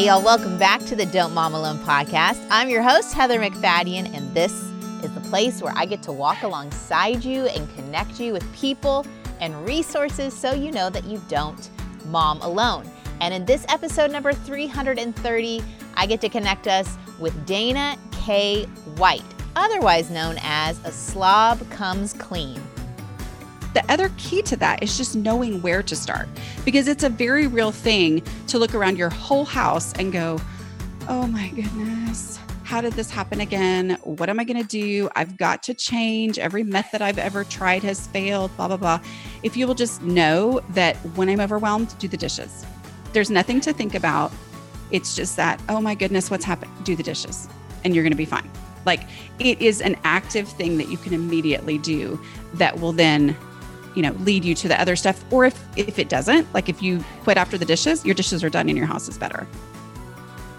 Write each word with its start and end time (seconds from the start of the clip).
Hey, 0.00 0.06
y'all, 0.06 0.22
welcome 0.22 0.56
back 0.56 0.80
to 0.86 0.96
the 0.96 1.04
Don't 1.04 1.34
Mom 1.34 1.52
Alone 1.52 1.76
podcast. 1.80 2.46
I'm 2.50 2.70
your 2.70 2.80
host, 2.80 3.12
Heather 3.12 3.38
MacFadyen, 3.38 4.16
and 4.16 4.34
this 4.34 4.50
is 5.02 5.12
the 5.12 5.20
place 5.28 5.60
where 5.60 5.74
I 5.76 5.84
get 5.84 6.02
to 6.04 6.10
walk 6.10 6.42
alongside 6.42 7.22
you 7.22 7.44
and 7.48 7.68
connect 7.74 8.18
you 8.18 8.32
with 8.32 8.50
people 8.54 9.04
and 9.40 9.62
resources 9.66 10.32
so 10.32 10.54
you 10.54 10.72
know 10.72 10.88
that 10.88 11.04
you 11.04 11.20
don't 11.28 11.68
mom 12.06 12.40
alone. 12.40 12.90
And 13.20 13.34
in 13.34 13.44
this 13.44 13.66
episode 13.68 14.10
number 14.10 14.32
330, 14.32 15.62
I 15.96 16.06
get 16.06 16.22
to 16.22 16.30
connect 16.30 16.66
us 16.66 16.96
with 17.18 17.44
Dana 17.44 17.98
K. 18.10 18.64
White, 18.96 19.20
otherwise 19.54 20.08
known 20.08 20.38
as 20.40 20.82
A 20.86 20.92
Slob 20.92 21.68
Comes 21.68 22.14
Clean. 22.14 22.58
The 23.72 23.84
other 23.88 24.10
key 24.16 24.42
to 24.42 24.56
that 24.56 24.82
is 24.82 24.96
just 24.96 25.14
knowing 25.14 25.62
where 25.62 25.82
to 25.82 25.94
start 25.94 26.28
because 26.64 26.88
it's 26.88 27.04
a 27.04 27.08
very 27.08 27.46
real 27.46 27.70
thing 27.70 28.22
to 28.48 28.58
look 28.58 28.74
around 28.74 28.98
your 28.98 29.10
whole 29.10 29.44
house 29.44 29.92
and 29.94 30.12
go, 30.12 30.40
oh 31.08 31.26
my 31.28 31.48
goodness, 31.50 32.38
how 32.64 32.80
did 32.80 32.92
this 32.94 33.10
happen 33.10 33.40
again? 33.40 33.96
What 34.02 34.28
am 34.28 34.38
I 34.40 34.44
going 34.44 34.60
to 34.60 34.68
do? 34.68 35.08
I've 35.16 35.36
got 35.36 35.62
to 35.64 35.74
change. 35.74 36.38
Every 36.38 36.64
method 36.64 37.02
I've 37.02 37.18
ever 37.18 37.44
tried 37.44 37.82
has 37.82 38.06
failed, 38.08 38.56
blah, 38.56 38.68
blah, 38.68 38.76
blah. 38.76 39.00
If 39.42 39.56
you 39.56 39.66
will 39.66 39.74
just 39.74 40.02
know 40.02 40.60
that 40.70 40.96
when 41.16 41.28
I'm 41.28 41.40
overwhelmed, 41.40 41.96
do 41.98 42.08
the 42.08 42.16
dishes. 42.16 42.64
There's 43.12 43.30
nothing 43.30 43.60
to 43.62 43.72
think 43.72 43.94
about. 43.94 44.32
It's 44.90 45.14
just 45.14 45.36
that, 45.36 45.60
oh 45.68 45.80
my 45.80 45.94
goodness, 45.94 46.30
what's 46.30 46.44
happened? 46.44 46.72
Do 46.84 46.96
the 46.96 47.02
dishes 47.02 47.48
and 47.84 47.94
you're 47.94 48.04
going 48.04 48.12
to 48.12 48.16
be 48.16 48.24
fine. 48.24 48.50
Like 48.86 49.02
it 49.38 49.60
is 49.60 49.80
an 49.80 49.96
active 50.04 50.48
thing 50.48 50.78
that 50.78 50.88
you 50.88 50.96
can 50.96 51.12
immediately 51.12 51.78
do 51.78 52.20
that 52.54 52.80
will 52.80 52.92
then 52.92 53.36
you 53.94 54.02
know 54.02 54.12
lead 54.20 54.44
you 54.44 54.54
to 54.54 54.68
the 54.68 54.80
other 54.80 54.96
stuff 54.96 55.24
or 55.32 55.44
if 55.44 55.62
if 55.76 55.98
it 55.98 56.08
doesn't 56.08 56.52
like 56.54 56.68
if 56.68 56.82
you 56.82 57.04
quit 57.22 57.36
after 57.36 57.58
the 57.58 57.64
dishes 57.64 58.04
your 58.04 58.14
dishes 58.14 58.44
are 58.44 58.50
done 58.50 58.68
and 58.68 58.78
your 58.78 58.86
house 58.86 59.08
is 59.08 59.18
better 59.18 59.46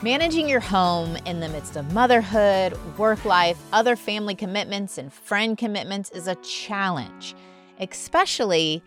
Managing 0.04 0.50
your 0.50 0.62
home 0.62 1.16
in 1.28 1.42
the 1.42 1.50
midst 1.50 1.76
of 1.76 1.94
motherhood, 1.94 2.76
work 2.98 3.24
life, 3.24 3.60
other 3.72 3.96
family 3.96 4.34
commitments, 4.34 4.98
and 4.98 5.14
friend 5.14 5.56
commitments 5.56 6.10
is 6.10 6.28
a 6.28 6.34
challenge, 6.38 7.36
especially 7.80 8.84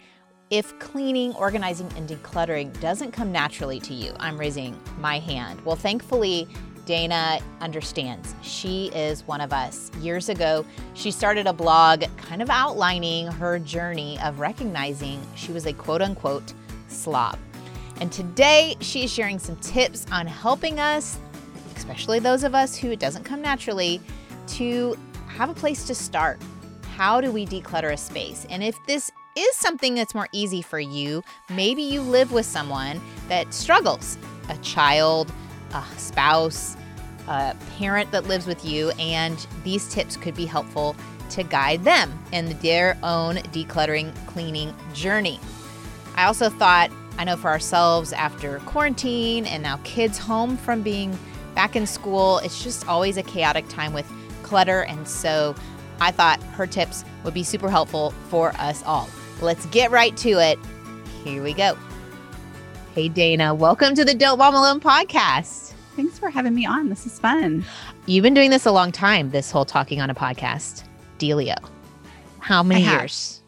if 0.50 0.76
cleaning, 0.80 1.32
organizing, 1.36 1.88
and 1.96 2.08
decluttering 2.08 2.78
doesn't 2.80 3.12
come 3.12 3.30
naturally 3.30 3.78
to 3.78 3.94
you. 3.94 4.12
I'm 4.18 4.36
raising 4.36 4.76
my 4.98 5.20
hand. 5.20 5.64
Well, 5.64 5.76
thankfully, 5.76 6.48
Dana 6.84 7.40
understands. 7.60 8.34
She 8.42 8.86
is 8.94 9.26
one 9.26 9.40
of 9.40 9.52
us. 9.52 9.90
Years 10.00 10.28
ago, 10.28 10.64
she 10.94 11.10
started 11.10 11.46
a 11.46 11.52
blog 11.52 12.04
kind 12.16 12.42
of 12.42 12.50
outlining 12.50 13.26
her 13.28 13.58
journey 13.58 14.18
of 14.22 14.40
recognizing 14.40 15.20
she 15.34 15.52
was 15.52 15.66
a 15.66 15.72
quote 15.72 16.02
unquote 16.02 16.52
slob. 16.88 17.38
And 18.00 18.10
today, 18.10 18.76
she's 18.80 19.12
sharing 19.12 19.38
some 19.38 19.56
tips 19.56 20.06
on 20.10 20.26
helping 20.26 20.80
us, 20.80 21.18
especially 21.76 22.18
those 22.18 22.44
of 22.44 22.54
us 22.54 22.76
who 22.76 22.90
it 22.90 22.98
doesn't 22.98 23.24
come 23.24 23.40
naturally, 23.40 24.00
to 24.48 24.96
have 25.28 25.48
a 25.48 25.54
place 25.54 25.84
to 25.86 25.94
start. 25.94 26.40
How 26.96 27.20
do 27.20 27.30
we 27.32 27.46
declutter 27.46 27.92
a 27.92 27.96
space? 27.96 28.46
And 28.50 28.62
if 28.62 28.76
this 28.86 29.10
is 29.36 29.56
something 29.56 29.94
that's 29.94 30.14
more 30.14 30.28
easy 30.32 30.62
for 30.62 30.78
you, 30.78 31.22
maybe 31.50 31.82
you 31.82 32.00
live 32.02 32.32
with 32.32 32.46
someone 32.46 33.00
that 33.28 33.52
struggles, 33.52 34.16
a 34.48 34.56
child, 34.58 35.32
a 35.74 35.98
spouse, 35.98 36.76
a 37.28 37.54
parent 37.76 38.10
that 38.12 38.24
lives 38.24 38.46
with 38.46 38.64
you, 38.64 38.90
and 38.98 39.46
these 39.64 39.88
tips 39.88 40.16
could 40.16 40.34
be 40.34 40.46
helpful 40.46 40.96
to 41.30 41.42
guide 41.42 41.84
them 41.84 42.16
in 42.32 42.56
their 42.58 42.96
own 43.02 43.36
decluttering 43.36 44.14
cleaning 44.26 44.74
journey. 44.92 45.40
I 46.16 46.26
also 46.26 46.48
thought, 46.48 46.90
I 47.18 47.24
know 47.24 47.36
for 47.36 47.48
ourselves 47.48 48.12
after 48.12 48.60
quarantine 48.60 49.46
and 49.46 49.62
now 49.62 49.78
kids 49.84 50.18
home 50.18 50.56
from 50.56 50.82
being 50.82 51.18
back 51.54 51.76
in 51.76 51.86
school, 51.86 52.38
it's 52.38 52.62
just 52.62 52.86
always 52.88 53.16
a 53.16 53.22
chaotic 53.22 53.68
time 53.68 53.92
with 53.92 54.10
clutter. 54.42 54.82
And 54.82 55.06
so 55.08 55.54
I 56.00 56.10
thought 56.10 56.42
her 56.42 56.66
tips 56.66 57.04
would 57.24 57.34
be 57.34 57.42
super 57.42 57.70
helpful 57.70 58.12
for 58.28 58.52
us 58.58 58.82
all. 58.84 59.08
Let's 59.40 59.66
get 59.66 59.90
right 59.90 60.16
to 60.18 60.30
it. 60.40 60.58
Here 61.24 61.42
we 61.42 61.52
go. 61.52 61.76
Hey, 62.94 63.08
Dana, 63.08 63.54
welcome 63.54 63.94
to 63.94 64.04
the 64.04 64.14
Don't 64.14 64.38
Mom 64.38 64.54
Alone 64.54 64.80
podcast. 64.80 65.63
Thanks 65.96 66.18
for 66.18 66.30
having 66.30 66.54
me 66.54 66.66
on 66.66 66.88
this 66.88 67.06
is 67.06 67.18
fun 67.18 67.64
You've 68.06 68.22
been 68.22 68.34
doing 68.34 68.50
this 68.50 68.66
a 68.66 68.72
long 68.72 68.92
time, 68.92 69.30
this 69.30 69.50
whole 69.50 69.64
talking 69.64 70.00
on 70.00 70.10
a 70.10 70.14
podcast. 70.14 70.84
Delio. 71.18 71.56
How 72.40 72.62
many 72.62 72.82
years? 72.84 73.40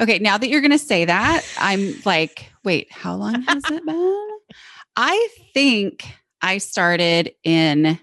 okay 0.00 0.18
now 0.18 0.38
that 0.38 0.48
you're 0.48 0.62
going 0.62 0.70
to 0.70 0.78
say 0.78 1.04
that 1.04 1.44
i'm 1.58 1.92
like 2.06 2.50
wait 2.64 2.90
how 2.90 3.14
long 3.14 3.42
has 3.42 3.62
it 3.70 3.84
been 3.84 4.28
i 4.96 5.28
think 5.52 6.06
i 6.40 6.56
started 6.56 7.34
in 7.44 7.84
it 7.84 7.98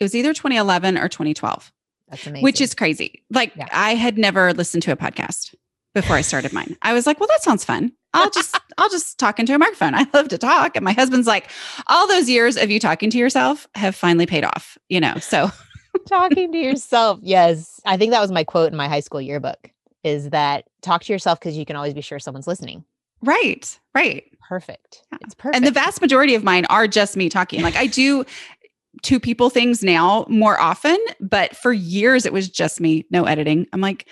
was 0.00 0.14
either 0.14 0.32
2011 0.32 0.96
or 0.96 1.08
2012 1.10 1.70
That's 2.08 2.26
amazing. 2.26 2.42
which 2.42 2.62
is 2.62 2.74
crazy. 2.74 3.22
Like 3.28 3.52
Yeah. 3.54 3.68
I 3.70 3.96
had 3.96 4.16
never 4.16 4.54
listened 4.54 4.82
to 4.84 4.92
a 4.92 4.96
podcast 4.96 5.54
before 5.94 6.16
I 6.16 6.22
started 6.22 6.54
mine. 6.54 6.78
I 6.80 6.94
was 6.94 7.06
like, 7.06 7.20
well, 7.20 7.26
that 7.26 7.42
sounds 7.42 7.66
fun. 7.66 7.92
I'll 8.12 8.30
just 8.30 8.58
I'll 8.78 8.88
just 8.88 9.18
talk 9.18 9.38
into 9.38 9.54
a 9.54 9.58
microphone. 9.58 9.94
I 9.94 10.06
love 10.12 10.28
to 10.28 10.38
talk. 10.38 10.76
And 10.76 10.84
my 10.84 10.92
husband's 10.92 11.26
like, 11.26 11.50
all 11.86 12.08
those 12.08 12.28
years 12.28 12.56
of 12.56 12.70
you 12.70 12.80
talking 12.80 13.10
to 13.10 13.18
yourself 13.18 13.68
have 13.74 13.94
finally 13.94 14.26
paid 14.26 14.44
off, 14.44 14.76
you 14.88 15.00
know. 15.00 15.14
So 15.18 15.50
talking 16.08 16.52
to 16.52 16.58
yourself. 16.58 17.20
Yes. 17.22 17.80
I 17.84 17.96
think 17.96 18.12
that 18.12 18.20
was 18.20 18.32
my 18.32 18.44
quote 18.44 18.72
in 18.72 18.76
my 18.76 18.88
high 18.88 19.00
school 19.00 19.20
yearbook 19.20 19.70
is 20.02 20.30
that 20.30 20.64
talk 20.82 21.04
to 21.04 21.12
yourself 21.12 21.38
because 21.38 21.56
you 21.56 21.66
can 21.66 21.76
always 21.76 21.94
be 21.94 22.00
sure 22.00 22.18
someone's 22.18 22.46
listening. 22.46 22.84
right, 23.22 23.78
right. 23.94 24.24
Perfect. 24.48 25.04
Yeah. 25.12 25.18
It's 25.20 25.34
perfect. 25.34 25.56
And 25.56 25.64
the 25.64 25.70
vast 25.70 26.00
majority 26.00 26.34
of 26.34 26.42
mine 26.42 26.64
are 26.66 26.88
just 26.88 27.16
me 27.16 27.28
talking. 27.28 27.62
Like 27.62 27.76
I 27.76 27.86
do 27.86 28.24
two 29.02 29.20
people 29.20 29.50
things 29.50 29.84
now 29.84 30.26
more 30.28 30.58
often, 30.58 30.98
but 31.20 31.56
for 31.56 31.72
years 31.72 32.26
it 32.26 32.32
was 32.32 32.48
just 32.48 32.80
me, 32.80 33.06
no 33.10 33.24
editing. 33.24 33.68
I'm 33.72 33.80
like, 33.80 34.08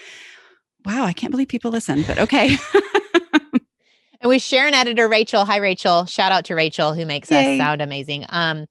wow, 0.85 1.05
I 1.05 1.13
can't 1.13 1.33
believe 1.33 1.49
people 1.49 1.73
listen, 1.73 2.05
but 2.07 2.19
okay. 2.19 2.57
And 4.21 4.29
we 4.29 4.39
share 4.39 4.67
an 4.67 4.75
editor, 4.75 5.09
Rachel. 5.09 5.45
Hi, 5.45 5.59
Rachel. 5.59 6.05
Shout 6.07 6.33
out 6.33 6.45
to 6.47 6.55
Rachel 6.55 6.93
who 6.93 7.07
makes 7.07 7.31
us 7.31 7.57
sound 7.57 7.81
amazing. 7.81 8.27
Um, 8.29 8.67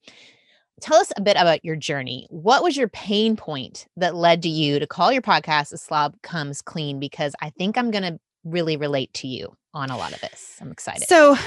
tell 0.82 0.98
us 0.98 1.12
a 1.16 1.22
bit 1.22 1.38
about 1.38 1.64
your 1.64 1.76
journey. 1.76 2.28
What 2.30 2.64
was 2.64 2.76
your 2.76 2.90
pain 2.90 3.38
point 3.38 3.88
that 3.96 4.16
led 4.16 4.42
to 4.44 4.50
you 4.50 4.80
to 4.80 4.88
call 4.88 5.12
your 5.12 5.22
podcast 5.22 5.72
"A 5.72 5.78
Slob 5.78 6.22
Comes 6.22 6.62
Clean"? 6.62 7.00
Because 7.00 7.34
I 7.42 7.52
think 7.52 7.78
I'm 7.78 7.92
going 7.92 8.04
to 8.04 8.20
really 8.44 8.76
relate 8.76 9.14
to 9.16 9.28
you 9.28 9.56
on 9.74 9.90
a 9.90 9.98
lot 9.98 10.14
of 10.14 10.20
this. 10.22 10.58
I'm 10.60 10.72
excited. 10.72 11.08
So, 11.08 11.38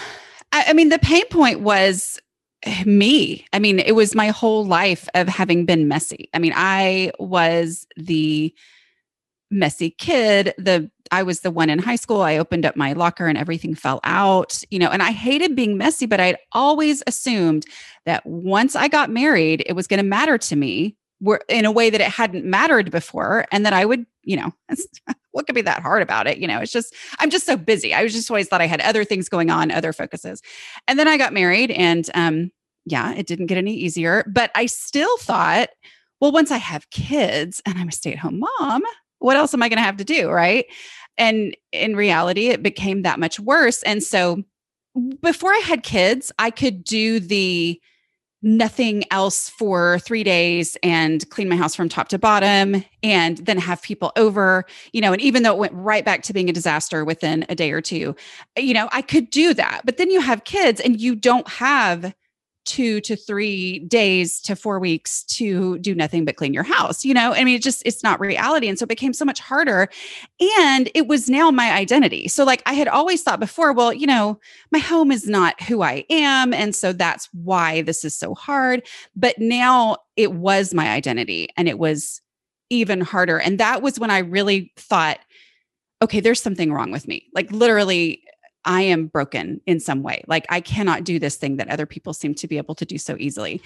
I, 0.52 0.64
I 0.68 0.72
mean, 0.72 0.88
the 0.88 0.98
pain 0.98 1.26
point 1.28 1.60
was 1.60 2.18
eh, 2.62 2.84
me. 2.84 3.44
I 3.52 3.58
mean, 3.58 3.80
it 3.80 3.92
was 3.92 4.14
my 4.14 4.28
whole 4.28 4.64
life 4.64 5.08
of 5.14 5.28
having 5.28 5.66
been 5.66 5.88
messy. 5.88 6.30
I 6.32 6.38
mean, 6.38 6.52
I 6.56 7.12
was 7.18 7.86
the 7.96 8.54
messy 9.50 9.90
kid. 9.90 10.54
The 10.58 10.90
I 11.10 11.22
was 11.22 11.40
the 11.40 11.50
one 11.50 11.70
in 11.70 11.80
high 11.80 11.96
school. 11.96 12.22
I 12.22 12.36
opened 12.36 12.64
up 12.64 12.76
my 12.76 12.92
locker 12.92 13.26
and 13.26 13.36
everything 13.36 13.74
fell 13.74 14.00
out, 14.04 14.62
you 14.70 14.78
know, 14.78 14.90
and 14.90 15.02
I 15.02 15.10
hated 15.10 15.56
being 15.56 15.76
messy, 15.76 16.06
but 16.06 16.20
I'd 16.20 16.38
always 16.52 17.02
assumed 17.06 17.66
that 18.06 18.24
once 18.24 18.76
I 18.76 18.86
got 18.86 19.10
married, 19.10 19.64
it 19.66 19.72
was 19.72 19.88
going 19.88 19.98
to 19.98 20.04
matter 20.04 20.38
to 20.38 20.56
me 20.56 20.96
were 21.20 21.42
in 21.48 21.64
a 21.64 21.72
way 21.72 21.90
that 21.90 22.00
it 22.00 22.08
hadn't 22.08 22.44
mattered 22.44 22.90
before 22.90 23.46
and 23.52 23.66
that 23.66 23.72
I 23.72 23.84
would, 23.84 24.06
you 24.22 24.36
know, 24.36 24.52
what 25.32 25.46
could 25.46 25.54
be 25.54 25.62
that 25.62 25.82
hard 25.82 26.02
about 26.02 26.26
it? 26.26 26.38
You 26.38 26.46
know, 26.46 26.60
it's 26.60 26.72
just 26.72 26.94
I'm 27.18 27.30
just 27.30 27.46
so 27.46 27.56
busy. 27.56 27.92
I 27.92 28.02
was 28.02 28.12
just 28.12 28.30
always 28.30 28.48
thought 28.48 28.60
I 28.60 28.66
had 28.66 28.80
other 28.80 29.04
things 29.04 29.28
going 29.28 29.50
on, 29.50 29.70
other 29.70 29.92
focuses. 29.92 30.42
And 30.88 30.98
then 30.98 31.08
I 31.08 31.16
got 31.16 31.32
married 31.32 31.70
and 31.72 32.08
um 32.14 32.50
yeah, 32.86 33.12
it 33.14 33.26
didn't 33.26 33.46
get 33.46 33.58
any 33.58 33.74
easier, 33.74 34.24
but 34.26 34.50
I 34.54 34.66
still 34.66 35.16
thought, 35.18 35.68
well, 36.20 36.32
once 36.32 36.50
I 36.50 36.56
have 36.56 36.90
kids 36.90 37.60
and 37.66 37.78
I'm 37.78 37.88
a 37.88 37.92
stay-at-home 37.92 38.40
mom, 38.40 38.82
what 39.20 39.36
else 39.36 39.54
am 39.54 39.62
I 39.62 39.68
going 39.68 39.78
to 39.78 39.84
have 39.84 39.98
to 39.98 40.04
do, 40.04 40.28
right? 40.28 40.66
And 41.16 41.56
in 41.72 41.94
reality, 41.94 42.48
it 42.48 42.62
became 42.62 43.02
that 43.02 43.20
much 43.20 43.38
worse. 43.38 43.82
And 43.84 44.02
so 44.02 44.42
before 45.20 45.50
I 45.52 45.58
had 45.64 45.82
kids, 45.82 46.32
I 46.38 46.50
could 46.50 46.82
do 46.82 47.20
the 47.20 47.80
nothing 48.42 49.04
else 49.10 49.50
for 49.50 49.98
three 49.98 50.24
days 50.24 50.76
and 50.82 51.28
clean 51.28 51.48
my 51.48 51.56
house 51.56 51.74
from 51.74 51.90
top 51.90 52.08
to 52.08 52.18
bottom 52.18 52.82
and 53.02 53.38
then 53.38 53.58
have 53.58 53.82
people 53.82 54.12
over, 54.16 54.64
you 54.92 55.00
know, 55.00 55.12
and 55.12 55.20
even 55.20 55.42
though 55.42 55.52
it 55.52 55.58
went 55.58 55.74
right 55.74 56.06
back 56.06 56.22
to 56.22 56.32
being 56.32 56.48
a 56.48 56.52
disaster 56.52 57.04
within 57.04 57.44
a 57.50 57.54
day 57.54 57.70
or 57.70 57.82
two, 57.82 58.16
you 58.56 58.72
know, 58.72 58.88
I 58.92 59.02
could 59.02 59.28
do 59.28 59.52
that. 59.54 59.82
But 59.84 59.98
then 59.98 60.10
you 60.10 60.20
have 60.22 60.44
kids 60.44 60.80
and 60.80 60.98
you 60.98 61.14
don't 61.14 61.48
have 61.48 62.14
two 62.70 63.00
to 63.00 63.16
three 63.16 63.80
days 63.80 64.40
to 64.40 64.54
four 64.54 64.78
weeks 64.78 65.24
to 65.24 65.76
do 65.80 65.92
nothing 65.92 66.24
but 66.24 66.36
clean 66.36 66.54
your 66.54 66.62
house. 66.62 67.04
You 67.04 67.12
know, 67.12 67.32
I 67.32 67.42
mean, 67.42 67.56
it 67.56 67.62
just, 67.62 67.82
it's 67.84 68.04
not 68.04 68.20
reality. 68.20 68.68
And 68.68 68.78
so 68.78 68.84
it 68.84 68.88
became 68.88 69.12
so 69.12 69.24
much 69.24 69.40
harder. 69.40 69.88
And 70.60 70.88
it 70.94 71.08
was 71.08 71.28
now 71.28 71.50
my 71.50 71.72
identity. 71.72 72.28
So, 72.28 72.44
like, 72.44 72.62
I 72.66 72.74
had 72.74 72.86
always 72.86 73.24
thought 73.24 73.40
before, 73.40 73.72
well, 73.72 73.92
you 73.92 74.06
know, 74.06 74.38
my 74.70 74.78
home 74.78 75.10
is 75.10 75.26
not 75.26 75.60
who 75.62 75.82
I 75.82 76.04
am. 76.10 76.54
And 76.54 76.72
so 76.72 76.92
that's 76.92 77.28
why 77.32 77.82
this 77.82 78.04
is 78.04 78.14
so 78.14 78.36
hard. 78.36 78.86
But 79.16 79.36
now 79.40 79.96
it 80.14 80.34
was 80.34 80.72
my 80.72 80.90
identity 80.90 81.48
and 81.56 81.68
it 81.68 81.80
was 81.80 82.20
even 82.68 83.00
harder. 83.00 83.40
And 83.40 83.58
that 83.58 83.82
was 83.82 83.98
when 83.98 84.12
I 84.12 84.18
really 84.18 84.72
thought, 84.76 85.18
okay, 86.02 86.20
there's 86.20 86.40
something 86.40 86.72
wrong 86.72 86.92
with 86.92 87.08
me. 87.08 87.26
Like, 87.34 87.50
literally, 87.50 88.22
I 88.64 88.82
am 88.82 89.06
broken 89.06 89.60
in 89.66 89.80
some 89.80 90.02
way. 90.02 90.22
Like 90.26 90.46
I 90.48 90.60
cannot 90.60 91.04
do 91.04 91.18
this 91.18 91.36
thing 91.36 91.56
that 91.56 91.68
other 91.68 91.86
people 91.86 92.12
seem 92.12 92.34
to 92.36 92.48
be 92.48 92.56
able 92.56 92.74
to 92.76 92.84
do 92.84 92.98
so 92.98 93.16
easily. 93.18 93.62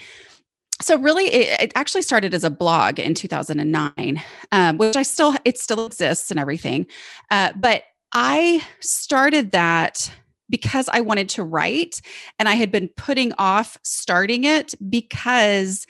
So 0.81 0.97
really, 0.97 1.27
it, 1.27 1.61
it 1.61 1.71
actually 1.75 2.01
started 2.01 2.33
as 2.33 2.43
a 2.43 2.49
blog 2.49 2.99
in 2.99 3.13
2009, 3.13 4.21
um, 4.51 4.77
which 4.77 4.97
I 4.97 5.03
still 5.03 5.35
it 5.45 5.57
still 5.57 5.85
exists 5.85 6.31
and 6.31 6.39
everything. 6.39 6.87
Uh, 7.31 7.53
but 7.55 7.83
I 8.13 8.65
started 8.81 9.51
that 9.51 10.11
because 10.49 10.89
I 10.91 11.01
wanted 11.01 11.29
to 11.29 11.43
write, 11.43 12.01
and 12.37 12.47
I 12.47 12.53
had 12.53 12.71
been 12.71 12.89
putting 12.89 13.33
off 13.37 13.77
starting 13.83 14.43
it 14.43 14.75
because, 14.89 15.87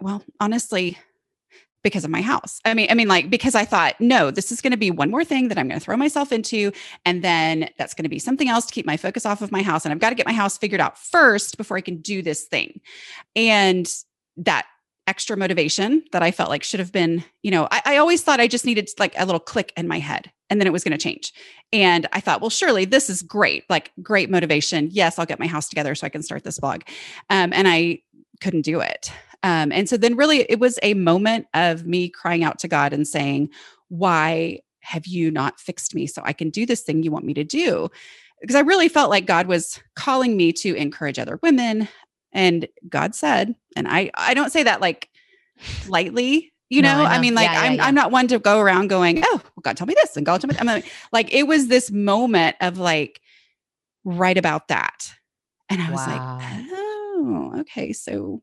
well, 0.00 0.22
honestly, 0.40 0.98
because 1.82 2.04
of 2.04 2.10
my 2.10 2.22
house. 2.22 2.60
I 2.64 2.74
mean, 2.74 2.88
I 2.90 2.94
mean, 2.94 3.08
like, 3.08 3.30
because 3.30 3.54
I 3.54 3.64
thought, 3.64 3.94
no, 4.00 4.30
this 4.30 4.50
is 4.50 4.60
going 4.60 4.72
to 4.72 4.76
be 4.76 4.90
one 4.90 5.10
more 5.10 5.24
thing 5.24 5.48
that 5.48 5.58
I'm 5.58 5.68
going 5.68 5.78
to 5.78 5.84
throw 5.84 5.96
myself 5.96 6.32
into. 6.32 6.72
And 7.04 7.22
then 7.22 7.70
that's 7.78 7.94
going 7.94 8.04
to 8.04 8.08
be 8.08 8.18
something 8.18 8.48
else 8.48 8.66
to 8.66 8.74
keep 8.74 8.86
my 8.86 8.96
focus 8.96 9.24
off 9.24 9.42
of 9.42 9.52
my 9.52 9.62
house. 9.62 9.84
And 9.84 9.92
I've 9.92 10.00
got 10.00 10.10
to 10.10 10.16
get 10.16 10.26
my 10.26 10.32
house 10.32 10.58
figured 10.58 10.80
out 10.80 10.98
first 10.98 11.56
before 11.56 11.76
I 11.76 11.80
can 11.80 11.98
do 11.98 12.22
this 12.22 12.44
thing. 12.44 12.80
And 13.36 13.92
that 14.38 14.66
extra 15.06 15.36
motivation 15.36 16.04
that 16.12 16.22
I 16.22 16.30
felt 16.30 16.50
like 16.50 16.62
should 16.62 16.80
have 16.80 16.92
been, 16.92 17.24
you 17.42 17.50
know, 17.50 17.66
I, 17.70 17.82
I 17.84 17.96
always 17.96 18.22
thought 18.22 18.40
I 18.40 18.46
just 18.46 18.66
needed 18.66 18.90
like 18.98 19.14
a 19.16 19.24
little 19.24 19.40
click 19.40 19.72
in 19.76 19.88
my 19.88 19.98
head 19.98 20.30
and 20.50 20.60
then 20.60 20.66
it 20.66 20.72
was 20.72 20.84
going 20.84 20.96
to 20.96 21.02
change. 21.02 21.32
And 21.72 22.06
I 22.12 22.20
thought, 22.20 22.40
well, 22.40 22.50
surely 22.50 22.84
this 22.84 23.08
is 23.08 23.22
great, 23.22 23.64
like 23.70 23.90
great 24.02 24.30
motivation. 24.30 24.88
Yes, 24.92 25.18
I'll 25.18 25.26
get 25.26 25.38
my 25.38 25.46
house 25.46 25.68
together 25.68 25.94
so 25.94 26.06
I 26.06 26.10
can 26.10 26.22
start 26.22 26.44
this 26.44 26.58
blog. 26.58 26.82
Um, 27.30 27.52
and 27.54 27.66
I 27.66 28.02
couldn't 28.40 28.62
do 28.62 28.80
it. 28.80 29.10
Um, 29.42 29.70
and 29.72 29.88
so 29.88 29.96
then, 29.96 30.16
really, 30.16 30.40
it 30.48 30.58
was 30.58 30.78
a 30.82 30.94
moment 30.94 31.46
of 31.54 31.86
me 31.86 32.08
crying 32.08 32.44
out 32.44 32.58
to 32.60 32.68
God 32.68 32.92
and 32.92 33.06
saying, 33.06 33.50
Why 33.88 34.60
have 34.80 35.06
you 35.06 35.30
not 35.30 35.60
fixed 35.60 35.94
me 35.94 36.06
so 36.06 36.22
I 36.24 36.32
can 36.32 36.50
do 36.50 36.66
this 36.66 36.82
thing 36.82 37.02
you 37.02 37.10
want 37.10 37.24
me 37.24 37.34
to 37.34 37.44
do? 37.44 37.88
Because 38.40 38.56
I 38.56 38.60
really 38.60 38.88
felt 38.88 39.10
like 39.10 39.26
God 39.26 39.46
was 39.46 39.80
calling 39.94 40.36
me 40.36 40.52
to 40.54 40.74
encourage 40.74 41.18
other 41.18 41.38
women. 41.42 41.88
And 42.32 42.68
God 42.88 43.14
said, 43.14 43.54
and 43.74 43.88
I, 43.88 44.10
I 44.14 44.34
don't 44.34 44.52
say 44.52 44.62
that 44.62 44.80
like 44.80 45.08
lightly, 45.88 46.52
you 46.68 46.82
know, 46.82 46.98
no, 46.98 47.04
I, 47.04 47.04
know. 47.04 47.10
I, 47.10 47.20
mean, 47.20 47.34
like 47.34 47.50
yeah, 47.50 47.60
I'm, 47.62 47.74
yeah. 47.74 47.84
I'm 47.84 47.94
not 47.94 48.12
one 48.12 48.28
to 48.28 48.38
go 48.38 48.60
around 48.60 48.88
going, 48.88 49.22
oh, 49.24 49.40
well, 49.42 49.62
God 49.62 49.76
told 49.76 49.88
me 49.88 49.94
this 49.94 50.16
and 50.16 50.24
God 50.24 50.40
told 50.40 50.52
me. 50.52 50.58
I'm 50.60 50.66
like, 50.66 50.90
like, 51.10 51.34
it 51.34 51.48
was 51.48 51.66
this 51.66 51.90
moment 51.90 52.56
of 52.60 52.78
like, 52.78 53.20
right 54.04 54.38
about 54.38 54.68
that. 54.68 55.12
And 55.68 55.82
I 55.82 55.90
was 55.90 56.06
wow. 56.06 56.38
like, 56.38 56.66
oh, 56.72 57.54
okay. 57.60 57.92
So 57.92 58.42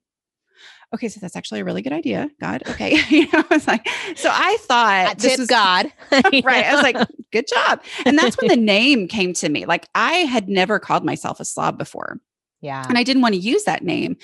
okay, 0.95 1.07
so 1.07 1.19
that's 1.19 1.35
actually 1.35 1.59
a 1.59 1.63
really 1.63 1.81
good 1.81 1.93
idea. 1.93 2.29
God, 2.41 2.63
okay. 2.67 2.97
you 3.09 3.25
know, 3.31 3.43
I 3.49 3.53
was 3.53 3.67
like, 3.67 3.87
so 4.15 4.29
I 4.31 4.57
thought 4.61 5.19
this 5.19 5.37
was 5.37 5.47
God. 5.47 5.91
right. 6.11 6.45
I 6.45 6.73
was 6.73 6.83
like, 6.83 7.07
good 7.31 7.47
job. 7.47 7.83
And 8.05 8.17
that's 8.17 8.35
when 8.37 8.49
the 8.49 8.55
name 8.57 9.07
came 9.07 9.33
to 9.33 9.49
me. 9.49 9.65
Like 9.65 9.87
I 9.93 10.13
had 10.13 10.49
never 10.49 10.79
called 10.79 11.05
myself 11.05 11.39
a 11.39 11.45
slob 11.45 11.77
before. 11.77 12.19
Yeah. 12.61 12.83
And 12.89 12.97
I 12.97 13.03
didn't 13.03 13.21
want 13.21 13.35
to 13.35 13.39
use 13.39 13.65
that 13.65 13.83
name. 13.83 14.17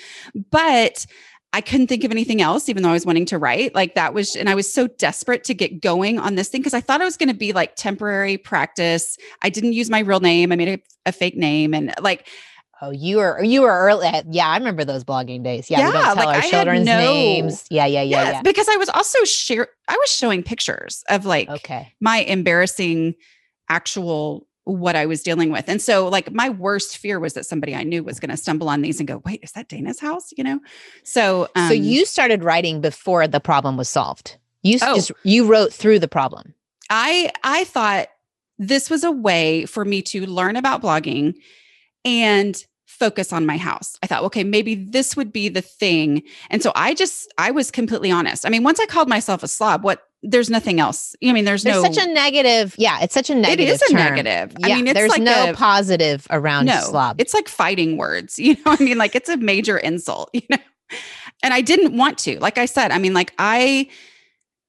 But 0.50 1.06
I 1.52 1.60
couldn't 1.60 1.88
think 1.88 2.02
of 2.02 2.10
anything 2.10 2.40
else, 2.40 2.68
even 2.70 2.82
though 2.82 2.88
I 2.88 2.94
was 2.94 3.04
wanting 3.04 3.26
to 3.26 3.38
write. 3.38 3.74
Like 3.74 3.94
that 3.94 4.14
was, 4.14 4.34
and 4.34 4.48
I 4.48 4.54
was 4.54 4.72
so 4.72 4.86
desperate 4.86 5.44
to 5.44 5.54
get 5.54 5.82
going 5.82 6.18
on 6.18 6.34
this 6.34 6.48
thing 6.48 6.62
because 6.62 6.74
I 6.74 6.80
thought 6.80 7.02
it 7.02 7.04
was 7.04 7.18
going 7.18 7.28
to 7.28 7.34
be 7.34 7.52
like 7.52 7.76
temporary 7.76 8.38
practice. 8.38 9.18
I 9.42 9.50
didn't 9.50 9.74
use 9.74 9.90
my 9.90 10.00
real 10.00 10.20
name. 10.20 10.50
I 10.50 10.56
made 10.56 10.68
a, 10.68 10.82
a 11.06 11.12
fake 11.12 11.36
name. 11.36 11.74
And 11.74 11.92
like, 12.00 12.26
Oh, 12.84 12.90
you 12.90 13.18
were 13.18 13.40
you 13.44 13.62
were 13.62 13.70
early. 13.70 14.10
Yeah, 14.28 14.48
I 14.48 14.58
remember 14.58 14.84
those 14.84 15.04
blogging 15.04 15.44
days. 15.44 15.70
Yeah, 15.70 15.78
yeah 15.78 15.86
we 15.86 15.92
don't 15.92 16.02
tell 16.02 16.16
like 16.16 16.42
our 16.44 16.50
children's 16.50 16.84
no, 16.84 16.98
names. 16.98 17.64
Yeah, 17.70 17.86
yeah, 17.86 18.02
yeah, 18.02 18.22
yes, 18.22 18.32
yeah. 18.34 18.42
Because 18.42 18.68
I 18.68 18.76
was 18.76 18.88
also 18.88 19.22
share. 19.22 19.68
I 19.86 19.96
was 19.96 20.10
showing 20.10 20.42
pictures 20.42 21.04
of 21.08 21.24
like 21.24 21.48
okay 21.48 21.94
my 22.00 22.18
embarrassing 22.18 23.14
actual 23.68 24.48
what 24.64 24.96
I 24.96 25.06
was 25.06 25.22
dealing 25.22 25.52
with. 25.52 25.68
And 25.68 25.80
so 25.80 26.08
like 26.08 26.32
my 26.32 26.48
worst 26.48 26.98
fear 26.98 27.20
was 27.20 27.34
that 27.34 27.46
somebody 27.46 27.72
I 27.72 27.84
knew 27.84 28.02
was 28.02 28.18
going 28.18 28.30
to 28.32 28.36
stumble 28.36 28.68
on 28.68 28.80
these 28.80 28.98
and 28.98 29.06
go, 29.06 29.22
"Wait, 29.24 29.38
is 29.44 29.52
that 29.52 29.68
Dana's 29.68 30.00
house?" 30.00 30.30
you 30.36 30.42
know? 30.42 30.58
So 31.04 31.48
um, 31.54 31.68
So 31.68 31.74
you 31.74 32.04
started 32.04 32.42
writing 32.42 32.80
before 32.80 33.28
the 33.28 33.40
problem 33.40 33.76
was 33.76 33.88
solved. 33.88 34.38
You 34.64 34.78
oh, 34.82 34.96
just 34.96 35.12
you 35.22 35.46
wrote 35.46 35.72
through 35.72 36.00
the 36.00 36.08
problem. 36.08 36.52
I 36.90 37.30
I 37.44 37.62
thought 37.62 38.08
this 38.58 38.90
was 38.90 39.04
a 39.04 39.12
way 39.12 39.66
for 39.66 39.84
me 39.84 40.02
to 40.02 40.26
learn 40.26 40.56
about 40.56 40.82
blogging 40.82 41.34
and 42.04 42.64
focus 43.02 43.32
on 43.32 43.44
my 43.44 43.56
house. 43.56 43.96
I 44.00 44.06
thought, 44.06 44.22
okay, 44.22 44.44
maybe 44.44 44.76
this 44.76 45.16
would 45.16 45.32
be 45.32 45.48
the 45.48 45.60
thing. 45.60 46.22
And 46.50 46.62
so 46.62 46.70
I 46.76 46.94
just, 46.94 47.34
I 47.36 47.50
was 47.50 47.72
completely 47.72 48.12
honest. 48.12 48.46
I 48.46 48.48
mean, 48.48 48.62
once 48.62 48.78
I 48.78 48.86
called 48.86 49.08
myself 49.08 49.42
a 49.42 49.48
slob, 49.48 49.82
what, 49.82 50.04
there's 50.22 50.48
nothing 50.48 50.78
else. 50.78 51.16
I 51.24 51.32
mean, 51.32 51.44
there's, 51.44 51.64
there's 51.64 51.82
no 51.82 51.92
such 51.92 52.06
a 52.06 52.12
negative. 52.12 52.76
Yeah, 52.78 53.00
it's 53.02 53.12
such 53.12 53.28
a 53.28 53.34
negative. 53.34 53.68
It 53.68 53.72
is 53.72 53.80
term. 53.80 53.98
a 53.98 54.04
negative. 54.04 54.56
Yeah, 54.60 54.66
I 54.68 54.76
mean, 54.76 54.86
it's 54.86 54.94
there's 54.94 55.10
like 55.10 55.20
no 55.20 55.50
a, 55.50 55.54
positive 55.54 56.28
around 56.30 56.66
no, 56.66 56.78
slob. 56.78 57.20
It's 57.20 57.34
like 57.34 57.48
fighting 57.48 57.96
words. 57.96 58.38
You 58.42 58.54
know, 58.54 58.76
I 58.78 58.80
mean, 58.80 58.98
like 58.98 59.16
it's 59.16 59.28
a 59.28 59.36
major 59.36 59.78
insult. 59.78 60.30
You 60.32 60.42
know, 60.48 60.58
and 61.42 61.52
I 61.52 61.60
didn't 61.60 61.96
want 61.96 62.18
to. 62.18 62.38
Like 62.38 62.56
I 62.56 62.66
said, 62.66 62.92
I 62.92 62.98
mean, 62.98 63.14
like 63.14 63.32
I 63.38 63.88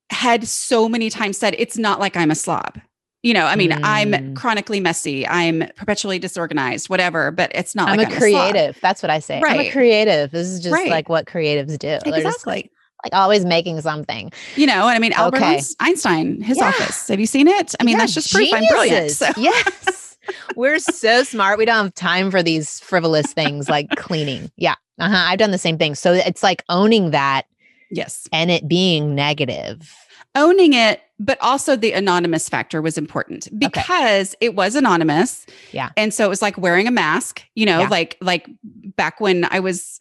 had 0.09 0.47
so 0.47 0.89
many 0.89 1.12
times 1.12 1.38
said 1.38 1.56
it's 1.59 1.77
not 1.77 2.00
like 2.00 2.18
I'm 2.18 2.31
a 2.31 2.35
slob 2.35 2.80
you 3.24 3.34
know, 3.34 3.46
I 3.46 3.56
mean, 3.56 3.72
mm. 3.72 3.80
I'm 3.84 4.36
chronically 4.36 4.81
messy. 4.81 5.25
I'm 5.25 5.64
perpetually 5.78 6.20
disorganized, 6.20 6.90
whatever, 6.90 7.31
but 7.31 7.52
it's 7.56 7.74
not 7.74 7.90
I'm 7.90 7.98
like 7.98 8.10
a 8.10 8.12
I'm 8.12 8.18
creative. 8.18 8.78
A 8.78 8.80
That's 8.81 9.02
what 9.02 9.10
I 9.10 9.20
say. 9.20 9.40
Right. 9.40 9.62
I'm 9.62 9.66
a 9.68 9.72
creative. 9.72 10.31
This 10.31 10.48
is 10.48 10.60
just 10.60 10.74
right. 10.74 10.90
like 10.90 11.08
what 11.08 11.25
creatives 11.25 11.80
do. 11.80 11.98
Exactly. 12.06 12.70
Like, 13.04 13.14
always 13.14 13.44
making 13.44 13.81
something. 13.81 14.31
You 14.56 14.68
know, 14.68 14.88
and 14.88 14.92
I 14.92 15.00
mean, 15.00 15.14
Albert 15.14 15.38
okay. 15.38 15.62
Einstein, 15.80 16.42
his 16.42 16.58
yeah. 16.58 16.70
office. 16.70 17.08
Have 17.08 17.20
you 17.20 17.25
seen 17.25 17.48
it? 17.48 17.75
I 17.80 17.84
mean, 17.84 17.94
yeah, 17.94 18.00
that's 18.00 18.14
just 18.14 18.31
proof 18.31 18.54
I'm 18.54 18.66
brilliant. 18.68 19.12
So. 19.12 19.30
Yes. 19.38 20.18
We're 20.56 20.80
so 20.80 21.24
smart. 21.24 21.58
We 21.58 21.66
don't 21.66 21.84
have 21.84 21.94
time 21.96 22.31
for 22.31 22.42
these 22.42 22.80
frivolous 22.80 23.34
things 23.34 23.69
like 23.69 23.90
cleaning. 23.98 24.52
Yeah. 24.58 24.76
Uh-huh. 25.00 25.26
I've 25.28 25.40
done 25.40 25.50
the 25.50 25.58
same 25.58 25.80
thing. 25.80 25.96
So 25.96 26.14
it's 26.14 26.44
like 26.44 26.64
owning 26.69 27.12
that. 27.12 27.48
Yes. 27.90 28.28
And 28.31 28.52
it 28.52 28.68
being 28.68 29.16
negative 29.16 29.92
owning 30.35 30.74
it 30.74 31.01
but 31.19 31.38
also 31.41 31.75
the 31.75 31.94
anonymous 31.94 32.50
factor 32.50 32.81
was 32.81 32.97
important 32.97 33.47
because 33.57 34.33
okay. 34.35 34.47
it 34.47 34.56
was 34.56 34.75
anonymous. 34.75 35.45
Yeah. 35.71 35.91
And 35.95 36.13
so 36.13 36.25
it 36.25 36.30
was 36.30 36.41
like 36.41 36.57
wearing 36.57 36.88
a 36.88 36.91
mask 36.91 37.44
you 37.56 37.65
know 37.65 37.81
yeah. 37.81 37.88
like 37.88 38.18
like 38.21 38.47
back 38.95 39.19
when 39.19 39.47
i 39.51 39.59
was 39.59 40.00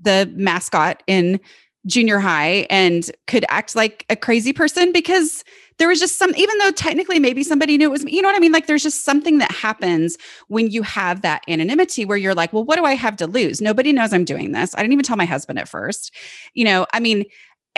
the 0.00 0.30
mascot 0.34 1.02
in 1.06 1.40
junior 1.86 2.18
high 2.18 2.66
and 2.70 3.10
could 3.26 3.44
act 3.48 3.74
like 3.74 4.04
a 4.10 4.16
crazy 4.16 4.52
person 4.52 4.92
because 4.92 5.44
there 5.78 5.88
was 5.88 6.00
just 6.00 6.18
some 6.18 6.34
even 6.36 6.58
though 6.58 6.72
technically 6.72 7.18
maybe 7.18 7.42
somebody 7.42 7.78
knew 7.78 7.88
it 7.88 7.90
was 7.90 8.04
me 8.04 8.12
you 8.12 8.20
know 8.20 8.28
what 8.28 8.36
i 8.36 8.40
mean? 8.40 8.52
Like 8.52 8.66
there's 8.66 8.82
just 8.82 9.04
something 9.04 9.38
that 9.38 9.50
happens 9.50 10.18
when 10.48 10.70
you 10.70 10.82
have 10.82 11.22
that 11.22 11.42
anonymity 11.48 12.04
where 12.04 12.16
you're 12.16 12.34
like 12.34 12.52
well 12.52 12.64
what 12.64 12.76
do 12.76 12.84
i 12.84 12.94
have 12.94 13.16
to 13.18 13.26
lose? 13.26 13.60
Nobody 13.60 13.92
knows 13.92 14.12
i'm 14.12 14.24
doing 14.24 14.52
this. 14.52 14.74
I 14.74 14.78
didn't 14.78 14.92
even 14.92 15.04
tell 15.04 15.16
my 15.16 15.24
husband 15.24 15.58
at 15.58 15.68
first. 15.68 16.12
You 16.54 16.64
know 16.64 16.86
i 16.92 17.00
mean 17.00 17.24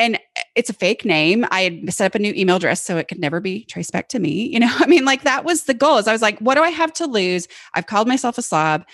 and 0.01 0.19
it's 0.57 0.71
a 0.71 0.73
fake 0.73 1.05
name. 1.05 1.47
I 1.51 1.61
had 1.61 1.93
set 1.93 2.07
up 2.07 2.15
a 2.15 2.19
new 2.19 2.33
email 2.35 2.57
address 2.57 2.83
so 2.83 2.97
it 2.97 3.07
could 3.07 3.21
never 3.21 3.39
be 3.39 3.65
traced 3.65 3.93
back 3.93 4.09
to 4.09 4.19
me. 4.19 4.49
You 4.49 4.59
know, 4.59 4.75
I 4.79 4.87
mean, 4.87 5.05
like 5.05 5.23
that 5.23 5.45
was 5.45 5.65
the 5.65 5.75
goal. 5.75 5.99
Is 5.99 6.09
I 6.09 6.13
was 6.13 6.23
like, 6.23 6.39
what 6.39 6.55
do 6.57 6.63
I 6.63 6.71
have 6.71 6.93
to 6.95 7.07
lose? 7.07 7.47
I've 7.75 7.87
called 7.87 8.09
myself 8.09 8.39
a 8.39 8.43
slob. 8.43 8.85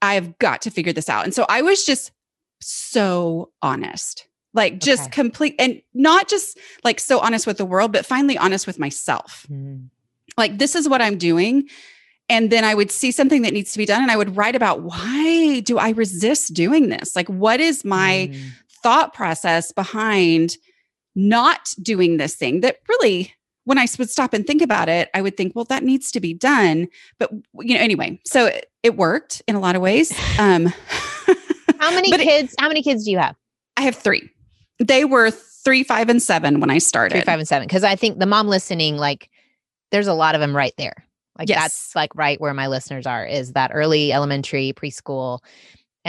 I've 0.00 0.38
got 0.38 0.62
to 0.62 0.70
figure 0.70 0.92
this 0.92 1.08
out. 1.08 1.24
And 1.24 1.34
so 1.34 1.44
I 1.48 1.60
was 1.60 1.84
just 1.84 2.12
so 2.60 3.50
honest, 3.62 4.28
like 4.54 4.78
just 4.78 5.02
okay. 5.02 5.10
complete 5.10 5.56
and 5.58 5.82
not 5.92 6.28
just 6.28 6.56
like 6.84 7.00
so 7.00 7.18
honest 7.18 7.46
with 7.46 7.58
the 7.58 7.64
world, 7.64 7.92
but 7.92 8.06
finally 8.06 8.38
honest 8.38 8.66
with 8.66 8.78
myself. 8.78 9.44
Mm. 9.50 9.88
Like, 10.36 10.58
this 10.58 10.76
is 10.76 10.88
what 10.88 11.02
I'm 11.02 11.18
doing. 11.18 11.68
And 12.28 12.50
then 12.52 12.62
I 12.62 12.74
would 12.74 12.92
see 12.92 13.10
something 13.10 13.42
that 13.42 13.52
needs 13.52 13.72
to 13.72 13.78
be 13.78 13.86
done 13.86 14.02
and 14.02 14.10
I 14.10 14.16
would 14.16 14.36
write 14.36 14.54
about 14.54 14.82
why 14.82 15.60
do 15.60 15.78
I 15.78 15.90
resist 15.90 16.54
doing 16.54 16.90
this? 16.90 17.16
Like, 17.16 17.26
what 17.28 17.58
is 17.58 17.84
my 17.84 18.30
mm 18.30 18.40
thought 18.82 19.14
process 19.14 19.72
behind 19.72 20.56
not 21.14 21.74
doing 21.82 22.16
this 22.16 22.34
thing 22.34 22.60
that 22.60 22.78
really 22.88 23.34
when 23.64 23.76
I 23.76 23.86
would 23.98 24.08
stop 24.08 24.32
and 24.32 24.46
think 24.46 24.62
about 24.62 24.88
it, 24.88 25.10
I 25.12 25.20
would 25.20 25.36
think, 25.36 25.54
well, 25.54 25.66
that 25.66 25.82
needs 25.82 26.10
to 26.12 26.20
be 26.20 26.32
done. 26.32 26.88
But 27.18 27.30
you 27.60 27.74
know, 27.74 27.80
anyway, 27.80 28.18
so 28.24 28.46
it, 28.46 28.70
it 28.82 28.96
worked 28.96 29.42
in 29.46 29.56
a 29.56 29.60
lot 29.60 29.76
of 29.76 29.82
ways. 29.82 30.10
Um, 30.38 30.66
how 31.78 31.90
many 31.90 32.10
kids? 32.10 32.54
It, 32.54 32.60
how 32.60 32.68
many 32.68 32.82
kids 32.82 33.04
do 33.04 33.10
you 33.10 33.18
have? 33.18 33.36
I 33.76 33.82
have 33.82 33.94
three. 33.94 34.30
They 34.78 35.04
were 35.04 35.30
three, 35.30 35.82
five, 35.82 36.08
and 36.08 36.22
seven 36.22 36.60
when 36.60 36.70
I 36.70 36.78
started. 36.78 37.16
Three, 37.16 37.24
five, 37.24 37.38
and 37.38 37.46
seven. 37.46 37.68
Because 37.68 37.84
I 37.84 37.94
think 37.94 38.18
the 38.18 38.26
mom 38.26 38.48
listening, 38.48 38.96
like, 38.96 39.28
there's 39.90 40.06
a 40.06 40.14
lot 40.14 40.34
of 40.34 40.40
them 40.40 40.56
right 40.56 40.72
there. 40.78 41.04
Like 41.38 41.48
yes. 41.48 41.60
that's 41.60 41.94
like 41.94 42.14
right 42.14 42.40
where 42.40 42.54
my 42.54 42.66
listeners 42.66 43.06
are. 43.06 43.24
Is 43.24 43.52
that 43.52 43.70
early 43.72 44.12
elementary, 44.12 44.72
preschool, 44.72 45.40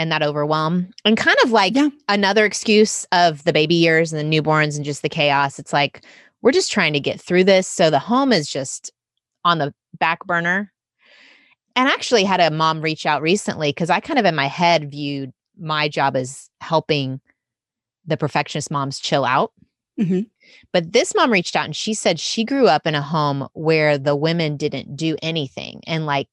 and 0.00 0.10
that 0.10 0.22
overwhelm 0.22 0.88
and 1.04 1.18
kind 1.18 1.36
of 1.44 1.50
like 1.50 1.76
yeah. 1.76 1.90
another 2.08 2.46
excuse 2.46 3.04
of 3.12 3.44
the 3.44 3.52
baby 3.52 3.74
years 3.74 4.14
and 4.14 4.32
the 4.32 4.40
newborns 4.40 4.74
and 4.74 4.84
just 4.84 5.02
the 5.02 5.10
chaos. 5.10 5.58
It's 5.58 5.74
like 5.74 6.06
we're 6.40 6.52
just 6.52 6.72
trying 6.72 6.94
to 6.94 7.00
get 7.00 7.20
through 7.20 7.44
this. 7.44 7.68
So 7.68 7.90
the 7.90 7.98
home 7.98 8.32
is 8.32 8.48
just 8.48 8.90
on 9.44 9.58
the 9.58 9.74
back 9.98 10.24
burner. 10.24 10.72
And 11.76 11.86
actually 11.86 12.24
had 12.24 12.40
a 12.40 12.50
mom 12.50 12.80
reach 12.80 13.04
out 13.04 13.20
recently 13.20 13.68
because 13.68 13.90
i 13.90 14.00
kind 14.00 14.18
of 14.18 14.24
in 14.24 14.34
my 14.34 14.46
head 14.46 14.90
viewed 14.90 15.32
my 15.58 15.86
job 15.86 16.16
as 16.16 16.48
helping 16.62 17.20
the 18.06 18.16
perfectionist 18.16 18.70
moms 18.70 18.98
chill 18.98 19.26
out. 19.26 19.52
Mm-hmm. 19.98 20.20
but 20.72 20.94
this 20.94 21.14
mom 21.14 21.30
reached 21.30 21.54
out 21.54 21.66
and 21.66 21.76
she 21.76 21.92
said 21.92 22.18
she 22.18 22.42
grew 22.42 22.66
up 22.68 22.86
in 22.86 22.94
a 22.94 23.02
home 23.02 23.48
where 23.52 23.98
the 23.98 24.16
women 24.16 24.56
didn't 24.56 24.96
do 24.96 25.14
anything. 25.20 25.82
And 25.86 26.06
like 26.06 26.28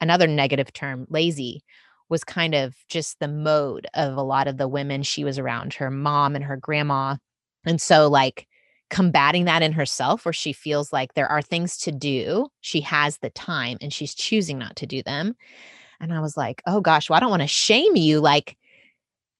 another 0.00 0.28
negative 0.28 0.72
term, 0.72 1.08
lazy, 1.10 1.64
was 2.10 2.24
kind 2.24 2.54
of 2.54 2.74
just 2.88 3.18
the 3.20 3.28
mode 3.28 3.86
of 3.94 4.16
a 4.16 4.22
lot 4.22 4.48
of 4.48 4.58
the 4.58 4.68
women 4.68 5.02
she 5.02 5.24
was 5.24 5.38
around, 5.38 5.72
her 5.74 5.90
mom 5.90 6.36
and 6.36 6.44
her 6.44 6.56
grandma. 6.56 7.16
And 7.64 7.80
so, 7.80 8.08
like, 8.08 8.46
combating 8.90 9.44
that 9.44 9.62
in 9.62 9.72
herself, 9.72 10.24
where 10.24 10.32
she 10.32 10.52
feels 10.52 10.92
like 10.92 11.14
there 11.14 11.30
are 11.30 11.40
things 11.40 11.78
to 11.78 11.92
do, 11.92 12.48
she 12.60 12.80
has 12.80 13.18
the 13.18 13.30
time 13.30 13.78
and 13.80 13.92
she's 13.92 14.14
choosing 14.14 14.58
not 14.58 14.76
to 14.76 14.86
do 14.86 15.02
them. 15.02 15.34
And 16.00 16.12
I 16.12 16.20
was 16.20 16.36
like, 16.36 16.60
oh 16.66 16.80
gosh, 16.80 17.08
well, 17.08 17.16
I 17.16 17.20
don't 17.20 17.30
want 17.30 17.42
to 17.42 17.48
shame 17.48 17.94
you. 17.94 18.20
Like, 18.20 18.56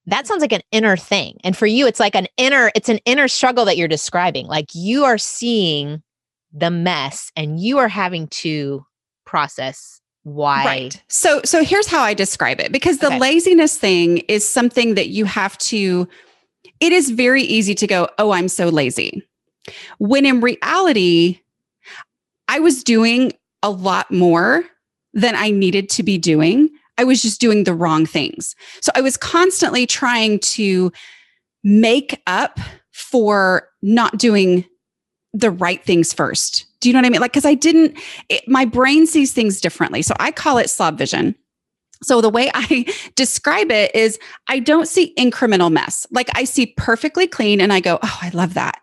that 0.07 0.27
sounds 0.27 0.41
like 0.41 0.53
an 0.53 0.63
inner 0.71 0.97
thing. 0.97 1.39
And 1.45 1.57
for 1.57 1.67
you, 1.67 1.87
it's 1.87 2.01
like 2.01 2.15
an 2.15 2.27
inner, 2.37 2.71
it's 2.75 2.89
an 2.89 2.99
inner 3.05 3.29
struggle 3.29 3.65
that 3.65 3.77
you're 3.77 3.89
describing. 3.89 4.47
Like 4.47 4.69
you 4.75 5.05
are 5.05 5.19
seeing 5.19 6.03
the 6.53 6.71
mess 6.71 7.31
and 7.37 7.61
you 7.61 7.79
are 7.79 7.89
having 7.89 8.29
to 8.29 8.85
process 9.25 10.00
why. 10.23 10.65
Right. 10.65 11.03
So 11.09 11.41
so 11.45 11.65
here's 11.65 11.87
how 11.87 12.03
I 12.03 12.15
describe 12.15 12.61
it 12.61 12.73
because 12.73 12.99
the 12.99 13.09
okay. 13.09 13.19
laziness 13.19 13.77
thing 13.77 14.19
is 14.29 14.47
something 14.47 14.95
that 14.95 15.09
you 15.09 15.25
have 15.25 15.57
to 15.59 16.09
it 16.81 16.93
is 16.93 17.11
very 17.11 17.43
easy 17.43 17.75
to 17.75 17.87
go, 17.87 18.09
"Oh, 18.19 18.31
I'm 18.33 18.49
so 18.49 18.69
lazy." 18.69 19.23
When 19.99 20.27
in 20.27 20.41
reality, 20.41 21.41
I 22.49 22.59
was 22.59 22.83
doing 22.83 23.33
a 23.63 23.71
lot 23.71 24.11
more 24.11 24.65
than 25.13 25.35
I 25.35 25.51
needed 25.51 25.89
to 25.91 26.03
be 26.03 26.19
doing. 26.19 26.69
I 26.99 27.05
was 27.05 27.23
just 27.23 27.41
doing 27.41 27.65
the 27.65 27.75
wrong 27.75 28.07
things. 28.07 28.55
So 28.81 28.93
I 28.95 29.01
was 29.01 29.17
constantly 29.17 29.87
trying 29.87 30.39
to 30.41 30.93
make 31.65 32.21
up 32.27 32.61
for 32.93 33.69
not 33.83 34.19
doing 34.19 34.65
the 35.33 35.51
right 35.51 35.85
things 35.85 36.13
first. 36.13 36.67
Do 36.81 36.89
you 36.89 36.93
know 36.93 36.99
what 36.99 37.07
I 37.07 37.11
mean? 37.11 37.21
Like, 37.21 37.33
because 37.33 37.45
I 37.45 37.55
didn't, 37.55 37.99
it, 38.29 38.47
my 38.49 38.65
brain 38.65 39.07
sees 39.07 39.33
things 39.33 39.61
differently. 39.61 40.03
So 40.03 40.15
I 40.19 40.33
call 40.33 40.59
it 40.59 40.71
slob 40.71 40.99
vision. 40.99 41.35
So 42.03 42.21
the 42.21 42.31
way 42.31 42.51
I 42.55 42.87
describe 43.15 43.71
it 43.71 43.95
is 43.95 44.19
I 44.49 44.59
don't 44.59 44.89
see 44.89 45.15
incremental 45.19 45.71
mess. 45.71 46.07
Like 46.11 46.31
I 46.35 46.45
see 46.45 46.67
perfectly 46.77 47.27
clean 47.27 47.61
and 47.61 47.73
I 47.73 47.81
go, 47.81 47.99
oh, 48.03 48.19
I 48.23 48.31
love 48.31 48.55
that. 48.55 48.81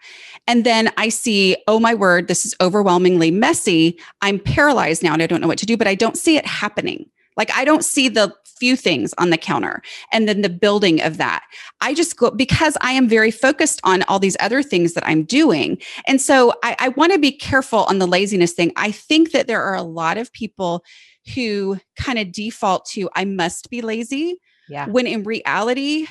And 0.49 0.63
then 0.63 0.91
I 0.97 1.09
see, 1.09 1.57
oh 1.67 1.79
my 1.79 1.93
word, 1.93 2.29
this 2.29 2.45
is 2.45 2.55
overwhelmingly 2.61 3.31
messy. 3.31 3.99
I'm 4.21 4.39
paralyzed 4.39 5.03
now 5.03 5.13
and 5.13 5.21
I 5.21 5.27
don't 5.27 5.41
know 5.41 5.47
what 5.47 5.57
to 5.59 5.65
do, 5.65 5.75
but 5.75 5.87
I 5.87 5.95
don't 5.95 6.17
see 6.17 6.37
it 6.37 6.45
happening. 6.45 7.09
Like 7.35 7.51
I 7.51 7.65
don't 7.65 7.83
see 7.83 8.07
the 8.07 8.33
few 8.59 8.75
things 8.75 9.13
on 9.17 9.29
the 9.29 9.37
counter 9.37 9.81
and 10.11 10.27
then 10.27 10.41
the 10.41 10.49
building 10.49 11.01
of 11.01 11.17
that. 11.17 11.43
I 11.81 11.93
just 11.93 12.17
go 12.17 12.31
because 12.31 12.77
I 12.81 12.91
am 12.91 13.07
very 13.07 13.31
focused 13.31 13.79
on 13.83 14.03
all 14.03 14.19
these 14.19 14.37
other 14.39 14.63
things 14.63 14.93
that 14.93 15.07
I'm 15.07 15.23
doing. 15.23 15.79
And 16.07 16.21
so 16.21 16.53
I, 16.63 16.75
I 16.79 16.89
want 16.89 17.13
to 17.13 17.19
be 17.19 17.31
careful 17.31 17.83
on 17.85 17.99
the 17.99 18.07
laziness 18.07 18.53
thing. 18.53 18.71
I 18.75 18.91
think 18.91 19.31
that 19.31 19.47
there 19.47 19.63
are 19.63 19.75
a 19.75 19.83
lot 19.83 20.17
of 20.17 20.31
people 20.33 20.83
who 21.35 21.79
kind 21.99 22.19
of 22.19 22.31
default 22.31 22.85
to, 22.85 23.09
I 23.15 23.25
must 23.25 23.69
be 23.69 23.81
lazy. 23.81 24.39
Yeah. 24.69 24.87
When 24.87 25.07
in 25.07 25.23
reality, 25.23 26.07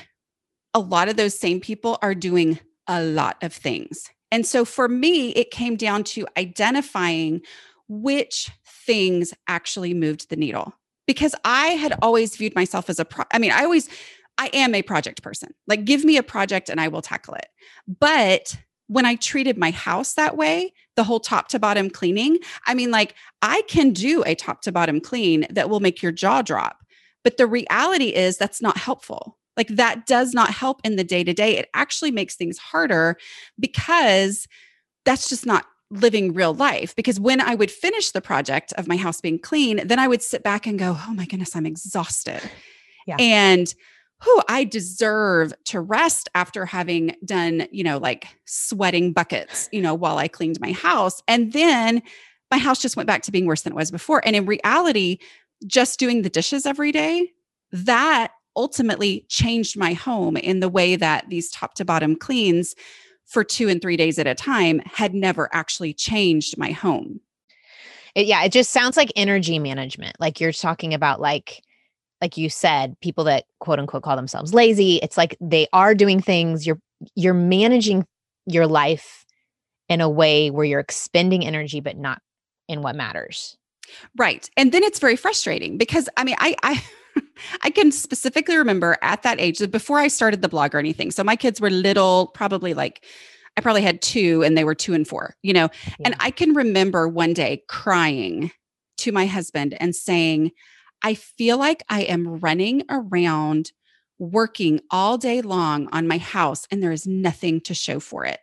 a 0.73 0.79
lot 0.79 1.09
of 1.09 1.17
those 1.17 1.37
same 1.37 1.59
people 1.59 1.97
are 2.01 2.15
doing 2.15 2.59
a 2.87 3.03
lot 3.03 3.37
of 3.41 3.53
things. 3.53 4.09
And 4.31 4.45
so 4.45 4.65
for 4.65 4.87
me, 4.87 5.29
it 5.31 5.51
came 5.51 5.75
down 5.75 6.03
to 6.05 6.27
identifying 6.37 7.41
which 7.87 8.49
things 8.65 9.33
actually 9.47 9.93
moved 9.93 10.29
the 10.29 10.35
needle 10.35 10.73
because 11.07 11.33
I 11.43 11.69
had 11.69 11.97
always 12.01 12.35
viewed 12.35 12.53
myself 12.53 12.89
as 12.89 12.99
a 12.99 13.05
pro- 13.05 13.25
I 13.31 13.39
mean, 13.39 13.51
I 13.51 13.63
always 13.63 13.89
I 14.37 14.51
am 14.53 14.75
a 14.75 14.83
project 14.83 15.23
person. 15.23 15.53
Like 15.65 15.85
give 15.85 16.05
me 16.05 16.17
a 16.17 16.23
project 16.23 16.69
and 16.69 16.79
I 16.79 16.89
will 16.89 17.01
tackle 17.01 17.33
it. 17.33 17.47
But 17.87 18.55
when 18.85 19.05
I 19.05 19.15
treated 19.15 19.57
my 19.57 19.71
house 19.71 20.13
that 20.13 20.37
way, 20.37 20.73
the 20.95 21.03
whole 21.03 21.19
top 21.19 21.47
to 21.49 21.59
bottom 21.59 21.89
cleaning, 21.89 22.37
I 22.67 22.73
mean 22.73 22.91
like 22.91 23.15
I 23.41 23.63
can 23.67 23.91
do 23.91 24.23
a 24.25 24.35
top 24.35 24.61
to 24.63 24.71
bottom 24.71 25.01
clean 25.01 25.47
that 25.49 25.69
will 25.69 25.79
make 25.79 26.03
your 26.03 26.11
jaw 26.11 26.41
drop. 26.41 26.77
But 27.23 27.37
the 27.37 27.47
reality 27.47 28.13
is 28.13 28.37
that's 28.37 28.61
not 28.61 28.77
helpful. 28.77 29.37
Like 29.57 29.69
that 29.69 30.05
does 30.05 30.33
not 30.33 30.51
help 30.51 30.81
in 30.83 30.97
the 30.97 31.03
day 31.03 31.23
to 31.23 31.33
day. 31.33 31.57
It 31.57 31.69
actually 31.73 32.11
makes 32.11 32.35
things 32.35 32.59
harder 32.59 33.17
because 33.59 34.47
that's 35.03 35.27
just 35.29 35.45
not 35.45 35.65
living 35.89 36.33
real 36.33 36.53
life 36.53 36.95
because 36.95 37.19
when 37.19 37.39
I 37.39 37.55
would 37.55 37.71
finish 37.71 38.11
the 38.11 38.21
project 38.21 38.73
of 38.73 38.87
my 38.87 38.97
house 38.97 39.21
being 39.21 39.39
clean, 39.39 39.87
then 39.87 39.99
I 39.99 40.07
would 40.07 40.21
sit 40.21 40.43
back 40.43 40.67
and 40.67 40.77
go, 40.77 40.97
oh 41.07 41.13
my 41.13 41.25
goodness, 41.25 41.55
I'm 41.55 41.65
exhausted. 41.65 42.41
Yeah. 43.05 43.15
And 43.19 43.73
who 44.21 44.41
I 44.49 44.63
deserve 44.63 45.53
to 45.65 45.79
rest 45.79 46.27
after 46.33 46.65
having 46.65 47.15
done, 47.23 47.67
you 47.71 47.83
know, 47.83 47.97
like 47.99 48.27
sweating 48.45 49.13
buckets, 49.13 49.69
you 49.71 49.81
know, 49.81 49.93
while 49.93 50.17
I 50.17 50.27
cleaned 50.27 50.59
my 50.59 50.71
house. 50.71 51.21
And 51.27 51.53
then 51.53 52.01
my 52.49 52.57
house 52.57 52.81
just 52.81 52.97
went 52.97 53.07
back 53.07 53.21
to 53.23 53.31
being 53.31 53.45
worse 53.45 53.61
than 53.61 53.73
it 53.73 53.77
was 53.77 53.91
before. 53.91 54.25
And 54.25 54.35
in 54.35 54.45
reality, 54.45 55.19
just 55.65 55.99
doing 55.99 56.21
the 56.21 56.29
dishes 56.29 56.65
every 56.65 56.91
day, 56.91 57.31
that 57.71 58.31
ultimately 58.55 59.25
changed 59.29 59.77
my 59.77 59.93
home 59.93 60.35
in 60.35 60.59
the 60.59 60.69
way 60.69 60.95
that 60.95 61.29
these 61.29 61.51
top 61.51 61.75
to 61.75 61.85
bottom 61.85 62.15
cleans 62.15 62.75
for 63.27 63.43
two 63.43 63.69
and 63.69 63.81
three 63.81 63.97
days 63.97 64.17
at 64.17 64.27
a 64.27 64.33
time 64.33 64.81
had 64.85 65.13
never 65.13 65.49
actually 65.53 65.93
changed 65.93 66.57
my 66.57 66.71
home. 66.71 67.19
It, 68.15 68.25
yeah, 68.25 68.43
it 68.43 68.51
just 68.51 68.71
sounds 68.71 68.97
like 68.97 69.11
energy 69.15 69.59
management. 69.59 70.15
Like 70.19 70.39
you're 70.39 70.53
talking 70.53 70.93
about, 70.93 71.19
like, 71.19 71.61
like 72.21 72.37
you 72.37 72.49
said, 72.49 72.99
people 73.01 73.25
that 73.25 73.45
quote 73.59 73.79
unquote 73.79 74.03
call 74.03 74.15
themselves 74.15 74.53
lazy. 74.53 74.95
It's 74.97 75.17
like 75.17 75.37
they 75.39 75.67
are 75.73 75.93
doing 75.93 76.21
things. 76.21 76.65
You're 76.65 76.79
you're 77.13 77.35
managing 77.35 78.07
your 78.47 78.65
life 78.65 79.25
in 79.87 80.01
a 80.01 80.09
way 80.09 80.49
where 80.49 80.65
you're 80.65 80.79
expending 80.79 81.45
energy, 81.45 81.79
but 81.79 81.97
not 81.97 82.21
in 82.67 82.81
what 82.81 82.95
matters. 82.95 83.55
Right. 84.17 84.49
And 84.57 84.71
then 84.71 84.83
it's 84.83 84.99
very 84.99 85.15
frustrating 85.15 85.77
because 85.77 86.09
I 86.17 86.23
mean, 86.23 86.35
I 86.39 86.55
I 86.63 86.83
I 87.61 87.69
can 87.69 87.91
specifically 87.91 88.55
remember 88.57 88.97
at 89.01 89.23
that 89.23 89.39
age, 89.39 89.59
before 89.71 89.99
I 89.99 90.07
started 90.07 90.41
the 90.41 90.49
blog 90.49 90.73
or 90.73 90.79
anything. 90.79 91.11
So 91.11 91.23
my 91.23 91.35
kids 91.35 91.61
were 91.61 91.69
little, 91.69 92.27
probably 92.27 92.73
like, 92.73 93.05
I 93.57 93.61
probably 93.61 93.81
had 93.81 94.01
two 94.01 94.43
and 94.43 94.57
they 94.57 94.63
were 94.63 94.75
two 94.75 94.93
and 94.93 95.07
four, 95.07 95.35
you 95.41 95.53
know. 95.53 95.69
Yeah. 95.87 95.95
And 96.05 96.15
I 96.19 96.31
can 96.31 96.53
remember 96.53 97.07
one 97.07 97.33
day 97.33 97.63
crying 97.67 98.51
to 98.97 99.11
my 99.11 99.25
husband 99.25 99.75
and 99.79 99.95
saying, 99.95 100.51
I 101.03 101.13
feel 101.13 101.57
like 101.57 101.83
I 101.89 102.01
am 102.01 102.39
running 102.39 102.83
around 102.89 103.71
working 104.19 104.79
all 104.89 105.17
day 105.17 105.41
long 105.41 105.87
on 105.91 106.07
my 106.07 106.17
house 106.17 106.67
and 106.71 106.81
there 106.81 106.91
is 106.91 107.05
nothing 107.05 107.61
to 107.61 107.73
show 107.73 107.99
for 107.99 108.25
it. 108.25 108.39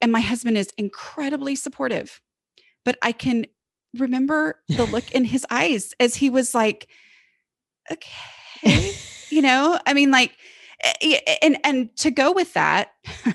And 0.00 0.10
my 0.10 0.20
husband 0.20 0.58
is 0.58 0.70
incredibly 0.78 1.54
supportive. 1.56 2.20
But 2.84 2.98
I 3.02 3.12
can 3.12 3.46
remember 3.96 4.60
the 4.68 4.84
look 4.84 5.12
in 5.12 5.24
his 5.24 5.46
eyes 5.50 5.94
as 6.00 6.16
he 6.16 6.28
was 6.28 6.54
like, 6.54 6.88
okay 7.90 8.92
you 9.30 9.42
know 9.42 9.78
i 9.86 9.94
mean 9.94 10.10
like 10.10 10.36
eh, 11.02 11.18
and 11.42 11.58
and 11.64 11.94
to 11.96 12.10
go 12.10 12.32
with 12.32 12.52
that 12.54 12.92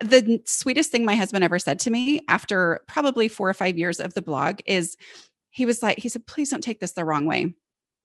the 0.00 0.40
sweetest 0.46 0.90
thing 0.90 1.04
my 1.04 1.14
husband 1.14 1.44
ever 1.44 1.58
said 1.58 1.78
to 1.78 1.90
me 1.90 2.20
after 2.28 2.80
probably 2.86 3.28
four 3.28 3.48
or 3.48 3.54
five 3.54 3.78
years 3.78 4.00
of 4.00 4.14
the 4.14 4.22
blog 4.22 4.60
is 4.66 4.96
he 5.50 5.66
was 5.66 5.82
like 5.82 5.98
he 5.98 6.08
said 6.08 6.26
please 6.26 6.50
don't 6.50 6.62
take 6.62 6.80
this 6.80 6.92
the 6.92 7.04
wrong 7.04 7.26
way. 7.26 7.54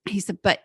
He 0.06 0.20
said 0.20 0.38
but 0.42 0.60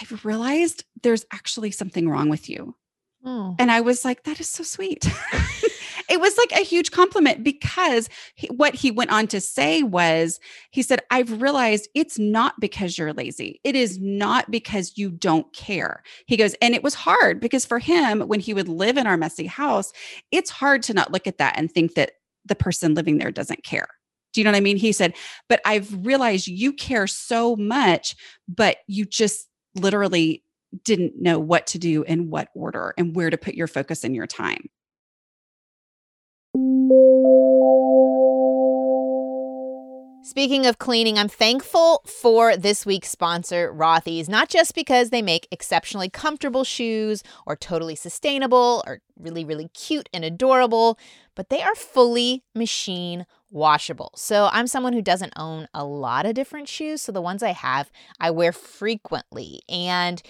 i've 0.00 0.24
realized 0.24 0.84
there's 1.02 1.24
actually 1.32 1.70
something 1.70 2.08
wrong 2.08 2.28
with 2.28 2.48
you. 2.48 2.76
Oh. 3.24 3.56
and 3.58 3.72
i 3.72 3.80
was 3.80 4.04
like 4.04 4.22
that 4.24 4.38
is 4.40 4.48
so 4.48 4.62
sweet 4.62 5.08
it 6.08 6.20
was 6.20 6.36
like 6.36 6.52
a 6.52 6.64
huge 6.64 6.90
compliment 6.90 7.42
because 7.42 8.08
he, 8.34 8.46
what 8.48 8.74
he 8.74 8.90
went 8.90 9.10
on 9.10 9.26
to 9.26 9.40
say 9.40 9.82
was 9.82 10.40
he 10.70 10.82
said 10.82 11.00
i've 11.10 11.40
realized 11.40 11.88
it's 11.94 12.18
not 12.18 12.54
because 12.60 12.96
you're 12.96 13.12
lazy 13.12 13.60
it 13.64 13.76
is 13.76 13.98
not 14.00 14.50
because 14.50 14.92
you 14.96 15.10
don't 15.10 15.52
care 15.52 16.02
he 16.26 16.36
goes 16.36 16.54
and 16.60 16.74
it 16.74 16.82
was 16.82 16.94
hard 16.94 17.40
because 17.40 17.64
for 17.64 17.78
him 17.78 18.20
when 18.22 18.40
he 18.40 18.54
would 18.54 18.68
live 18.68 18.96
in 18.96 19.06
our 19.06 19.16
messy 19.16 19.46
house 19.46 19.92
it's 20.30 20.50
hard 20.50 20.82
to 20.82 20.94
not 20.94 21.12
look 21.12 21.26
at 21.26 21.38
that 21.38 21.54
and 21.56 21.70
think 21.70 21.94
that 21.94 22.12
the 22.44 22.54
person 22.54 22.94
living 22.94 23.18
there 23.18 23.30
doesn't 23.30 23.64
care 23.64 23.88
do 24.32 24.40
you 24.40 24.44
know 24.44 24.50
what 24.50 24.58
I 24.58 24.60
mean? 24.60 24.76
He 24.76 24.92
said, 24.92 25.14
but 25.48 25.62
I've 25.64 26.04
realized 26.04 26.46
you 26.46 26.74
care 26.74 27.06
so 27.06 27.56
much, 27.56 28.14
but 28.46 28.76
you 28.86 29.06
just 29.06 29.48
literally 29.74 30.44
didn't 30.84 31.14
know 31.20 31.38
what 31.38 31.66
to 31.68 31.78
do 31.78 32.02
in 32.02 32.28
what 32.28 32.48
order 32.54 32.92
and 32.98 33.16
where 33.16 33.30
to 33.30 33.38
put 33.38 33.54
your 33.54 33.66
focus 33.66 34.04
and 34.04 34.14
your 34.14 34.26
time. 34.26 34.68
Speaking 40.26 40.66
of 40.66 40.80
cleaning, 40.80 41.20
I'm 41.20 41.28
thankful 41.28 42.02
for 42.04 42.56
this 42.56 42.84
week's 42.84 43.10
sponsor, 43.10 43.72
Rothy's, 43.72 44.28
not 44.28 44.48
just 44.48 44.74
because 44.74 45.10
they 45.10 45.22
make 45.22 45.46
exceptionally 45.52 46.10
comfortable 46.10 46.64
shoes 46.64 47.22
or 47.46 47.54
totally 47.54 47.94
sustainable 47.94 48.82
or 48.88 49.02
really, 49.16 49.44
really 49.44 49.68
cute 49.68 50.08
and 50.12 50.24
adorable, 50.24 50.98
but 51.36 51.48
they 51.48 51.62
are 51.62 51.76
fully 51.76 52.42
machine 52.56 53.24
washable. 53.50 54.10
So 54.16 54.48
I'm 54.50 54.66
someone 54.66 54.94
who 54.94 55.00
doesn't 55.00 55.32
own 55.36 55.68
a 55.72 55.84
lot 55.84 56.26
of 56.26 56.34
different 56.34 56.66
shoes. 56.66 57.02
So 57.02 57.12
the 57.12 57.22
ones 57.22 57.44
I 57.44 57.52
have, 57.52 57.92
I 58.18 58.32
wear 58.32 58.50
frequently. 58.50 59.60
And 59.68 60.20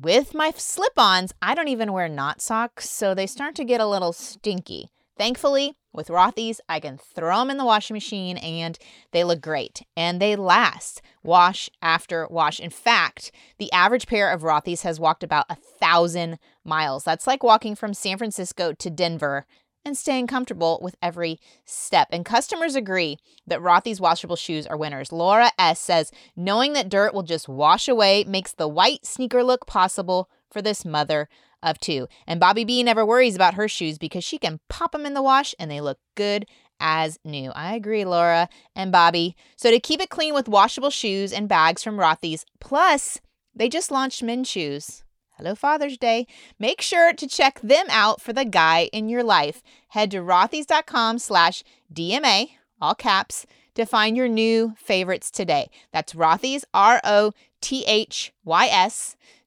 with 0.00 0.34
my 0.34 0.52
slip 0.54 0.96
ons, 0.96 1.34
I 1.42 1.56
don't 1.56 1.66
even 1.66 1.92
wear 1.92 2.08
knot 2.08 2.40
socks. 2.40 2.88
So 2.88 3.12
they 3.12 3.26
start 3.26 3.56
to 3.56 3.64
get 3.64 3.80
a 3.80 3.88
little 3.88 4.12
stinky. 4.12 4.88
Thankfully, 5.18 5.74
With 5.96 6.08
Rothy's, 6.08 6.60
I 6.68 6.78
can 6.78 6.98
throw 6.98 7.38
them 7.38 7.50
in 7.50 7.56
the 7.56 7.64
washing 7.64 7.94
machine 7.94 8.36
and 8.36 8.78
they 9.12 9.24
look 9.24 9.40
great 9.40 9.82
and 9.96 10.20
they 10.20 10.36
last 10.36 11.00
wash 11.22 11.70
after 11.80 12.26
wash. 12.28 12.60
In 12.60 12.70
fact, 12.70 13.32
the 13.58 13.72
average 13.72 14.06
pair 14.06 14.30
of 14.30 14.42
Rothy's 14.42 14.82
has 14.82 15.00
walked 15.00 15.24
about 15.24 15.46
a 15.48 15.56
thousand 15.56 16.38
miles. 16.64 17.04
That's 17.04 17.26
like 17.26 17.42
walking 17.42 17.74
from 17.74 17.94
San 17.94 18.18
Francisco 18.18 18.74
to 18.74 18.90
Denver 18.90 19.46
and 19.86 19.96
staying 19.96 20.26
comfortable 20.26 20.80
with 20.82 20.96
every 21.00 21.40
step. 21.64 22.08
And 22.10 22.24
customers 22.24 22.74
agree 22.74 23.18
that 23.46 23.60
Rothy's 23.60 24.00
washable 24.00 24.36
shoes 24.36 24.66
are 24.66 24.76
winners. 24.76 25.12
Laura 25.12 25.50
S 25.58 25.80
says, 25.80 26.12
knowing 26.34 26.74
that 26.74 26.90
dirt 26.90 27.14
will 27.14 27.22
just 27.22 27.48
wash 27.48 27.88
away 27.88 28.24
makes 28.24 28.52
the 28.52 28.68
white 28.68 29.06
sneaker 29.06 29.42
look 29.42 29.66
possible 29.66 30.28
for 30.50 30.60
this 30.60 30.84
mother 30.84 31.28
of 31.62 31.78
two. 31.78 32.08
And 32.26 32.40
Bobby 32.40 32.64
B 32.64 32.82
never 32.82 33.04
worries 33.04 33.34
about 33.34 33.54
her 33.54 33.68
shoes 33.68 33.98
because 33.98 34.24
she 34.24 34.38
can 34.38 34.60
pop 34.68 34.92
them 34.92 35.06
in 35.06 35.14
the 35.14 35.22
wash 35.22 35.54
and 35.58 35.70
they 35.70 35.80
look 35.80 35.98
good 36.14 36.46
as 36.78 37.18
new. 37.24 37.50
I 37.52 37.74
agree, 37.74 38.04
Laura 38.04 38.48
and 38.74 38.92
Bobby. 38.92 39.34
So 39.56 39.70
to 39.70 39.80
keep 39.80 40.00
it 40.00 40.10
clean 40.10 40.34
with 40.34 40.48
washable 40.48 40.90
shoes 40.90 41.32
and 41.32 41.48
bags 41.48 41.82
from 41.82 41.96
Rothy's, 41.96 42.44
plus 42.60 43.20
they 43.54 43.68
just 43.68 43.90
launched 43.90 44.22
men's 44.22 44.48
shoes. 44.48 45.02
Hello 45.38 45.54
Father's 45.54 45.98
Day. 45.98 46.26
Make 46.58 46.80
sure 46.80 47.12
to 47.12 47.26
check 47.26 47.60
them 47.60 47.86
out 47.90 48.22
for 48.22 48.32
the 48.32 48.46
guy 48.46 48.88
in 48.92 49.10
your 49.10 49.22
life. 49.22 49.62
Head 49.88 50.10
to 50.12 50.18
rothys.com 50.18 51.18
slash 51.18 51.62
DMA, 51.92 52.52
all 52.80 52.94
caps, 52.94 53.44
to 53.74 53.84
find 53.84 54.16
your 54.16 54.28
new 54.28 54.72
favorites 54.78 55.30
today. 55.30 55.68
That's 55.92 56.14
Rothys, 56.14 56.64
R-O-T-H-Y-S 56.72 57.36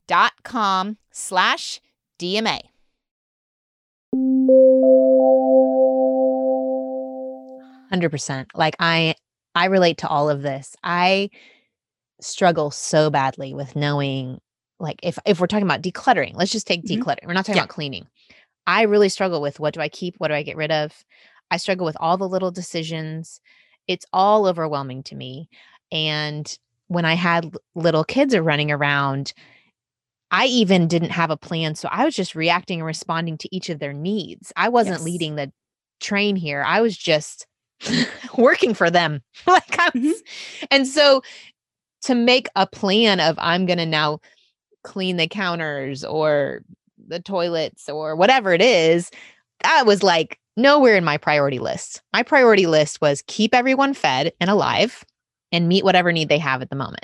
dot 0.08 0.34
com 0.44 0.98
slash 1.12 1.82
DMA. 2.20 2.60
Hundred 7.90 8.10
percent. 8.12 8.52
Like 8.54 8.76
I, 8.80 9.16
I 9.56 9.66
relate 9.66 9.98
to 10.00 10.08
all 10.08 10.30
of 10.30 10.42
this. 10.44 10.76
I 10.84 11.30
struggle 12.22 12.70
so 12.72 13.10
badly 13.10 13.54
with 13.54 13.76
knowing, 13.76 14.40
like, 14.80 15.00
if 15.02 15.18
if 15.26 15.40
we're 15.40 15.48
talking 15.48 15.66
about 15.66 15.82
decluttering, 15.82 16.36
let's 16.36 16.52
just 16.52 16.68
take 16.68 16.84
Mhm. 16.86 17.00
decluttering. 17.00 17.26
We're 17.26 17.34
not 17.34 17.46
talking 17.46 17.56
Yeah. 17.58 17.64
about 17.64 17.70
cleaning. 17.74 18.08
I 18.68 18.84
really 18.84 19.10
struggle 19.10 19.42
with 19.42 19.60
what 19.60 19.74
do 19.74 19.82
I 19.82 19.90
keep, 19.90 20.16
what 20.20 20.28
do 20.28 20.36
I 20.36 20.44
get 20.44 20.56
rid 20.58 20.72
of. 20.72 20.94
I 21.50 21.58
struggle 21.58 21.86
with 21.86 21.98
all 22.00 22.18
the 22.18 22.30
little 22.30 22.52
decisions. 22.52 23.42
It's 23.88 24.06
all 24.14 24.46
overwhelming 24.46 25.02
to 25.04 25.16
me. 25.16 25.50
And 25.92 26.56
when 26.88 27.06
I 27.06 27.16
had 27.16 27.52
little 27.74 28.04
kids 28.04 28.36
are 28.36 28.44
running 28.44 28.72
around, 28.72 29.34
I 30.32 30.46
even 30.46 30.88
didn't 30.88 31.10
have 31.12 31.32
a 31.32 31.38
plan. 31.38 31.76
So 31.76 31.90
I 31.92 32.06
was 32.06 32.16
just 32.16 32.36
reacting 32.36 32.80
and 32.80 32.86
responding 32.86 33.38
to 33.40 33.56
each 33.56 33.70
of 33.70 33.80
their 33.80 33.94
needs. 33.94 34.52
I 34.56 34.70
wasn't 34.70 34.98
Yes. 34.98 35.04
leading 35.06 35.36
the 35.36 35.52
train 36.00 36.36
here. 36.36 36.64
I 36.64 36.82
was 36.82 36.96
just 36.98 37.48
working 38.38 38.74
for 38.74 38.90
them. 38.90 39.22
like 39.48 39.80
I 39.80 39.90
was, 39.94 40.04
Mhm. 40.04 40.68
and 40.72 40.88
so 40.88 41.22
to 42.04 42.16
make 42.16 42.48
a 42.56 42.66
plan 42.68 43.20
of 43.20 43.36
I'm 43.40 43.66
gonna 43.66 43.86
now 43.86 44.20
clean 44.84 45.18
the 45.18 45.28
counters 45.28 46.04
or 46.06 46.62
the 47.08 47.20
toilets 47.20 47.90
or 47.90 48.16
whatever 48.16 48.54
it 48.54 48.62
is, 48.62 49.12
that 49.64 49.86
was 49.86 50.04
like 50.04 50.40
nowhere 50.56 50.96
in 50.96 51.04
my 51.04 51.18
priority 51.18 51.60
list. 51.60 52.02
My 52.14 52.24
priority 52.24 52.68
list 52.68 53.02
was 53.02 53.24
keep 53.28 53.54
everyone 53.56 53.94
fed 53.94 54.32
and 54.40 54.50
alive 54.50 55.04
and 55.52 55.68
meet 55.68 55.84
whatever 55.84 56.12
need 56.12 56.30
they 56.30 56.38
have 56.38 56.62
at 56.62 56.70
the 56.70 56.76
moment. 56.76 57.04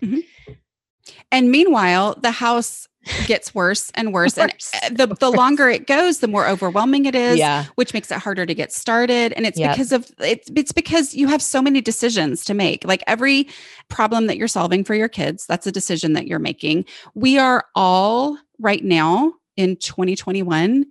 And 1.31 1.51
meanwhile, 1.51 2.15
the 2.21 2.31
house 2.31 2.87
gets 3.27 3.53
worse 3.55 3.91
and 3.95 4.13
worse. 4.13 4.37
And 4.37 4.51
Worse 4.51 4.71
uh, 4.83 4.89
the, 4.89 5.07
the 5.07 5.29
worse. 5.29 5.37
longer 5.37 5.69
it 5.69 5.87
goes, 5.87 6.19
the 6.19 6.27
more 6.27 6.47
overwhelming 6.47 7.05
it 7.05 7.15
is, 7.15 7.37
yeah. 7.37 7.65
which 7.75 7.93
makes 7.93 8.11
it 8.11 8.17
harder 8.17 8.45
to 8.45 8.53
get 8.53 8.71
started. 8.73 9.33
And 9.33 9.45
it's 9.45 9.57
Yep. 9.59 9.71
because 9.75 9.91
of 9.91 10.11
it's 10.19 10.49
it's 10.55 10.71
because 10.71 11.13
you 11.15 11.27
have 11.27 11.41
so 11.41 11.61
many 11.61 11.81
decisions 11.81 12.43
to 12.45 12.53
make. 12.53 12.83
Like 12.85 13.03
every 13.07 13.47
problem 13.89 14.27
that 14.27 14.37
you're 14.37 14.47
solving 14.47 14.83
for 14.83 14.95
your 14.95 15.09
kids, 15.09 15.45
that's 15.45 15.67
a 15.67 15.71
decision 15.71 16.13
that 16.13 16.27
you're 16.27 16.39
making. 16.39 16.85
We 17.13 17.37
are 17.37 17.65
all 17.75 18.37
right 18.59 18.83
now 18.83 19.33
in 19.57 19.75
2021 19.77 20.85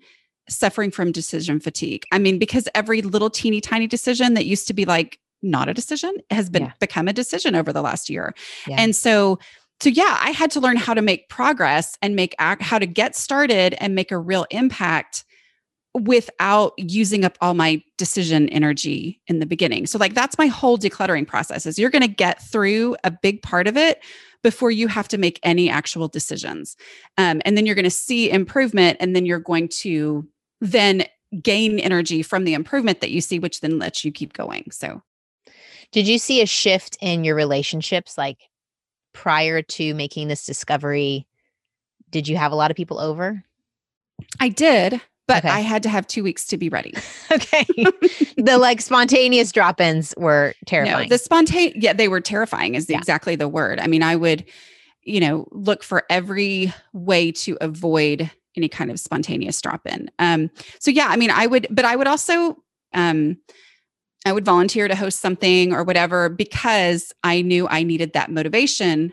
suffering 0.48 0.90
from 0.90 1.10
decision 1.12 1.58
fatigue. 1.60 2.04
I 2.12 2.18
mean, 2.18 2.38
because 2.38 2.68
every 2.74 3.00
little 3.02 3.30
teeny 3.30 3.60
tiny 3.60 3.86
decision 3.86 4.34
that 4.34 4.44
used 4.46 4.66
to 4.68 4.74
be 4.74 4.84
like 4.84 5.18
not 5.42 5.68
a 5.68 5.74
decision 5.74 6.14
has 6.30 6.48
been 6.50 6.62
Yeah. 6.64 6.72
become 6.80 7.08
a 7.08 7.12
decision 7.12 7.54
over 7.54 7.72
the 7.72 7.82
last 7.82 8.08
year. 8.08 8.34
Yeah. 8.66 8.76
And 8.78 8.94
so 8.96 9.38
so 9.84 9.90
yeah, 9.90 10.16
I 10.18 10.30
had 10.30 10.50
to 10.52 10.60
learn 10.60 10.78
how 10.78 10.94
to 10.94 11.02
make 11.02 11.28
progress 11.28 11.98
and 12.00 12.16
make 12.16 12.34
act 12.38 12.62
how 12.62 12.78
to 12.78 12.86
get 12.86 13.14
started 13.14 13.74
and 13.74 13.94
make 13.94 14.10
a 14.10 14.16
real 14.16 14.46
impact 14.50 15.26
without 15.92 16.72
using 16.78 17.22
up 17.22 17.36
all 17.42 17.52
my 17.52 17.82
decision 17.98 18.48
energy 18.48 19.20
in 19.26 19.40
the 19.40 19.46
beginning. 19.46 19.84
So 19.86 19.98
like 19.98 20.14
that's 20.14 20.38
my 20.38 20.46
whole 20.46 20.78
decluttering 20.78 21.28
process 21.28 21.66
is 21.66 21.78
you're 21.78 21.90
going 21.90 22.00
to 22.00 22.08
get 22.08 22.42
through 22.42 22.96
a 23.04 23.10
big 23.10 23.42
part 23.42 23.68
of 23.68 23.76
it 23.76 24.02
before 24.42 24.70
you 24.70 24.88
have 24.88 25.06
to 25.08 25.18
make 25.18 25.38
any 25.42 25.68
actual 25.68 26.08
decisions. 26.08 26.78
Um, 27.18 27.42
and 27.44 27.54
then 27.54 27.66
you're 27.66 27.74
going 27.74 27.84
to 27.84 27.90
see 27.90 28.30
improvement 28.30 28.96
and 29.00 29.14
then 29.14 29.26
you're 29.26 29.38
going 29.38 29.68
to 29.68 30.26
then 30.62 31.04
gain 31.42 31.78
energy 31.78 32.22
from 32.22 32.44
the 32.44 32.54
improvement 32.54 33.02
that 33.02 33.10
you 33.10 33.20
see 33.20 33.38
which 33.38 33.60
then 33.60 33.78
lets 33.78 34.02
you 34.02 34.10
keep 34.10 34.32
going. 34.32 34.64
So 34.70 35.02
Did 35.92 36.08
you 36.08 36.16
see 36.16 36.40
a 36.40 36.46
shift 36.46 36.96
in 37.02 37.22
your 37.22 37.34
relationships 37.34 38.16
like 38.16 38.38
prior 39.14 39.62
to 39.62 39.94
making 39.94 40.28
this 40.28 40.44
discovery? 40.44 41.26
Did 42.10 42.28
you 42.28 42.36
have 42.36 42.52
a 42.52 42.54
lot 42.56 42.70
of 42.70 42.76
people 42.76 43.00
over? 43.00 43.42
I 44.38 44.50
did, 44.50 45.00
but 45.26 45.38
Okay. 45.44 45.48
I 45.48 45.60
had 45.60 45.82
to 45.84 45.88
have 45.88 46.06
2 46.06 46.22
weeks 46.22 46.44
to 46.48 46.58
be 46.58 46.68
ready. 46.68 46.92
Okay. 47.32 47.64
the 48.36 48.58
like 48.58 48.80
spontaneous 48.80 49.50
drop 49.50 49.80
ins 49.80 50.14
were 50.16 50.54
terrifying. 50.66 51.08
No, 51.08 51.16
the 51.16 51.18
spontaneous, 51.18 51.74
yeah, 51.82 51.92
they 51.94 52.06
were 52.06 52.20
terrifying, 52.20 52.74
is 52.74 52.88
Yeah. 52.88 52.98
exactly 52.98 53.34
the 53.34 53.48
word. 53.48 53.80
I 53.80 53.86
mean, 53.88 54.02
I 54.04 54.14
would, 54.14 54.44
you 55.02 55.18
know, 55.20 55.48
look 55.50 55.82
for 55.82 56.04
every 56.10 56.72
way 56.92 57.32
to 57.32 57.56
avoid 57.60 58.30
any 58.56 58.68
kind 58.68 58.90
of 58.90 59.00
spontaneous 59.00 59.60
drop 59.60 59.84
in. 59.86 60.10
Um, 60.20 60.48
so 60.78 60.90
yeah, 60.92 61.06
I 61.08 61.16
mean, 61.16 61.30
I 61.30 61.46
would, 61.48 61.66
but 61.70 61.84
I 61.84 61.96
would 61.96 62.06
also, 62.06 62.56
um, 62.92 63.36
I 64.24 64.32
would 64.32 64.44
volunteer 64.44 64.88
to 64.88 64.94
host 64.96 65.20
something 65.20 65.72
or 65.72 65.84
whatever 65.84 66.28
because 66.28 67.12
I 67.22 67.42
knew 67.42 67.68
I 67.68 67.82
needed 67.82 68.12
that 68.14 68.30
motivation 68.30 69.12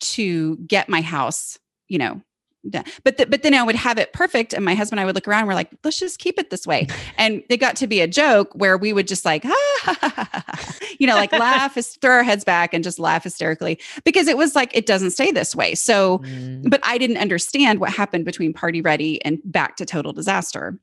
to 0.00 0.56
get 0.66 0.88
my 0.88 1.00
house, 1.02 1.58
you 1.88 1.98
know. 1.98 2.20
done. 2.68 2.84
But 3.04 3.16
th- 3.16 3.30
but 3.30 3.42
then 3.42 3.54
I 3.54 3.62
would 3.62 3.74
have 3.76 3.96
it 3.98 4.12
perfect, 4.12 4.52
and 4.52 4.64
my 4.64 4.74
husband 4.74 4.98
and 4.98 5.02
I 5.02 5.06
would 5.06 5.14
look 5.14 5.28
around. 5.28 5.40
And 5.40 5.48
we're 5.48 5.54
like, 5.54 5.70
let's 5.84 5.98
just 5.98 6.18
keep 6.18 6.38
it 6.38 6.50
this 6.50 6.66
way, 6.66 6.86
and 7.18 7.42
it 7.48 7.58
got 7.58 7.76
to 7.76 7.86
be 7.86 8.00
a 8.00 8.06
joke 8.08 8.50
where 8.54 8.76
we 8.76 8.92
would 8.92 9.06
just 9.08 9.24
like, 9.24 9.44
ah, 9.46 10.44
you 10.98 11.06
know, 11.06 11.14
like 11.14 11.32
laugh, 11.32 11.76
throw 12.00 12.10
our 12.16 12.22
heads 12.22 12.44
back, 12.44 12.74
and 12.74 12.82
just 12.84 12.98
laugh 12.98 13.24
hysterically 13.24 13.78
because 14.04 14.26
it 14.26 14.36
was 14.36 14.54
like 14.54 14.76
it 14.76 14.84
doesn't 14.86 15.12
stay 15.12 15.30
this 15.32 15.54
way. 15.54 15.74
So, 15.74 16.18
Mm. 16.18 16.68
but 16.68 16.80
I 16.82 16.98
didn't 16.98 17.16
understand 17.18 17.78
what 17.80 17.90
happened 17.92 18.24
between 18.24 18.52
party 18.52 18.80
ready 18.82 19.24
and 19.24 19.38
back 19.44 19.76
to 19.76 19.86
total 19.86 20.12
disaster, 20.12 20.78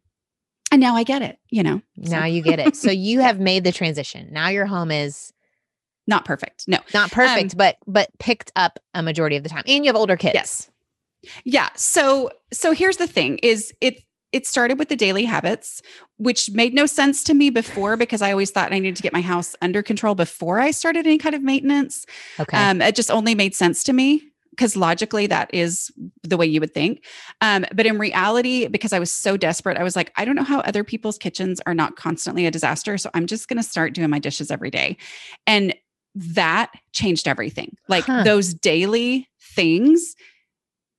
and 0.71 0.81
now 0.81 0.95
I 0.95 1.03
get 1.03 1.21
it. 1.21 1.37
You 1.49 1.63
know, 1.63 1.81
so 2.03 2.11
Now 2.11 2.25
you 2.25 2.41
get 2.41 2.59
it. 2.59 2.75
So 2.75 2.91
you 2.91 3.19
have 3.19 3.39
made 3.39 3.63
the 3.63 3.71
transition. 3.71 4.29
Now 4.31 4.49
your 4.49 4.65
home 4.65 4.91
is 4.91 5.33
not 6.07 6.25
perfect. 6.25 6.67
No, 6.67 6.79
not 6.93 7.11
perfect, 7.11 7.57
but 7.57 7.77
but 7.85 8.09
picked 8.19 8.51
up 8.55 8.79
a 8.93 9.03
majority 9.03 9.35
of 9.35 9.43
the 9.43 9.49
time. 9.49 9.63
And 9.67 9.83
you 9.83 9.89
have 9.89 9.95
older 9.95 10.17
kids. 10.17 10.33
Yes. 10.33 10.69
Yeah. 11.43 11.69
So 11.75 12.31
so 12.53 12.71
here's 12.71 12.97
the 12.97 13.07
thing 13.07 13.39
is 13.39 13.73
it 13.81 14.01
it 14.33 14.45
started 14.45 14.77
with 14.77 14.89
the 14.89 14.95
daily 14.95 15.23
habits, 15.23 15.81
which 16.17 16.51
made 16.51 16.73
no 16.73 16.85
sense 16.85 17.23
to 17.23 17.33
me 17.33 17.49
before 17.49 17.95
because 17.95 18.21
I 18.21 18.31
always 18.31 18.51
thought 18.51 18.73
I 18.73 18.79
needed 18.79 18.97
to 18.97 19.03
get 19.03 19.13
my 19.13 19.21
house 19.21 19.55
under 19.61 19.81
control 19.81 20.15
before 20.15 20.59
I 20.59 20.71
started 20.71 21.07
any 21.07 21.17
kind 21.17 21.33
of 21.33 21.41
maintenance. 21.41 22.05
Okay. 22.39 22.57
Um, 22.57 22.81
it 22.81 22.95
just 22.95 23.09
only 23.09 23.35
made 23.35 23.55
sense 23.55 23.83
to 23.85 23.93
me 23.93 24.23
because 24.57 24.75
logically 24.75 25.27
that 25.27 25.49
is 25.53 25.91
the 26.23 26.35
way 26.35 26.45
you 26.47 26.59
would 26.59 26.73
think. 26.73 27.05
Um, 27.41 27.63
but 27.73 27.85
in 27.85 27.99
reality, 27.99 28.67
because 28.67 28.91
I 28.91 28.97
was 28.99 29.11
so 29.11 29.37
desperate, 29.37 29.77
I 29.77 29.83
was 29.83 29.95
like, 29.95 30.11
I 30.15 30.25
don't 30.25 30.35
know 30.35 30.43
how 30.43 30.61
other 30.61 30.83
people's 30.83 31.19
kitchens 31.19 31.61
are 31.67 31.75
not 31.75 31.95
constantly 31.95 32.47
a 32.47 32.51
disaster. 32.51 32.97
So 32.97 33.11
I'm 33.13 33.27
just 33.27 33.47
going 33.47 33.57
to 33.57 33.63
start 33.63 33.93
doing 33.93 34.09
my 34.09 34.17
dishes 34.17 34.49
every 34.49 34.71
day. 34.71 34.97
And 35.45 35.75
that 36.15 36.71
changed 36.91 37.27
everything. 37.27 37.77
Like 37.87 38.05
Huh. 38.05 38.23
those 38.23 38.55
daily 38.55 39.27
things 39.39 40.15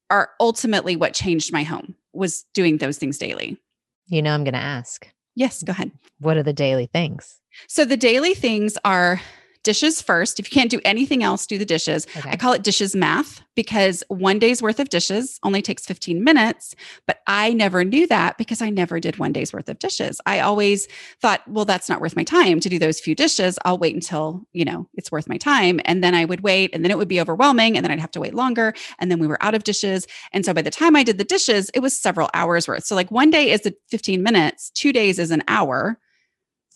are 0.08 0.30
ultimately 0.38 0.94
what 0.94 1.12
changed 1.12 1.52
my 1.52 1.64
home 1.64 1.96
was 2.12 2.44
doing 2.54 2.78
those 2.78 2.96
things 2.98 3.18
daily. 3.18 3.58
you 4.06 4.22
know 4.22 4.32
I'm 4.32 4.44
gonna 4.44 4.56
ask. 4.58 5.06
Yes, 5.34 5.62
go 5.62 5.70
ahead. 5.72 5.90
What 6.20 6.36
are 6.36 6.42
the 6.42 6.52
daily 6.52 6.86
things? 6.86 7.40
So 7.66 7.84
the 7.84 7.96
daily 7.96 8.34
things 8.34 8.78
are 8.84 9.20
dishes 9.62 10.00
first. 10.00 10.38
If 10.38 10.50
you 10.50 10.54
can't 10.54 10.70
do 10.70 10.80
anything 10.84 11.22
else, 11.22 11.46
do 11.46 11.58
the 11.58 11.64
dishes. 11.64 12.06
Okay. 12.16 12.30
I 12.30 12.36
call 12.36 12.52
it 12.52 12.62
dishes 12.62 12.94
math 12.94 13.42
because 13.54 14.04
one 14.08 14.38
day's 14.38 14.62
worth 14.62 14.78
of 14.78 14.88
dishes 14.88 15.40
only 15.42 15.62
takes 15.62 15.84
15 15.84 16.22
minutes. 16.22 16.74
But 17.06 17.20
I 17.26 17.52
never 17.52 17.84
knew 17.84 18.06
that 18.06 18.38
because 18.38 18.62
I 18.62 18.70
never 18.70 19.00
did 19.00 19.18
one 19.18 19.32
day's 19.32 19.52
worth 19.52 19.68
of 19.68 19.78
dishes. 19.78 20.20
I 20.26 20.40
always 20.40 20.86
thought, 21.20 21.42
well, 21.48 21.64
that's 21.64 21.88
not 21.88 22.00
worth 22.00 22.14
my 22.14 22.24
time 22.24 22.60
to 22.60 22.68
do 22.68 22.78
those 22.78 23.00
few 23.00 23.14
dishes. 23.14 23.58
I'll 23.64 23.78
wait 23.78 23.94
until, 23.94 24.46
you 24.52 24.64
know, 24.64 24.88
it's 24.94 25.10
worth 25.10 25.28
my 25.28 25.36
time. 25.36 25.80
And 25.84 26.04
then 26.04 26.14
I 26.14 26.24
would 26.24 26.42
wait 26.42 26.70
and 26.72 26.84
then 26.84 26.90
it 26.90 26.98
would 26.98 27.08
be 27.08 27.20
overwhelming 27.20 27.76
and 27.76 27.84
then 27.84 27.90
I'd 27.90 28.00
have 28.00 28.12
to 28.12 28.20
wait 28.20 28.34
longer. 28.34 28.74
And 28.98 29.10
then 29.10 29.18
we 29.18 29.26
were 29.26 29.42
out 29.42 29.54
of 29.54 29.64
dishes. 29.64 30.06
And 30.32 30.44
so 30.44 30.54
by 30.54 30.62
the 30.62 30.70
time 30.70 30.94
I 30.94 31.02
did 31.02 31.18
the 31.18 31.24
dishes, 31.24 31.70
it 31.74 31.80
was 31.80 31.98
several 31.98 32.30
hours 32.34 32.68
worth. 32.68 32.84
So 32.84 32.94
like 32.94 33.10
one 33.10 33.30
day 33.30 33.50
is 33.50 33.66
a 33.66 33.72
15 33.90 34.22
minutes, 34.22 34.70
two 34.70 34.92
days 34.92 35.18
is 35.18 35.30
an 35.30 35.42
hour. 35.48 35.98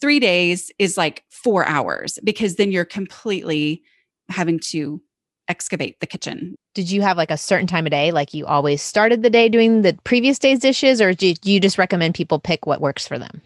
Three 0.02 0.18
days 0.18 0.70
is 0.80 0.98
like 0.98 1.24
four 1.30 1.64
hours 1.64 2.18
because 2.24 2.56
then 2.56 2.72
you're 2.72 2.84
completely 2.84 3.80
having 4.28 4.58
to 4.58 5.00
excavate 5.48 6.00
the 6.00 6.06
kitchen. 6.08 6.56
Did 6.74 6.90
you 6.90 7.02
have 7.02 7.16
like 7.16 7.30
a 7.30 7.36
certain 7.36 7.68
time 7.68 7.86
of 7.86 7.92
day? 7.92 8.10
Like 8.10 8.34
you 8.34 8.44
always 8.44 8.82
started 8.82 9.22
the 9.22 9.30
day 9.30 9.48
doing 9.48 9.82
the 9.82 9.96
previous 10.02 10.40
day's 10.40 10.58
dishes, 10.58 11.00
or 11.00 11.14
do 11.14 11.34
you 11.44 11.60
just 11.60 11.78
recommend 11.78 12.16
people 12.16 12.40
pick 12.40 12.66
what 12.66 12.80
works 12.80 13.06
for 13.06 13.16
them? 13.16 13.40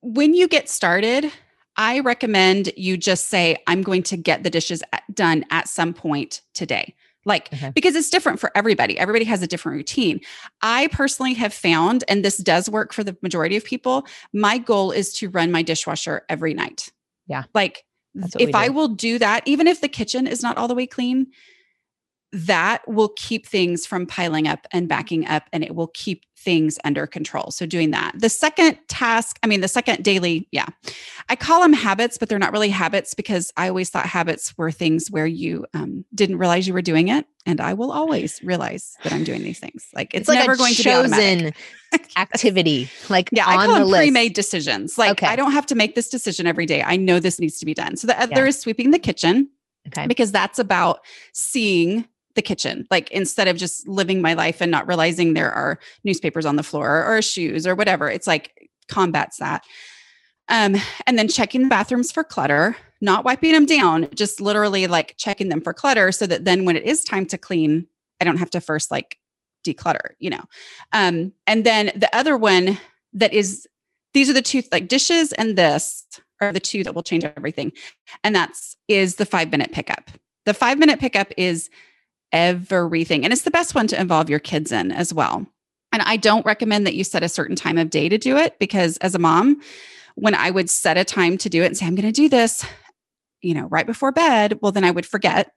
When 0.00 0.32
you 0.32 0.48
get 0.48 0.70
started, 0.70 1.30
I 1.76 2.00
recommend 2.00 2.72
you 2.76 2.96
just 2.96 3.28
say, 3.28 3.58
I'm 3.66 3.82
going 3.82 4.02
to 4.04 4.16
get 4.16 4.44
the 4.44 4.50
dishes 4.50 4.82
uh, 4.94 4.98
done 5.12 5.44
at 5.50 5.68
some 5.68 5.92
point 5.92 6.40
today. 6.54 6.94
Like, 7.24 7.52
okay. 7.52 7.70
because 7.74 7.94
it's 7.94 8.10
different 8.10 8.40
for 8.40 8.50
everybody. 8.54 8.98
Everybody 8.98 9.24
has 9.26 9.42
a 9.42 9.46
different 9.46 9.76
routine. 9.76 10.20
I 10.60 10.88
personally 10.88 11.34
have 11.34 11.54
found, 11.54 12.04
and 12.08 12.24
this 12.24 12.36
does 12.38 12.68
work 12.68 12.92
for 12.92 13.04
the 13.04 13.16
majority 13.22 13.56
of 13.56 13.64
people, 13.64 14.06
my 14.32 14.58
goal 14.58 14.90
is 14.90 15.12
to 15.14 15.28
run 15.28 15.52
my 15.52 15.62
dishwasher 15.62 16.22
every 16.28 16.54
night. 16.54 16.90
Yeah. 17.26 17.44
Like, 17.54 17.84
if 18.38 18.54
I 18.54 18.68
will 18.68 18.88
do 18.88 19.18
that, 19.18 19.42
even 19.46 19.66
if 19.66 19.80
the 19.80 19.88
kitchen 19.88 20.26
is 20.26 20.42
not 20.42 20.58
all 20.58 20.68
the 20.68 20.74
way 20.74 20.86
clean, 20.86 21.28
that 22.32 22.86
will 22.88 23.12
keep 23.16 23.46
things 23.46 23.84
from 23.86 24.06
piling 24.06 24.48
up 24.48 24.66
and 24.72 24.88
backing 24.88 25.26
up 25.26 25.44
and 25.52 25.62
it 25.62 25.74
will 25.74 25.88
keep 25.88 26.24
things 26.42 26.78
under 26.84 27.06
control. 27.06 27.50
So 27.50 27.66
doing 27.66 27.92
that. 27.92 28.12
The 28.18 28.28
second 28.28 28.78
task, 28.88 29.38
I 29.42 29.46
mean 29.46 29.60
the 29.60 29.68
second 29.68 30.02
daily, 30.02 30.48
yeah. 30.50 30.66
I 31.28 31.36
call 31.36 31.60
them 31.62 31.72
habits, 31.72 32.18
but 32.18 32.28
they're 32.28 32.38
not 32.38 32.52
really 32.52 32.70
habits 32.70 33.14
because 33.14 33.52
I 33.56 33.68
always 33.68 33.90
thought 33.90 34.06
habits 34.06 34.56
were 34.58 34.72
things 34.72 35.08
where 35.10 35.26
you 35.26 35.66
um, 35.74 36.04
didn't 36.14 36.38
realize 36.38 36.66
you 36.66 36.72
were 36.72 36.82
doing 36.82 37.08
it 37.08 37.26
and 37.46 37.60
I 37.60 37.74
will 37.74 37.92
always 37.92 38.42
realize 38.42 38.96
that 39.04 39.12
I'm 39.12 39.24
doing 39.24 39.42
these 39.42 39.60
things. 39.60 39.86
Like 39.94 40.14
it's, 40.14 40.22
it's 40.22 40.28
like 40.28 40.40
never 40.40 40.56
going 40.56 40.74
to 40.74 40.82
be 40.82 40.90
automatic. 40.90 41.56
activity. 42.16 42.90
Like 43.08 43.28
yeah, 43.30 43.46
I 43.46 43.66
call 43.66 43.74
them 43.74 43.90
the 43.90 43.96
pre-made 43.96 44.34
decisions. 44.34 44.98
Like 44.98 45.12
okay. 45.12 45.26
I 45.26 45.36
don't 45.36 45.52
have 45.52 45.66
to 45.66 45.74
make 45.74 45.94
this 45.94 46.08
decision 46.08 46.46
every 46.46 46.66
day. 46.66 46.82
I 46.82 46.96
know 46.96 47.20
this 47.20 47.38
needs 47.38 47.58
to 47.58 47.66
be 47.66 47.74
done. 47.74 47.96
So 47.96 48.06
the 48.06 48.20
other 48.20 48.42
yeah. 48.42 48.46
is 48.46 48.58
sweeping 48.58 48.90
the 48.90 48.98
kitchen. 48.98 49.50
Okay. 49.88 50.06
Because 50.06 50.30
that's 50.30 50.60
about 50.60 51.00
seeing 51.32 52.06
the 52.34 52.42
kitchen 52.42 52.86
like 52.90 53.10
instead 53.10 53.48
of 53.48 53.56
just 53.56 53.86
living 53.86 54.20
my 54.20 54.34
life 54.34 54.60
and 54.60 54.70
not 54.70 54.86
realizing 54.86 55.34
there 55.34 55.52
are 55.52 55.78
newspapers 56.04 56.46
on 56.46 56.56
the 56.56 56.62
floor 56.62 57.04
or 57.04 57.20
shoes 57.22 57.66
or 57.66 57.74
whatever 57.74 58.08
it's 58.08 58.26
like 58.26 58.70
combats 58.88 59.38
that. 59.38 59.64
Um 60.48 60.76
and 61.06 61.18
then 61.18 61.28
checking 61.28 61.64
the 61.64 61.68
bathrooms 61.68 62.12
for 62.12 62.24
clutter 62.24 62.76
not 63.00 63.24
wiping 63.24 63.52
them 63.52 63.66
down 63.66 64.08
just 64.14 64.40
literally 64.40 64.86
like 64.86 65.14
checking 65.16 65.48
them 65.48 65.60
for 65.60 65.72
clutter 65.72 66.12
so 66.12 66.26
that 66.26 66.44
then 66.44 66.64
when 66.64 66.76
it 66.76 66.84
is 66.84 67.04
time 67.04 67.26
to 67.26 67.38
clean 67.38 67.86
i 68.20 68.24
don't 68.24 68.38
have 68.38 68.50
to 68.50 68.60
first 68.60 68.90
like 68.90 69.18
declutter 69.66 70.14
you 70.18 70.30
know? 70.30 70.44
Um 70.92 71.32
and 71.46 71.64
then 71.64 71.92
the 71.94 72.14
other 72.14 72.36
one 72.36 72.78
that 73.12 73.32
is 73.32 73.66
these 74.14 74.28
are 74.28 74.34
the 74.34 74.42
two 74.42 74.62
like 74.72 74.88
dishes 74.88 75.32
and 75.32 75.56
this 75.56 76.04
are 76.40 76.52
the 76.52 76.60
two 76.60 76.82
that 76.84 76.94
will 76.94 77.02
change 77.02 77.24
everything 77.24 77.72
and 78.24 78.34
that's 78.34 78.76
is 78.88 79.16
the 79.16 79.26
5 79.26 79.50
minute 79.50 79.72
pickup. 79.72 80.10
The 80.44 80.54
5 80.54 80.78
minute 80.78 81.00
pickup 81.00 81.28
is 81.36 81.70
everything. 82.32 83.24
And 83.24 83.32
it's 83.32 83.42
the 83.42 83.50
best 83.50 83.74
one 83.74 83.86
to 83.88 84.00
involve 84.00 84.30
your 84.30 84.38
kids 84.38 84.72
in 84.72 84.92
as 84.92 85.12
well. 85.12 85.46
And 85.92 86.02
I 86.02 86.16
don't 86.16 86.46
recommend 86.46 86.86
that 86.86 86.94
you 86.94 87.04
set 87.04 87.22
a 87.22 87.28
certain 87.28 87.56
time 87.56 87.78
of 87.78 87.90
day 87.90 88.08
to 88.08 88.18
do 88.18 88.36
it 88.36 88.58
because 88.58 88.96
as 88.98 89.14
a 89.14 89.18
mom, 89.18 89.60
when 90.14 90.34
I 90.34 90.50
would 90.50 90.70
set 90.70 90.96
a 90.96 91.04
time 91.04 91.36
to 91.38 91.48
do 91.48 91.62
it 91.62 91.66
and 91.66 91.76
say, 91.76 91.86
I'm 91.86 91.94
going 91.94 92.10
to 92.10 92.12
do 92.12 92.28
this, 92.28 92.64
you 93.42 93.54
know, 93.54 93.66
right 93.66 93.86
before 93.86 94.12
bed, 94.12 94.58
well, 94.62 94.72
then 94.72 94.84
I 94.84 94.90
would 94.90 95.06
forget. 95.06 95.52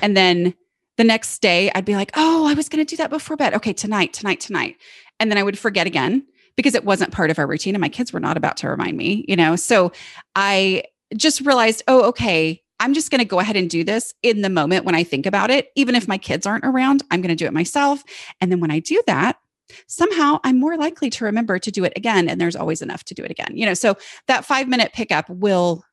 And 0.00 0.16
then 0.16 0.54
the 0.96 1.04
next 1.04 1.40
day, 1.40 1.70
I'd 1.74 1.84
be 1.84 1.96
like, 1.96 2.12
oh, 2.14 2.46
I 2.46 2.54
was 2.54 2.68
going 2.68 2.84
to 2.84 2.88
do 2.88 2.96
that 2.96 3.10
before 3.10 3.36
bed. 3.36 3.54
Okay, 3.54 3.72
tonight, 3.72 4.12
tonight, 4.12 4.40
tonight. 4.40 4.76
And 5.20 5.30
then 5.30 5.38
I 5.38 5.42
would 5.42 5.58
forget 5.58 5.86
again 5.86 6.24
because 6.56 6.74
it 6.74 6.84
wasn't 6.84 7.12
part 7.12 7.30
of 7.30 7.38
our 7.38 7.46
routine 7.46 7.74
and 7.74 7.80
my 7.80 7.88
kids 7.88 8.12
were 8.12 8.20
not 8.20 8.36
about 8.36 8.56
to 8.58 8.68
remind 8.68 8.96
me, 8.96 9.24
you 9.28 9.36
know? 9.36 9.54
So 9.56 9.92
I 10.34 10.84
just 11.16 11.40
realized, 11.40 11.82
oh, 11.86 12.02
okay, 12.08 12.62
I'm 12.80 12.94
just 12.94 13.10
going 13.10 13.20
to 13.20 13.24
go 13.24 13.40
ahead 13.40 13.56
and 13.56 13.68
do 13.68 13.84
this 13.84 14.14
in 14.22 14.42
the 14.42 14.50
moment 14.50 14.84
when 14.84 14.94
I 14.94 15.04
think 15.04 15.26
about 15.26 15.50
it. 15.50 15.70
Even 15.74 15.94
if 15.94 16.06
my 16.06 16.18
kids 16.18 16.46
aren't 16.46 16.64
around, 16.64 17.02
I'm 17.10 17.20
going 17.20 17.30
to 17.30 17.36
do 17.36 17.46
it 17.46 17.52
myself. 17.52 18.04
And 18.40 18.52
then 18.52 18.60
when 18.60 18.70
I 18.70 18.78
do 18.78 19.02
that, 19.06 19.38
somehow 19.86 20.38
I'm 20.44 20.58
more 20.58 20.76
likely 20.76 21.10
to 21.10 21.24
remember 21.24 21.58
to 21.58 21.70
do 21.70 21.84
it 21.84 21.92
again. 21.96 22.28
And 22.28 22.40
there's 22.40 22.56
always 22.56 22.82
enough 22.82 23.04
to 23.04 23.14
do 23.14 23.24
it 23.24 23.30
again. 23.30 23.56
You 23.56 23.66
know, 23.66 23.74
so 23.74 23.96
that 24.26 24.44
five 24.44 24.68
minute 24.68 24.92
pickup 24.92 25.28
will 25.28 25.84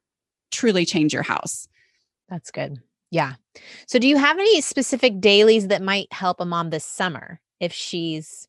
truly 0.52 0.86
change 0.86 1.14
your 1.14 1.24
house. 1.24 1.68
That's 2.30 2.52
good. 2.52 2.82
Yeah. 3.12 3.34
So, 3.88 4.00
do 4.00 4.08
you 4.08 4.18
have 4.18 4.38
any 4.38 4.62
specific 4.62 5.22
dailies 5.22 5.68
that 5.68 5.82
might 5.82 6.12
help 6.12 6.40
a 6.40 6.46
mom 6.46 6.70
this 6.70 6.86
summer 6.86 7.40
if 7.60 7.72
she's 7.72 8.48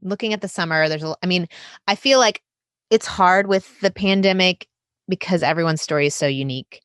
looking 0.00 0.32
at 0.32 0.40
the 0.40 0.48
summer? 0.48 0.88
There's 0.88 1.02
a, 1.02 1.16
I 1.22 1.26
mean, 1.26 1.48
I 1.88 1.96
feel 1.96 2.18
like 2.18 2.42
it's 2.90 3.06
hard 3.06 3.48
with 3.48 3.80
the 3.80 3.90
pandemic 3.90 4.68
because 5.08 5.42
everyone's 5.42 5.82
story 5.82 6.06
is 6.06 6.14
so 6.14 6.26
unique. 6.26 6.82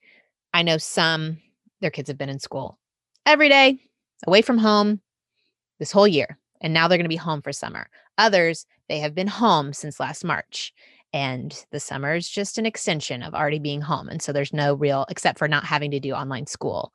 I 0.53 0.63
know 0.63 0.77
some, 0.77 1.37
their 1.79 1.91
kids 1.91 2.09
have 2.09 2.17
been 2.17 2.29
in 2.29 2.39
school 2.39 2.77
every 3.25 3.49
day, 3.49 3.79
away 4.27 4.41
from 4.41 4.57
home 4.57 5.01
this 5.79 5.91
whole 5.91 6.07
year. 6.07 6.37
And 6.61 6.73
now 6.73 6.87
they're 6.87 6.97
going 6.97 7.05
to 7.05 7.09
be 7.09 7.15
home 7.15 7.41
for 7.41 7.51
summer. 7.51 7.87
Others, 8.17 8.65
they 8.87 8.99
have 8.99 9.15
been 9.15 9.27
home 9.27 9.73
since 9.73 9.99
last 9.99 10.23
March. 10.23 10.73
And 11.13 11.65
the 11.71 11.79
summer 11.79 12.15
is 12.15 12.29
just 12.29 12.57
an 12.57 12.65
extension 12.65 13.23
of 13.23 13.33
already 13.33 13.59
being 13.59 13.81
home. 13.81 14.07
And 14.07 14.21
so 14.21 14.31
there's 14.31 14.53
no 14.53 14.75
real, 14.75 15.05
except 15.09 15.39
for 15.39 15.47
not 15.47 15.65
having 15.65 15.91
to 15.91 15.99
do 15.99 16.13
online 16.13 16.47
school. 16.47 16.93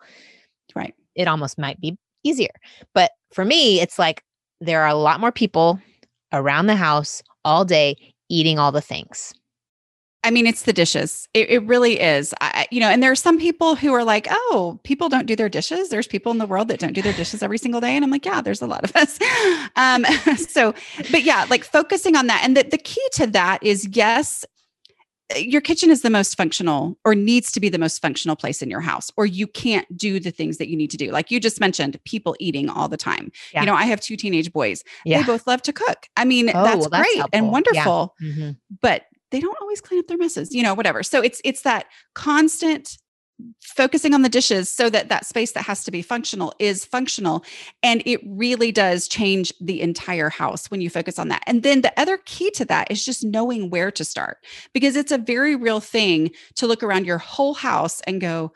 Right. 0.74 0.94
It 1.14 1.28
almost 1.28 1.58
might 1.58 1.80
be 1.80 1.98
easier. 2.22 2.52
But 2.94 3.12
for 3.32 3.44
me, 3.44 3.80
it's 3.80 3.98
like 3.98 4.22
there 4.60 4.82
are 4.82 4.88
a 4.88 4.94
lot 4.94 5.20
more 5.20 5.32
people 5.32 5.80
around 6.32 6.66
the 6.66 6.76
house 6.76 7.22
all 7.44 7.64
day 7.64 7.96
eating 8.28 8.58
all 8.58 8.72
the 8.72 8.80
things. 8.80 9.34
I 10.26 10.30
mean, 10.32 10.48
it's 10.48 10.64
the 10.64 10.72
dishes. 10.72 11.28
It, 11.34 11.50
it 11.50 11.62
really 11.66 12.00
is. 12.00 12.34
I, 12.40 12.66
you 12.72 12.80
know, 12.80 12.88
and 12.88 13.00
there 13.00 13.12
are 13.12 13.14
some 13.14 13.38
people 13.38 13.76
who 13.76 13.92
are 13.92 14.02
like, 14.02 14.26
oh, 14.28 14.80
people 14.82 15.08
don't 15.08 15.26
do 15.26 15.36
their 15.36 15.48
dishes. 15.48 15.88
There's 15.88 16.08
people 16.08 16.32
in 16.32 16.38
the 16.38 16.46
world 16.46 16.66
that 16.66 16.80
don't 16.80 16.94
do 16.94 17.00
their 17.00 17.12
dishes 17.12 17.44
every 17.44 17.58
single 17.58 17.80
day. 17.80 17.94
And 17.94 18.04
I'm 18.04 18.10
like, 18.10 18.26
yeah, 18.26 18.40
there's 18.40 18.60
a 18.60 18.66
lot 18.66 18.82
of 18.82 18.94
us. 18.96 19.20
Um, 19.76 20.04
so, 20.36 20.74
but 21.10 21.22
yeah, 21.22 21.46
like 21.50 21.62
focusing 21.62 22.16
on 22.16 22.28
that. 22.28 22.40
And 22.42 22.56
the, 22.56 22.62
the 22.62 22.78
key 22.78 23.06
to 23.12 23.26
that 23.28 23.62
is 23.62 23.86
yes, 23.92 24.44
your 25.36 25.60
kitchen 25.60 25.90
is 25.90 26.02
the 26.02 26.10
most 26.10 26.36
functional 26.36 26.98
or 27.04 27.14
needs 27.14 27.52
to 27.52 27.60
be 27.60 27.68
the 27.68 27.78
most 27.78 28.00
functional 28.00 28.36
place 28.36 28.62
in 28.62 28.70
your 28.70 28.80
house, 28.80 29.10
or 29.16 29.26
you 29.26 29.46
can't 29.46 29.86
do 29.96 30.18
the 30.18 30.30
things 30.30 30.58
that 30.58 30.68
you 30.68 30.76
need 30.76 30.90
to 30.90 30.96
do. 30.96 31.10
Like 31.10 31.30
you 31.30 31.40
just 31.40 31.60
mentioned, 31.60 31.98
people 32.04 32.36
eating 32.40 32.68
all 32.68 32.88
the 32.88 32.96
time. 32.96 33.30
Yeah. 33.52 33.60
You 33.60 33.66
know, 33.66 33.74
I 33.74 33.84
have 33.84 34.00
two 34.00 34.16
teenage 34.16 34.52
boys. 34.52 34.82
Yeah. 35.04 35.18
They 35.20 35.26
both 35.26 35.46
love 35.46 35.62
to 35.62 35.72
cook. 35.72 36.06
I 36.16 36.24
mean, 36.24 36.50
oh, 36.50 36.64
that's, 36.64 36.76
well, 36.76 36.88
that's, 36.88 37.02
great 37.02 37.16
helpful. 37.16 37.38
and 37.38 37.52
wonderful. 37.52 38.14
Yeah. 38.20 38.28
Mm-hmm. 38.28 38.50
But 38.80 39.02
they 39.30 39.40
don't 39.40 39.56
always 39.60 39.80
clean 39.80 40.00
up 40.00 40.06
their 40.06 40.18
messes, 40.18 40.54
you 40.54 40.62
know, 40.62 40.74
whatever. 40.74 41.02
So 41.02 41.20
it's 41.20 41.40
it's 41.44 41.62
that 41.62 41.86
constant 42.14 42.96
focusing 43.60 44.14
on 44.14 44.22
the 44.22 44.28
dishes 44.28 44.70
so 44.70 44.88
that 44.88 45.08
that 45.08 45.26
space 45.26 45.52
that 45.52 45.64
has 45.64 45.84
to 45.84 45.90
be 45.90 46.00
functional 46.00 46.54
is 46.58 46.84
functional 46.86 47.44
and 47.82 48.02
it 48.06 48.20
really 48.24 48.72
does 48.72 49.06
change 49.06 49.52
the 49.60 49.82
entire 49.82 50.30
house 50.30 50.70
when 50.70 50.80
you 50.80 50.88
focus 50.88 51.18
on 51.18 51.28
that 51.28 51.42
and 51.46 51.62
then 51.62 51.82
the 51.82 51.92
other 52.00 52.18
key 52.24 52.50
to 52.50 52.64
that 52.64 52.90
is 52.90 53.04
just 53.04 53.24
knowing 53.24 53.68
where 53.68 53.90
to 53.90 54.06
start 54.06 54.38
because 54.72 54.96
it's 54.96 55.12
a 55.12 55.18
very 55.18 55.54
real 55.54 55.80
thing 55.80 56.30
to 56.54 56.66
look 56.66 56.82
around 56.82 57.04
your 57.04 57.18
whole 57.18 57.52
house 57.52 58.00
and 58.06 58.22
go 58.22 58.52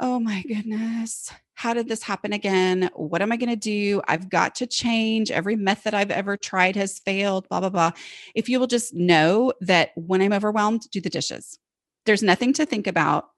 oh 0.00 0.20
my 0.20 0.42
goodness 0.42 1.32
how 1.60 1.74
did 1.74 1.88
this 1.88 2.02
happen 2.02 2.32
again? 2.32 2.88
What 2.94 3.20
am 3.20 3.32
I 3.32 3.36
going 3.36 3.50
to 3.50 3.54
do? 3.54 4.00
I've 4.08 4.30
got 4.30 4.54
to 4.54 4.66
change. 4.66 5.30
Every 5.30 5.56
method 5.56 5.92
I've 5.92 6.10
ever 6.10 6.38
tried 6.38 6.74
has 6.76 7.00
failed, 7.00 7.46
blah, 7.50 7.60
blah, 7.60 7.68
blah. 7.68 7.90
If 8.34 8.48
you 8.48 8.58
will 8.58 8.66
just 8.66 8.94
know 8.94 9.52
that 9.60 9.90
when 9.94 10.22
I'm 10.22 10.32
overwhelmed, 10.32 10.90
do 10.90 11.02
the 11.02 11.10
dishes. 11.10 11.58
There's 12.06 12.22
nothing 12.22 12.54
to 12.54 12.64
think 12.64 12.86
about. 12.86 13.28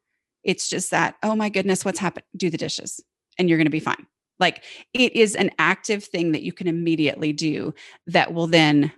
It's 0.44 0.68
just 0.68 0.92
that, 0.92 1.16
oh 1.24 1.35
my 1.35 1.48
goodness, 1.48 1.85
what's 1.85 1.98
happened? 1.98 2.24
Do 2.37 2.48
the 2.48 2.56
dishes 2.56 3.00
and 3.38 3.48
you're 3.48 3.58
going 3.58 3.66
to 3.66 3.72
be 3.72 3.80
fine. 3.80 4.06
Like 4.38 4.62
it 4.94 5.16
is 5.16 5.35
an 5.35 5.50
active 5.58 6.04
thing 6.04 6.30
that 6.30 6.42
you 6.42 6.52
can 6.52 6.68
immediately 6.68 7.32
do 7.32 7.74
that 8.06 8.32
will 8.32 8.46
then 8.46 8.92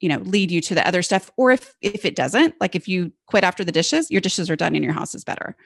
you 0.00 0.08
know 0.08 0.18
lead 0.18 0.50
you 0.50 0.60
to 0.62 0.74
the 0.74 0.84
other 0.84 1.02
stuff 1.02 1.30
or 1.36 1.52
if 1.52 1.76
if 1.80 2.04
it 2.04 2.16
doesn't 2.16 2.56
like 2.60 2.74
if 2.74 2.88
you 2.88 3.12
quit 3.26 3.44
after 3.44 3.64
the 3.64 3.72
dishes 3.72 4.10
your 4.10 4.20
dishes 4.20 4.50
are 4.50 4.56
done 4.56 4.74
and 4.74 4.84
your 4.84 4.92
house 4.92 5.14
is 5.14 5.24
better 5.24 5.56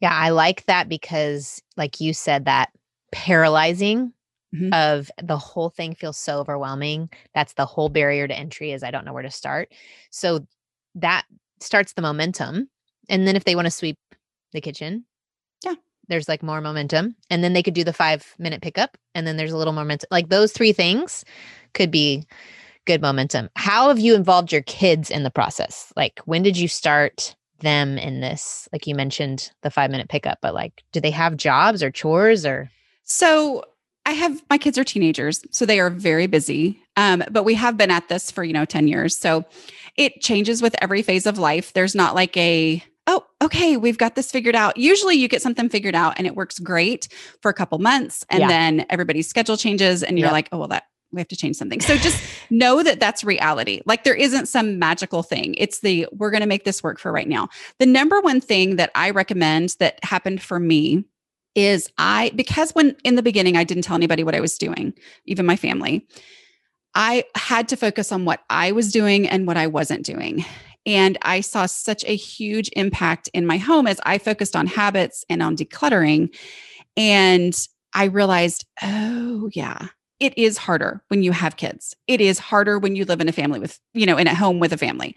yeah, 0.00 0.12
I 0.12 0.30
like 0.30 0.66
that 0.66 0.88
because, 0.88 1.62
like 1.76 2.00
you 2.00 2.12
said, 2.12 2.44
that 2.44 2.70
paralyzing 3.12 4.12
mm-hmm. 4.54 4.72
of 4.72 5.10
the 5.22 5.38
whole 5.38 5.70
thing 5.70 5.94
feels 5.94 6.18
so 6.18 6.38
overwhelming. 6.38 7.08
That's 7.34 7.54
the 7.54 7.66
whole 7.66 7.88
barrier 7.88 8.28
to 8.28 8.36
entry 8.36 8.72
is 8.72 8.82
I 8.82 8.90
don't 8.90 9.04
know 9.04 9.12
where 9.12 9.22
to 9.22 9.30
start. 9.30 9.72
So 10.10 10.46
that 10.96 11.24
starts 11.60 11.94
the 11.94 12.02
momentum. 12.02 12.68
And 13.08 13.26
then 13.26 13.36
if 13.36 13.44
they 13.44 13.54
want 13.54 13.66
to 13.66 13.70
sweep 13.70 13.98
the 14.52 14.60
kitchen, 14.60 15.04
yeah, 15.64 15.74
there's 16.08 16.28
like 16.28 16.42
more 16.42 16.60
momentum. 16.60 17.16
And 17.30 17.42
then 17.42 17.52
they 17.52 17.62
could 17.62 17.74
do 17.74 17.84
the 17.84 17.92
five 17.92 18.34
minute 18.38 18.62
pickup. 18.62 18.96
And 19.14 19.26
then 19.26 19.36
there's 19.36 19.52
a 19.52 19.56
little 19.56 19.72
momentum. 19.72 20.08
Like 20.10 20.28
those 20.28 20.52
three 20.52 20.72
things 20.72 21.24
could 21.72 21.90
be 21.90 22.24
good 22.84 23.00
momentum. 23.00 23.48
How 23.56 23.88
have 23.88 23.98
you 23.98 24.14
involved 24.14 24.52
your 24.52 24.62
kids 24.62 25.10
in 25.10 25.22
the 25.22 25.30
process? 25.30 25.92
Like 25.96 26.20
when 26.24 26.42
did 26.42 26.56
you 26.56 26.68
start 26.68 27.34
them 27.60 27.98
in 27.98 28.20
this? 28.20 28.68
Like 28.72 28.86
you 28.86 28.94
mentioned 28.94 29.50
the 29.62 29.70
five 29.70 29.90
minute 29.90 30.08
pickup, 30.08 30.38
but 30.42 30.54
like, 30.54 30.82
do 30.92 31.00
they 31.00 31.10
have 31.10 31.36
jobs 31.36 31.82
or 31.82 31.90
chores 31.90 32.44
or? 32.44 32.70
So 33.04 33.64
I 34.04 34.12
have 34.12 34.42
my 34.48 34.58
kids 34.58 34.78
are 34.78 34.84
teenagers, 34.84 35.42
so 35.50 35.66
they 35.66 35.80
are 35.80 35.90
very 35.90 36.26
busy. 36.26 36.80
Um, 36.96 37.24
but 37.30 37.44
we 37.44 37.54
have 37.54 37.76
been 37.76 37.90
at 37.90 38.08
this 38.08 38.30
for, 38.30 38.44
you 38.44 38.52
know, 38.52 38.64
10 38.64 38.88
years. 38.88 39.16
So 39.16 39.44
it 39.96 40.20
changes 40.20 40.62
with 40.62 40.76
every 40.80 41.02
phase 41.02 41.26
of 41.26 41.38
life. 41.38 41.72
There's 41.72 41.94
not 41.94 42.14
like 42.14 42.36
a, 42.36 42.82
oh, 43.06 43.26
okay, 43.42 43.76
we've 43.76 43.98
got 43.98 44.14
this 44.14 44.30
figured 44.30 44.54
out. 44.54 44.76
Usually 44.76 45.16
you 45.16 45.28
get 45.28 45.42
something 45.42 45.68
figured 45.68 45.94
out 45.94 46.14
and 46.18 46.26
it 46.26 46.36
works 46.36 46.58
great 46.58 47.08
for 47.42 47.50
a 47.50 47.54
couple 47.54 47.78
months. 47.78 48.24
And 48.30 48.42
yeah. 48.42 48.48
then 48.48 48.86
everybody's 48.90 49.28
schedule 49.28 49.56
changes 49.56 50.02
and 50.02 50.18
you're 50.18 50.26
yep. 50.26 50.32
like, 50.32 50.48
oh, 50.52 50.58
well, 50.58 50.68
that 50.68 50.84
we 51.16 51.20
have 51.20 51.28
to 51.28 51.36
change 51.36 51.56
something. 51.56 51.80
So 51.80 51.96
just 51.96 52.22
know 52.50 52.82
that 52.82 53.00
that's 53.00 53.24
reality. 53.24 53.80
Like 53.86 54.04
there 54.04 54.14
isn't 54.14 54.46
some 54.46 54.78
magical 54.78 55.22
thing. 55.22 55.54
It's 55.58 55.80
the 55.80 56.06
we're 56.12 56.30
going 56.30 56.42
to 56.42 56.46
make 56.46 56.64
this 56.64 56.82
work 56.82 56.98
for 56.98 57.10
right 57.10 57.28
now. 57.28 57.48
The 57.78 57.86
number 57.86 58.20
one 58.20 58.40
thing 58.40 58.76
that 58.76 58.90
I 58.94 59.10
recommend 59.10 59.76
that 59.80 59.98
happened 60.04 60.42
for 60.42 60.60
me 60.60 61.04
is 61.54 61.90
I 61.98 62.32
because 62.36 62.72
when 62.72 62.96
in 63.02 63.16
the 63.16 63.22
beginning 63.22 63.56
I 63.56 63.64
didn't 63.64 63.84
tell 63.84 63.96
anybody 63.96 64.22
what 64.22 64.34
I 64.34 64.40
was 64.40 64.58
doing, 64.58 64.94
even 65.24 65.46
my 65.46 65.56
family. 65.56 66.06
I 66.94 67.24
had 67.34 67.68
to 67.68 67.76
focus 67.76 68.10
on 68.10 68.24
what 68.24 68.40
I 68.48 68.72
was 68.72 68.90
doing 68.90 69.28
and 69.28 69.46
what 69.46 69.58
I 69.58 69.66
wasn't 69.66 70.06
doing. 70.06 70.46
And 70.86 71.18
I 71.22 71.40
saw 71.40 71.66
such 71.66 72.04
a 72.04 72.16
huge 72.16 72.70
impact 72.74 73.28
in 73.34 73.44
my 73.44 73.58
home 73.58 73.86
as 73.86 74.00
I 74.04 74.18
focused 74.18 74.56
on 74.56 74.66
habits 74.66 75.24
and 75.28 75.42
on 75.42 75.56
decluttering. 75.56 76.34
And 76.96 77.54
I 77.92 78.04
realized, 78.04 78.64
oh, 78.82 79.50
yeah, 79.52 79.88
it 80.20 80.36
is 80.38 80.56
harder 80.56 81.02
when 81.08 81.22
you 81.22 81.32
have 81.32 81.56
kids. 81.56 81.94
It 82.06 82.20
is 82.20 82.38
harder 82.38 82.78
when 82.78 82.96
you 82.96 83.04
live 83.04 83.20
in 83.20 83.28
a 83.28 83.32
family 83.32 83.58
with, 83.58 83.78
you 83.92 84.06
know, 84.06 84.16
in 84.16 84.26
a 84.26 84.34
home 84.34 84.58
with 84.58 84.72
a 84.72 84.78
family 84.78 85.14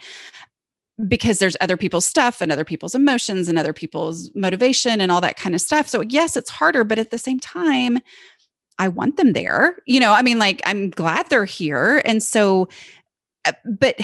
because 1.07 1.39
there's 1.39 1.55
other 1.61 1.77
people's 1.77 2.05
stuff 2.05 2.41
and 2.41 2.51
other 2.51 2.65
people's 2.65 2.95
emotions 2.95 3.47
and 3.47 3.57
other 3.57 3.71
people's 3.71 4.29
motivation 4.35 4.99
and 4.99 5.11
all 5.11 5.21
that 5.21 5.37
kind 5.37 5.55
of 5.55 5.61
stuff. 5.61 5.87
So, 5.87 6.01
yes, 6.01 6.35
it's 6.35 6.49
harder, 6.49 6.83
but 6.83 6.99
at 6.99 7.11
the 7.11 7.17
same 7.17 7.39
time, 7.39 7.99
I 8.79 8.89
want 8.89 9.17
them 9.17 9.33
there. 9.33 9.77
You 9.85 9.99
know, 9.99 10.13
I 10.13 10.21
mean, 10.21 10.39
like, 10.39 10.61
I'm 10.65 10.89
glad 10.89 11.29
they're 11.29 11.45
here. 11.45 12.01
And 12.03 12.21
so, 12.21 12.67
uh, 13.45 13.53
but 13.65 13.95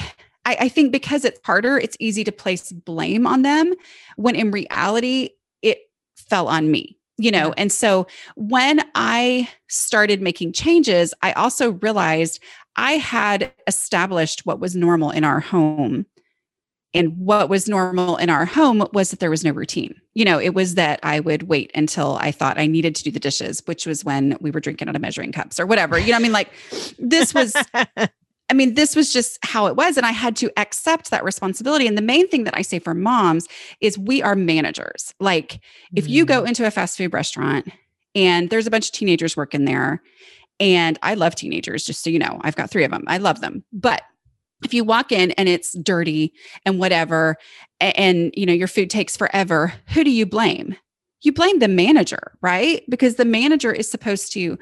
I, 0.46 0.58
I 0.62 0.70
think 0.70 0.92
because 0.92 1.26
it's 1.26 1.40
harder, 1.44 1.78
it's 1.78 1.98
easy 2.00 2.24
to 2.24 2.32
place 2.32 2.72
blame 2.72 3.28
on 3.28 3.42
them 3.42 3.74
when 4.16 4.36
in 4.36 4.52
reality, 4.52 5.32
it 5.62 5.80
fell 6.16 6.48
on 6.48 6.72
me 6.72 6.98
you 7.18 7.32
know 7.32 7.54
and 7.58 7.72
so 7.72 8.06
when 8.36 8.82
i 8.96 9.48
started 9.68 10.22
making 10.22 10.52
changes 10.52 11.14
i 11.22 11.32
also 11.34 11.72
realized 11.74 12.42
i 12.76 12.94
had 12.94 13.52
established 13.68 14.46
what 14.46 14.60
was 14.60 14.76
normal 14.76 15.12
in 15.12 15.24
our 15.24 15.40
home. 15.40 16.06
And 16.94 17.18
what 17.18 17.50
was 17.50 17.68
normal 17.68 18.16
in 18.16 18.30
our 18.30 18.46
home 18.46 18.88
was 18.94 19.10
that 19.10 19.20
there 19.20 19.30
was 19.30 19.44
no 19.44 19.52
routine. 19.52 20.00
You 20.14 20.24
know 20.24 20.40
it 20.40 20.54
was 20.54 20.76
that 20.76 21.00
i 21.04 21.20
would 21.20 21.44
wait 21.44 21.72
until 21.76 22.18
i 22.22 22.32
thought 22.32 22.58
i 22.58 22.68
needed 22.68 22.96
to 22.96 23.04
do 23.04 23.12
the 23.12 23.20
dishes 23.20 23.62
which 23.66 23.86
was 23.86 24.06
when 24.06 24.38
we 24.40 24.50
were 24.52 24.62
drinking 24.62 24.88
out 24.88 24.96
of 24.96 25.02
measuring 25.02 25.32
cups 25.32 25.60
or 25.60 25.66
whatever. 25.66 26.00
You 26.00 26.12
know 26.12 26.18
i 26.18 26.20
mean? 26.20 26.32
Like 26.32 26.52
this 26.98 27.34
was 27.34 27.54
I 28.50 28.54
mean, 28.54 28.76
this 28.76 28.96
was 28.96 29.12
just 29.12 29.40
how 29.44 29.66
it 29.68 29.76
was. 29.76 29.98
And 29.98 30.06
I 30.06 30.12
had 30.12 30.36
to 30.38 30.52
accept 30.58 31.10
that 31.10 31.24
responsibility. 31.24 31.88
And 31.88 31.98
the 31.98 32.04
main 32.04 32.28
thing 32.28 32.44
that 32.44 32.56
I 32.56 32.62
say 32.62 32.80
for 32.80 32.94
moms 32.94 33.48
is 33.82 33.98
we 33.98 34.22
are 34.22 34.36
managers. 34.36 35.14
Like, 35.20 35.54
mm. 35.54 35.60
if 35.96 36.08
you 36.08 36.26
go 36.26 36.44
mm. 36.44 36.50
into 36.50 36.66
a 36.66 36.72
fast 36.72 36.98
food 36.98 37.14
restaurant 37.14 37.68
and 38.14 38.50
there's 38.50 38.68
a 38.68 38.72
bunch 38.72 38.88
of 38.88 38.92
teenagers 38.94 39.36
working 39.36 39.66
there, 39.66 40.02
and 40.60 40.98
I 41.04 41.16
love 41.16 41.36
teenagers, 41.36 41.84
just 41.84 42.04
so 42.04 42.10
you 42.10 42.20
know, 42.20 42.40
I've 42.42 42.56
got 42.56 42.70
three 42.70 42.86
of 42.86 42.92
them. 42.92 43.04
I 43.08 43.18
love 43.18 43.42
them. 43.42 43.64
But 43.74 44.04
if 44.64 44.74
you 44.74 44.84
walk 44.84 45.12
in 45.12 45.32
and 45.32 45.50
it's 45.50 45.78
dirty 45.80 46.34
and 46.66 46.80
whatever, 46.80 47.36
and, 47.80 47.98
and 47.98 48.34
you 48.38 48.46
know, 48.46 48.54
your 48.54 48.68
food 48.68 48.90
takes 48.90 49.18
forever, 49.18 49.74
who 49.90 50.04
do 50.04 50.12
you 50.12 50.26
blame? 50.26 50.76
You 51.24 51.34
blame 51.34 51.60
the 51.60 51.68
manager, 51.68 52.38
right? 52.42 52.84
Because 52.90 53.16
the 53.16 53.26
manager 53.26 53.72
is 53.72 53.90
supposed 53.90 54.32
to 54.34 54.58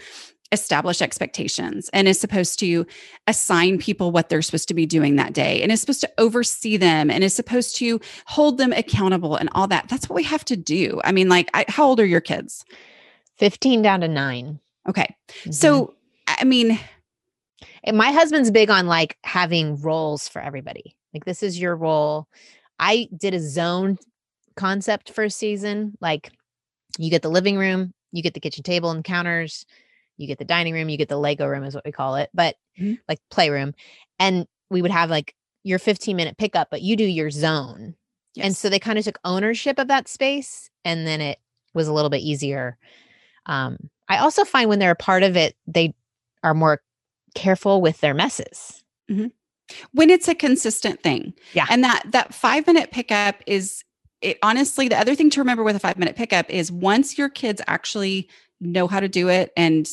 establish 0.53 1.01
expectations 1.01 1.89
and 1.91 2.07
is 2.07 2.19
supposed 2.19 2.59
to 2.59 2.85
assign 3.27 3.77
people 3.79 4.11
what 4.11 4.29
they're 4.29 4.41
supposed 4.41 4.67
to 4.69 4.73
be 4.73 4.85
doing 4.85 5.17
that 5.17 5.33
day 5.33 5.61
and 5.61 5.71
is 5.71 5.81
supposed 5.81 6.01
to 6.01 6.11
oversee 6.17 6.77
them 6.77 7.09
and 7.09 7.23
is 7.23 7.33
supposed 7.33 7.75
to 7.75 7.99
hold 8.27 8.57
them 8.57 8.71
accountable 8.71 9.35
and 9.35 9.49
all 9.53 9.67
that. 9.67 9.89
That's 9.89 10.07
what 10.07 10.15
we 10.15 10.23
have 10.23 10.45
to 10.45 10.55
do. 10.55 11.01
I 11.03 11.11
mean, 11.11 11.27
like, 11.27 11.49
I, 11.53 11.65
how 11.67 11.85
old 11.85 11.99
are 11.99 12.05
your 12.05 12.21
kids? 12.21 12.63
15 13.37 13.81
down 13.81 14.01
to 14.01 14.07
nine. 14.07 14.59
Okay. 14.87 15.15
Mm-hmm. 15.39 15.51
So, 15.51 15.95
I 16.27 16.43
mean, 16.43 16.79
and 17.83 17.97
my 17.97 18.11
husband's 18.11 18.51
big 18.51 18.69
on 18.69 18.87
like 18.87 19.17
having 19.23 19.81
roles 19.81 20.27
for 20.29 20.41
everybody. 20.41 20.95
Like, 21.13 21.25
this 21.25 21.43
is 21.43 21.59
your 21.59 21.75
role. 21.75 22.27
I 22.79 23.09
did 23.15 23.33
a 23.33 23.39
zone 23.39 23.97
concept 24.55 25.11
for 25.11 25.23
a 25.23 25.29
season. 25.29 25.97
Like, 25.99 26.31
you 26.97 27.09
get 27.09 27.23
the 27.23 27.29
living 27.29 27.57
room, 27.57 27.93
you 28.11 28.21
get 28.21 28.33
the 28.33 28.39
kitchen 28.39 28.63
table 28.63 28.91
and 28.91 29.03
counters, 29.03 29.65
you 30.17 30.27
get 30.27 30.37
the 30.37 30.45
dining 30.45 30.73
room, 30.73 30.89
you 30.89 30.97
get 30.97 31.09
the 31.09 31.17
Lego 31.17 31.47
room, 31.47 31.63
is 31.63 31.75
what 31.75 31.85
we 31.85 31.91
call 31.91 32.15
it, 32.15 32.29
but 32.33 32.55
mm-hmm. 32.79 32.95
like 33.07 33.19
playroom. 33.29 33.73
And 34.19 34.47
we 34.69 34.81
would 34.81 34.91
have 34.91 35.09
like 35.09 35.35
your 35.63 35.79
15 35.79 36.15
minute 36.15 36.37
pickup, 36.37 36.69
but 36.69 36.81
you 36.81 36.95
do 36.95 37.05
your 37.05 37.31
zone. 37.31 37.95
Yes. 38.35 38.45
And 38.45 38.57
so 38.57 38.69
they 38.69 38.79
kind 38.79 38.97
of 38.97 39.05
took 39.05 39.19
ownership 39.23 39.79
of 39.79 39.87
that 39.87 40.07
space 40.07 40.69
and 40.83 41.05
then 41.05 41.21
it 41.21 41.39
was 41.73 41.87
a 41.87 41.93
little 41.93 42.09
bit 42.09 42.21
easier. 42.21 42.77
Um, 43.45 43.77
I 44.07 44.17
also 44.17 44.43
find 44.43 44.69
when 44.69 44.79
they're 44.79 44.91
a 44.91 44.95
part 44.95 45.23
of 45.23 45.37
it, 45.37 45.55
they 45.67 45.93
are 46.43 46.53
more 46.53 46.81
careful 47.35 47.81
with 47.81 47.99
their 48.01 48.13
messes. 48.13 48.83
Mm-hmm. 49.09 49.27
When 49.93 50.09
it's 50.09 50.27
a 50.27 50.35
consistent 50.35 51.01
thing. 51.01 51.33
Yeah. 51.53 51.65
And 51.69 51.83
that 51.83 52.03
that 52.11 52.33
five 52.33 52.67
minute 52.67 52.91
pickup 52.91 53.35
is 53.47 53.83
it 54.21 54.37
honestly 54.43 54.87
the 54.87 54.99
other 54.99 55.15
thing 55.15 55.29
to 55.31 55.39
remember 55.39 55.63
with 55.63 55.75
a 55.75 55.79
five 55.79 55.97
minute 55.97 56.15
pickup 56.15 56.49
is 56.49 56.71
once 56.71 57.17
your 57.17 57.29
kids 57.29 57.61
actually 57.67 58.29
know 58.63 58.87
how 58.87 58.99
to 58.99 59.07
do 59.07 59.29
it 59.29 59.51
and 59.55 59.87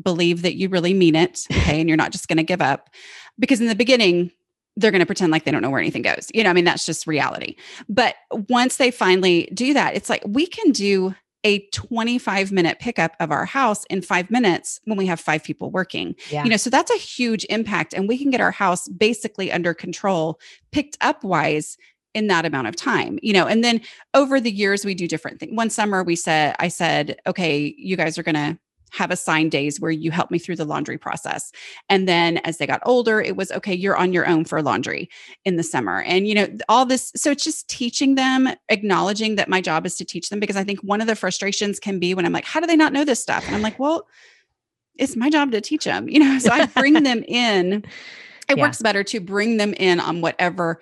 believe 0.00 0.42
that 0.42 0.54
you 0.54 0.68
really 0.68 0.94
mean 0.94 1.14
it. 1.14 1.46
Okay. 1.52 1.80
and 1.80 1.88
you're 1.88 1.96
not 1.96 2.12
just 2.12 2.28
going 2.28 2.38
to 2.38 2.42
give 2.42 2.62
up. 2.62 2.90
Because 3.38 3.60
in 3.60 3.66
the 3.66 3.74
beginning, 3.74 4.30
they're 4.76 4.90
going 4.90 5.00
to 5.00 5.06
pretend 5.06 5.32
like 5.32 5.44
they 5.44 5.50
don't 5.50 5.62
know 5.62 5.70
where 5.70 5.80
anything 5.80 6.02
goes. 6.02 6.28
You 6.34 6.44
know, 6.44 6.50
I 6.50 6.52
mean, 6.52 6.64
that's 6.64 6.86
just 6.86 7.06
reality. 7.06 7.56
But 7.88 8.14
once 8.48 8.76
they 8.76 8.90
finally 8.90 9.48
do 9.52 9.74
that, 9.74 9.94
it's 9.94 10.08
like 10.08 10.22
we 10.26 10.46
can 10.46 10.72
do 10.72 11.14
a 11.44 11.66
25 11.70 12.52
minute 12.52 12.78
pickup 12.78 13.16
of 13.18 13.30
our 13.30 13.44
house 13.44 13.84
in 13.86 14.00
five 14.00 14.30
minutes 14.30 14.80
when 14.84 14.96
we 14.96 15.06
have 15.06 15.18
five 15.18 15.42
people 15.42 15.70
working. 15.70 16.14
Yeah. 16.30 16.44
You 16.44 16.50
know, 16.50 16.56
so 16.56 16.70
that's 16.70 16.90
a 16.90 16.98
huge 16.98 17.44
impact. 17.50 17.94
And 17.94 18.08
we 18.08 18.16
can 18.16 18.30
get 18.30 18.40
our 18.40 18.52
house 18.52 18.88
basically 18.88 19.50
under 19.50 19.74
control, 19.74 20.38
picked 20.70 20.96
up 21.00 21.24
wise 21.24 21.76
in 22.14 22.26
that 22.26 22.44
amount 22.44 22.66
of 22.66 22.76
time 22.76 23.18
you 23.22 23.32
know 23.32 23.46
and 23.46 23.64
then 23.64 23.80
over 24.14 24.40
the 24.40 24.50
years 24.50 24.84
we 24.84 24.94
do 24.94 25.08
different 25.08 25.40
things 25.40 25.54
one 25.54 25.70
summer 25.70 26.02
we 26.02 26.16
said 26.16 26.54
i 26.58 26.68
said 26.68 27.16
okay 27.26 27.74
you 27.76 27.96
guys 27.96 28.18
are 28.18 28.22
going 28.22 28.34
to 28.34 28.58
have 28.92 29.10
assigned 29.10 29.50
days 29.50 29.80
where 29.80 29.90
you 29.90 30.10
help 30.10 30.30
me 30.30 30.38
through 30.38 30.56
the 30.56 30.66
laundry 30.66 30.98
process. 30.98 31.50
And 31.88 32.06
then 32.06 32.38
as 32.38 32.58
they 32.58 32.66
got 32.66 32.82
older, 32.84 33.20
it 33.20 33.36
was 33.36 33.50
okay, 33.50 33.74
you're 33.74 33.96
on 33.96 34.12
your 34.12 34.28
own 34.28 34.44
for 34.44 34.62
laundry 34.62 35.08
in 35.44 35.56
the 35.56 35.62
summer. 35.62 36.02
And, 36.02 36.28
you 36.28 36.34
know, 36.34 36.46
all 36.68 36.84
this. 36.84 37.10
So 37.16 37.30
it's 37.30 37.42
just 37.42 37.68
teaching 37.68 38.14
them, 38.16 38.50
acknowledging 38.68 39.36
that 39.36 39.48
my 39.48 39.62
job 39.62 39.86
is 39.86 39.96
to 39.96 40.04
teach 40.04 40.28
them 40.28 40.40
because 40.40 40.56
I 40.56 40.64
think 40.64 40.80
one 40.80 41.00
of 41.00 41.06
the 41.06 41.16
frustrations 41.16 41.80
can 41.80 41.98
be 41.98 42.14
when 42.14 42.26
I'm 42.26 42.32
like, 42.32 42.44
how 42.44 42.60
do 42.60 42.66
they 42.66 42.76
not 42.76 42.92
know 42.92 43.04
this 43.04 43.20
stuff? 43.20 43.46
And 43.46 43.56
I'm 43.56 43.62
like, 43.62 43.78
well, 43.78 44.06
it's 44.96 45.16
my 45.16 45.30
job 45.30 45.52
to 45.52 45.60
teach 45.62 45.84
them, 45.84 46.08
you 46.10 46.18
know, 46.18 46.38
so 46.38 46.50
I 46.52 46.66
bring 46.66 47.02
them 47.02 47.24
in. 47.26 47.72
It 47.72 47.84
yeah. 48.56 48.62
works 48.62 48.82
better 48.82 49.02
to 49.04 49.20
bring 49.20 49.56
them 49.56 49.72
in 49.74 50.00
on 50.00 50.20
whatever 50.20 50.80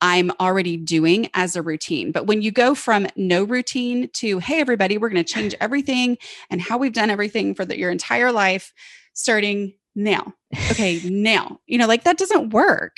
I'm 0.00 0.30
already 0.40 0.76
doing 0.76 1.28
as 1.34 1.56
a 1.56 1.62
routine. 1.62 2.12
But 2.12 2.26
when 2.26 2.42
you 2.42 2.50
go 2.50 2.74
from 2.74 3.06
no 3.16 3.44
routine 3.44 4.08
to, 4.14 4.38
hey, 4.38 4.60
everybody, 4.60 4.98
we're 4.98 5.10
going 5.10 5.24
to 5.24 5.32
change 5.32 5.54
everything 5.60 6.16
and 6.48 6.60
how 6.60 6.78
we've 6.78 6.92
done 6.92 7.10
everything 7.10 7.54
for 7.54 7.64
the, 7.64 7.78
your 7.78 7.90
entire 7.90 8.32
life 8.32 8.72
starting 9.12 9.74
now. 9.94 10.34
Okay, 10.70 11.00
now, 11.04 11.60
you 11.66 11.78
know, 11.78 11.86
like 11.86 12.04
that 12.04 12.18
doesn't 12.18 12.50
work. 12.50 12.96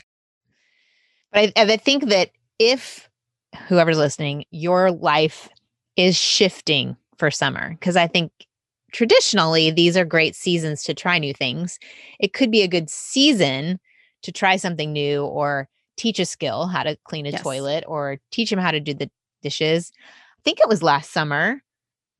But 1.32 1.52
I, 1.56 1.62
I 1.72 1.76
think 1.76 2.08
that 2.08 2.30
if 2.58 3.08
whoever's 3.68 3.98
listening, 3.98 4.44
your 4.50 4.90
life 4.90 5.48
is 5.96 6.16
shifting 6.16 6.96
for 7.16 7.30
summer, 7.30 7.70
because 7.70 7.96
I 7.96 8.06
think 8.06 8.32
traditionally 8.92 9.70
these 9.70 9.96
are 9.96 10.04
great 10.04 10.36
seasons 10.36 10.82
to 10.84 10.94
try 10.94 11.18
new 11.18 11.34
things. 11.34 11.78
It 12.20 12.32
could 12.32 12.50
be 12.50 12.62
a 12.62 12.68
good 12.68 12.90
season 12.90 13.80
to 14.22 14.32
try 14.32 14.56
something 14.56 14.92
new 14.92 15.24
or 15.24 15.68
teach 15.96 16.18
a 16.18 16.26
skill, 16.26 16.66
how 16.66 16.82
to 16.82 16.96
clean 17.04 17.26
a 17.26 17.30
yes. 17.30 17.42
toilet 17.42 17.84
or 17.86 18.18
teach 18.30 18.50
them 18.50 18.58
how 18.58 18.70
to 18.70 18.80
do 18.80 18.94
the 18.94 19.10
dishes. 19.42 19.92
I 19.98 20.40
think 20.44 20.60
it 20.60 20.68
was 20.68 20.82
last 20.82 21.12
summer 21.12 21.62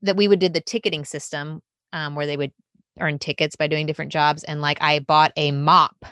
that 0.01 0.15
we 0.15 0.27
would 0.27 0.39
did 0.39 0.53
the 0.53 0.61
ticketing 0.61 1.05
system 1.05 1.61
um, 1.91 2.15
where 2.15 2.25
they 2.25 2.37
would 2.37 2.51
earn 2.99 3.19
tickets 3.19 3.55
by 3.55 3.67
doing 3.67 3.85
different 3.85 4.11
jobs. 4.11 4.43
And 4.43 4.61
like 4.61 4.77
I 4.81 4.99
bought 4.99 5.31
a 5.35 5.51
mop, 5.51 6.05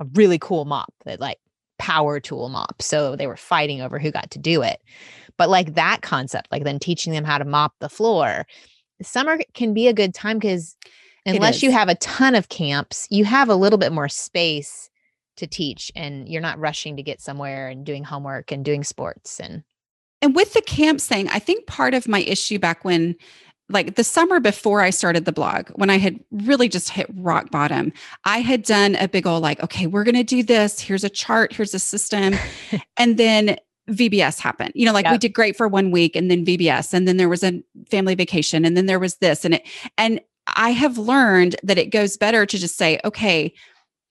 a 0.00 0.06
really 0.14 0.38
cool 0.38 0.64
mop 0.64 0.92
that 1.04 1.20
like 1.20 1.38
power 1.78 2.20
tool 2.20 2.48
mop. 2.48 2.82
So 2.82 3.16
they 3.16 3.26
were 3.26 3.36
fighting 3.36 3.80
over 3.80 3.98
who 3.98 4.10
got 4.10 4.30
to 4.32 4.38
do 4.38 4.62
it. 4.62 4.80
But 5.36 5.48
like 5.48 5.74
that 5.74 6.02
concept, 6.02 6.48
like 6.50 6.64
then 6.64 6.78
teaching 6.78 7.12
them 7.12 7.24
how 7.24 7.38
to 7.38 7.44
mop 7.44 7.74
the 7.78 7.88
floor. 7.88 8.46
Summer 9.00 9.38
can 9.54 9.72
be 9.72 9.86
a 9.86 9.92
good 9.92 10.12
time 10.12 10.38
because 10.38 10.76
unless 11.24 11.62
you 11.62 11.70
have 11.70 11.88
a 11.88 11.94
ton 11.96 12.34
of 12.34 12.48
camps, 12.48 13.06
you 13.10 13.24
have 13.24 13.48
a 13.48 13.54
little 13.54 13.78
bit 13.78 13.92
more 13.92 14.08
space 14.08 14.87
to 15.38 15.46
teach 15.46 15.90
and 15.96 16.28
you're 16.28 16.42
not 16.42 16.58
rushing 16.58 16.96
to 16.96 17.02
get 17.02 17.20
somewhere 17.20 17.68
and 17.68 17.84
doing 17.84 18.04
homework 18.04 18.52
and 18.52 18.64
doing 18.64 18.84
sports 18.84 19.40
and 19.40 19.62
and 20.20 20.34
with 20.34 20.52
the 20.52 20.62
camps 20.62 21.06
thing 21.06 21.28
i 21.28 21.38
think 21.38 21.66
part 21.66 21.94
of 21.94 22.06
my 22.08 22.20
issue 22.20 22.58
back 22.58 22.84
when 22.84 23.16
like 23.70 23.96
the 23.96 24.04
summer 24.04 24.40
before 24.40 24.80
I 24.80 24.90
started 24.90 25.24
the 25.24 25.32
blog, 25.32 25.68
when 25.74 25.90
I 25.90 25.98
had 25.98 26.18
really 26.30 26.68
just 26.68 26.88
hit 26.88 27.06
rock 27.14 27.50
bottom, 27.50 27.92
I 28.24 28.38
had 28.38 28.62
done 28.62 28.96
a 28.96 29.08
big 29.08 29.26
old 29.26 29.42
like, 29.42 29.62
okay, 29.62 29.86
we're 29.86 30.04
going 30.04 30.14
to 30.14 30.24
do 30.24 30.42
this. 30.42 30.80
Here's 30.80 31.04
a 31.04 31.10
chart, 31.10 31.52
here's 31.52 31.74
a 31.74 31.78
system. 31.78 32.34
and 32.96 33.18
then 33.18 33.58
VBS 33.90 34.40
happened. 34.40 34.72
You 34.74 34.86
know, 34.86 34.92
like 34.92 35.04
yep. 35.04 35.12
we 35.12 35.18
did 35.18 35.34
great 35.34 35.56
for 35.56 35.68
one 35.68 35.90
week 35.90 36.16
and 36.16 36.30
then 36.30 36.44
VBS 36.44 36.94
and 36.94 37.06
then 37.06 37.16
there 37.16 37.28
was 37.28 37.42
a 37.42 37.62
family 37.90 38.14
vacation 38.14 38.64
and 38.64 38.76
then 38.76 38.86
there 38.86 38.98
was 38.98 39.16
this 39.16 39.44
and 39.44 39.54
it 39.54 39.66
and 39.96 40.20
I 40.56 40.70
have 40.70 40.96
learned 40.96 41.56
that 41.62 41.76
it 41.76 41.90
goes 41.90 42.16
better 42.16 42.46
to 42.46 42.58
just 42.58 42.78
say, 42.78 42.98
okay, 43.04 43.52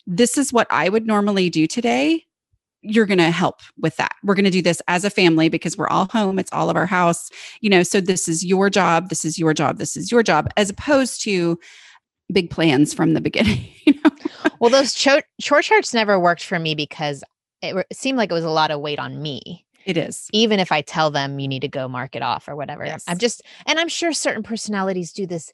this 0.07 0.37
is 0.37 0.51
what 0.51 0.67
I 0.71 0.89
would 0.89 1.05
normally 1.05 1.49
do 1.49 1.67
today 1.67 2.23
you're 2.81 3.05
going 3.05 3.17
to 3.17 3.31
help 3.31 3.61
with 3.77 3.95
that. 3.97 4.15
We're 4.23 4.35
going 4.35 4.45
to 4.45 4.51
do 4.51 4.61
this 4.61 4.81
as 4.87 5.03
a 5.03 5.09
family 5.09 5.49
because 5.49 5.77
we're 5.77 5.89
all 5.89 6.05
home. 6.05 6.39
It's 6.39 6.51
all 6.53 6.69
of 6.69 6.75
our 6.75 6.85
house, 6.85 7.29
you 7.61 7.69
know. 7.69 7.83
So 7.83 7.99
this 7.99 8.27
is 8.27 8.45
your 8.45 8.69
job. 8.69 9.09
This 9.09 9.25
is 9.25 9.37
your 9.37 9.53
job. 9.53 9.77
This 9.77 9.97
is 9.97 10.11
your 10.11 10.23
job, 10.23 10.49
as 10.57 10.69
opposed 10.69 11.21
to 11.23 11.59
big 12.31 12.49
plans 12.49 12.93
from 12.93 13.13
the 13.13 13.21
beginning. 13.27 13.67
You 13.85 13.93
know? 14.03 14.11
well, 14.59 14.69
those 14.69 14.93
chart 14.93 15.25
charts 15.41 15.93
never 15.93 16.19
worked 16.19 16.43
for 16.43 16.59
me 16.59 16.75
because 16.75 17.23
it, 17.61 17.75
re- 17.75 17.83
it, 17.89 17.97
seemed 17.97 18.17
like 18.17 18.31
it 18.31 18.35
was 18.35 18.43
a 18.43 18.49
lot 18.49 18.71
of 18.71 18.79
weight 18.79 18.99
on 18.99 19.21
me. 19.21 19.65
It 19.85 19.97
is. 19.97 20.27
Even 20.33 20.59
if 20.59 20.71
I 20.71 20.81
tell 20.81 21.09
them 21.09 21.39
you 21.39 21.47
need 21.47 21.61
to 21.61 21.69
go 21.69 21.87
mark 21.87 22.15
it 22.15 22.21
off 22.21 22.47
or 22.47 22.55
whatever. 22.55 22.85
Yes. 22.85 23.05
I'm 23.07 23.17
just, 23.17 23.41
and 23.65 23.79
I'm 23.79 23.87
sure 23.87 24.11
certain 24.11 24.43
personalities 24.43 25.13
do 25.13 25.25
this 25.25 25.53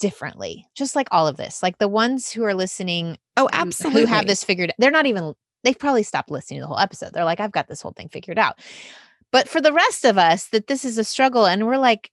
differently, 0.00 0.66
just 0.74 0.96
like 0.96 1.06
all 1.12 1.28
of 1.28 1.36
this. 1.36 1.62
Like 1.62 1.78
the 1.78 1.88
ones 1.88 2.32
who 2.32 2.42
are 2.44 2.54
listening, 2.54 3.16
oh, 3.36 3.48
absolutely, 3.52 4.00
who 4.00 4.06
have 4.08 4.26
this 4.26 4.42
figured, 4.42 4.72
they're 4.78 4.90
not 4.90 5.06
even 5.06 5.34
they've 5.62 5.78
probably 5.78 6.02
stopped 6.02 6.30
listening 6.30 6.58
to 6.58 6.62
the 6.62 6.68
whole 6.68 6.78
episode. 6.78 7.12
They're 7.12 7.24
like, 7.24 7.40
I've 7.40 7.52
got 7.52 7.68
this 7.68 7.82
whole 7.82 7.92
thing 7.92 8.08
figured 8.08 8.38
out. 8.38 8.58
But 9.30 9.48
for 9.48 9.60
the 9.60 9.72
rest 9.72 10.04
of 10.04 10.18
us, 10.18 10.48
that 10.48 10.66
this 10.66 10.84
is 10.84 10.98
a 10.98 11.04
struggle, 11.04 11.46
and 11.46 11.66
we're 11.66 11.78
like, 11.78 12.10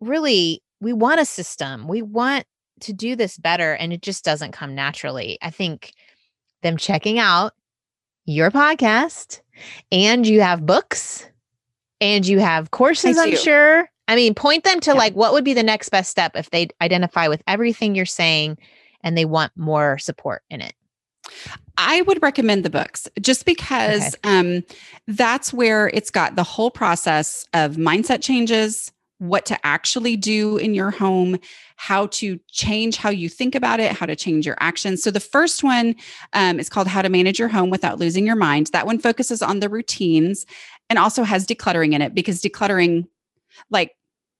really, 0.00 0.62
we 0.80 0.92
want 0.92 1.20
a 1.20 1.24
system. 1.24 1.86
We 1.86 2.02
want 2.02 2.44
to 2.80 2.92
do 2.92 3.14
this 3.14 3.38
better, 3.38 3.74
and 3.74 3.92
it 3.92 4.02
just 4.02 4.24
doesn't 4.24 4.52
come 4.52 4.74
naturally. 4.74 5.38
I 5.42 5.50
think 5.50 5.92
them 6.62 6.76
checking 6.76 7.18
out 7.18 7.52
your 8.24 8.50
podcast, 8.50 9.42
and 9.92 10.26
you 10.26 10.40
have 10.40 10.66
books, 10.66 11.26
and 12.00 12.26
you 12.26 12.40
have 12.40 12.72
courses, 12.72 13.16
I'm 13.16 13.36
sure. 13.36 13.88
I 14.08 14.16
mean, 14.16 14.34
point 14.34 14.64
them 14.64 14.80
to 14.80 14.90
yeah. 14.90 14.96
like 14.96 15.14
what 15.14 15.32
would 15.32 15.44
be 15.44 15.54
the 15.54 15.62
next 15.62 15.88
best 15.88 16.10
step 16.10 16.32
if 16.36 16.50
they 16.50 16.68
identify 16.80 17.28
with 17.28 17.42
everything 17.46 17.94
you're 17.94 18.06
saying 18.06 18.58
and 19.02 19.16
they 19.16 19.24
want 19.24 19.52
more 19.56 19.98
support 19.98 20.42
in 20.50 20.60
it. 20.60 20.74
I 21.76 22.02
would 22.02 22.22
recommend 22.22 22.64
the 22.64 22.70
books 22.70 23.08
just 23.20 23.44
because 23.44 24.14
okay. 24.24 24.38
um, 24.38 24.64
that's 25.06 25.52
where 25.52 25.88
it's 25.88 26.10
got 26.10 26.36
the 26.36 26.42
whole 26.42 26.70
process 26.70 27.46
of 27.52 27.76
mindset 27.76 28.22
changes, 28.22 28.92
what 29.18 29.44
to 29.46 29.66
actually 29.66 30.16
do 30.16 30.56
in 30.56 30.74
your 30.74 30.90
home, 30.90 31.38
how 31.76 32.06
to 32.06 32.38
change 32.50 32.96
how 32.96 33.10
you 33.10 33.28
think 33.28 33.54
about 33.54 33.80
it, 33.80 33.92
how 33.92 34.06
to 34.06 34.16
change 34.16 34.46
your 34.46 34.56
actions. 34.60 35.02
So 35.02 35.10
the 35.10 35.20
first 35.20 35.62
one 35.62 35.94
um, 36.32 36.58
is 36.58 36.68
called 36.68 36.86
How 36.86 37.02
to 37.02 37.08
Manage 37.08 37.38
Your 37.38 37.48
Home 37.48 37.70
Without 37.70 37.98
Losing 37.98 38.26
Your 38.26 38.36
Mind. 38.36 38.68
That 38.68 38.86
one 38.86 38.98
focuses 38.98 39.42
on 39.42 39.60
the 39.60 39.68
routines 39.68 40.46
and 40.88 40.98
also 40.98 41.24
has 41.24 41.46
decluttering 41.46 41.92
in 41.92 42.02
it 42.02 42.14
because 42.14 42.40
decluttering, 42.40 43.06
like 43.70 43.92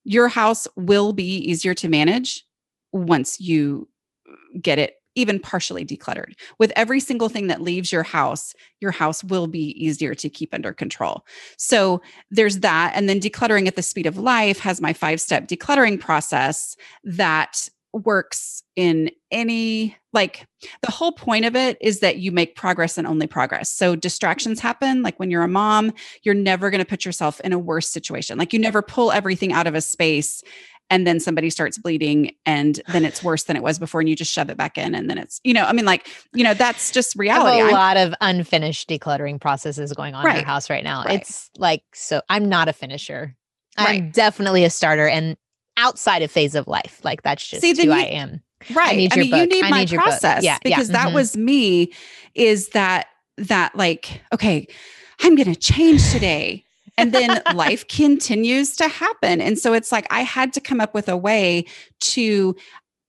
your 0.04 0.28
house 0.28 0.68
will 0.76 1.12
be 1.12 1.38
easier 1.38 1.74
to 1.74 1.88
manage 1.88 2.44
once 2.92 3.40
you 3.40 3.88
get 4.60 4.78
it 4.78 4.94
even 5.16 5.40
partially 5.40 5.84
decluttered. 5.84 6.34
With 6.58 6.72
every 6.76 7.00
single 7.00 7.28
thing 7.28 7.48
that 7.48 7.62
leaves 7.62 7.90
your 7.90 8.02
house, 8.02 8.54
your 8.80 8.90
house 8.92 9.24
will 9.24 9.46
be 9.46 9.70
easier 9.82 10.14
to 10.14 10.28
keep 10.28 10.54
under 10.54 10.72
control. 10.72 11.24
So 11.56 12.02
there's 12.30 12.60
that. 12.60 12.92
And 12.94 13.08
then 13.08 13.18
decluttering 13.18 13.66
at 13.66 13.76
the 13.76 13.82
speed 13.82 14.06
of 14.06 14.18
life 14.18 14.58
has 14.60 14.80
my 14.80 14.92
five 14.92 15.20
step 15.20 15.48
decluttering 15.48 15.98
process 15.98 16.76
that 17.02 17.68
works 17.96 18.62
in 18.76 19.10
any 19.30 19.96
like 20.12 20.46
the 20.82 20.90
whole 20.90 21.12
point 21.12 21.44
of 21.44 21.56
it 21.56 21.76
is 21.80 22.00
that 22.00 22.18
you 22.18 22.32
make 22.32 22.56
progress 22.56 22.96
and 22.98 23.06
only 23.06 23.26
progress. 23.26 23.70
So 23.70 23.96
distractions 23.96 24.60
happen 24.60 25.02
like 25.02 25.18
when 25.18 25.30
you're 25.30 25.42
a 25.42 25.48
mom, 25.48 25.92
you're 26.22 26.34
never 26.34 26.70
going 26.70 26.80
to 26.80 26.86
put 26.86 27.04
yourself 27.04 27.40
in 27.40 27.52
a 27.52 27.58
worse 27.58 27.88
situation. 27.88 28.38
Like 28.38 28.52
you 28.52 28.58
never 28.58 28.82
pull 28.82 29.12
everything 29.12 29.52
out 29.52 29.66
of 29.66 29.74
a 29.74 29.80
space 29.80 30.42
and 30.90 31.06
then 31.06 31.18
somebody 31.20 31.50
starts 31.50 31.78
bleeding 31.78 32.34
and 32.44 32.80
then 32.88 33.04
it's 33.04 33.22
worse 33.22 33.44
than 33.44 33.56
it 33.56 33.62
was 33.62 33.78
before 33.78 34.00
and 34.00 34.08
you 34.08 34.16
just 34.16 34.32
shove 34.32 34.50
it 34.50 34.56
back 34.56 34.78
in 34.78 34.94
and 34.94 35.10
then 35.10 35.18
it's 35.18 35.40
you 35.44 35.52
know 35.52 35.64
i 35.64 35.72
mean 35.72 35.84
like 35.84 36.06
you 36.32 36.44
know 36.44 36.54
that's 36.54 36.90
just 36.90 37.16
reality 37.16 37.60
a 37.60 37.72
lot 37.72 37.96
of 37.96 38.14
unfinished 38.20 38.88
decluttering 38.88 39.40
processes 39.40 39.92
going 39.92 40.14
on 40.14 40.24
right. 40.24 40.36
in 40.36 40.40
your 40.42 40.46
house 40.46 40.70
right 40.70 40.84
now 40.84 41.04
right. 41.04 41.20
it's 41.20 41.50
like 41.58 41.82
so 41.92 42.22
i'm 42.28 42.48
not 42.48 42.68
a 42.68 42.72
finisher 42.72 43.34
i'm 43.76 44.10
definitely 44.10 44.64
a 44.64 44.70
starter 44.70 45.08
and 45.08 45.36
outside 45.76 46.22
of 46.22 46.30
phase 46.30 46.54
of 46.54 46.66
life 46.66 47.00
like 47.04 47.22
that's 47.22 47.46
just 47.46 47.62
See, 47.62 47.74
who 47.74 47.84
you, 47.84 47.92
i 47.92 48.02
am 48.02 48.42
right 48.74 48.92
i, 48.92 48.96
need 48.96 49.12
I 49.12 49.16
mean 49.16 49.30
book. 49.30 49.40
you 49.40 49.46
need 49.46 49.64
I 49.64 49.70
my 49.70 49.84
need 49.84 49.94
process 49.94 50.42
yeah 50.42 50.58
because 50.62 50.90
yeah. 50.90 50.96
Mm-hmm. 50.96 51.06
that 51.06 51.14
was 51.14 51.36
me 51.36 51.92
is 52.34 52.70
that 52.70 53.08
that 53.38 53.76
like 53.76 54.22
okay 54.32 54.66
i'm 55.20 55.34
going 55.36 55.52
to 55.52 55.58
change 55.58 56.10
today 56.10 56.66
and 56.98 57.12
then 57.12 57.42
life 57.54 57.86
continues 57.88 58.76
to 58.76 58.88
happen. 58.88 59.40
And 59.40 59.58
so 59.58 59.72
it's 59.72 59.92
like 59.92 60.06
I 60.10 60.22
had 60.22 60.52
to 60.54 60.60
come 60.60 60.80
up 60.80 60.94
with 60.94 61.08
a 61.08 61.16
way 61.16 61.66
to 62.00 62.56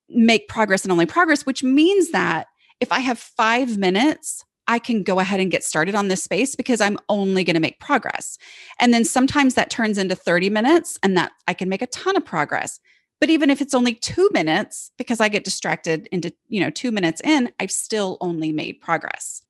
make 0.10 0.48
progress 0.48 0.84
and 0.84 0.92
only 0.92 1.06
progress, 1.06 1.46
which 1.46 1.64
means 1.64 2.12
that 2.12 2.48
if 2.80 2.92
I 2.92 3.00
have 3.00 3.20
five 3.20 3.78
minutes, 3.78 4.44
I 4.68 4.80
can 4.80 5.04
go 5.04 5.20
ahead 5.20 5.40
and 5.40 5.52
get 5.52 5.64
started 5.64 5.96
on 5.96 6.08
this 6.08 6.24
space 6.24 6.56
because 6.56 6.82
I'm 6.82 6.98
only 7.10 7.44
going 7.44 7.56
to 7.56 7.60
make 7.60 7.80
progress. 7.80 8.38
And 8.80 8.94
then 8.94 9.06
sometimes 9.06 9.54
that 9.56 9.70
turns 9.70 9.98
into 9.98 10.16
30 10.16 10.50
minutes 10.50 11.00
and 11.02 11.16
that 11.18 11.32
I 11.48 11.54
can 11.54 11.70
make 11.70 11.82
a 11.82 11.88
ton 11.88 12.18
of 12.18 12.26
progress. 12.26 12.80
But 13.20 13.30
even 13.30 13.50
if 13.50 13.62
it's 13.62 13.74
only 13.74 13.96
2 13.96 14.30
minutes 14.32 14.92
because 14.98 15.20
I 15.20 15.30
get 15.30 15.44
distracted 15.44 16.08
into, 16.12 16.32
you 16.50 16.60
know, 16.62 16.70
2 16.70 16.92
minutes 16.92 17.22
in, 17.22 17.52
I've 17.60 17.72
still 17.72 18.18
only 18.22 18.52
made 18.52 18.82
progress. 18.82 19.42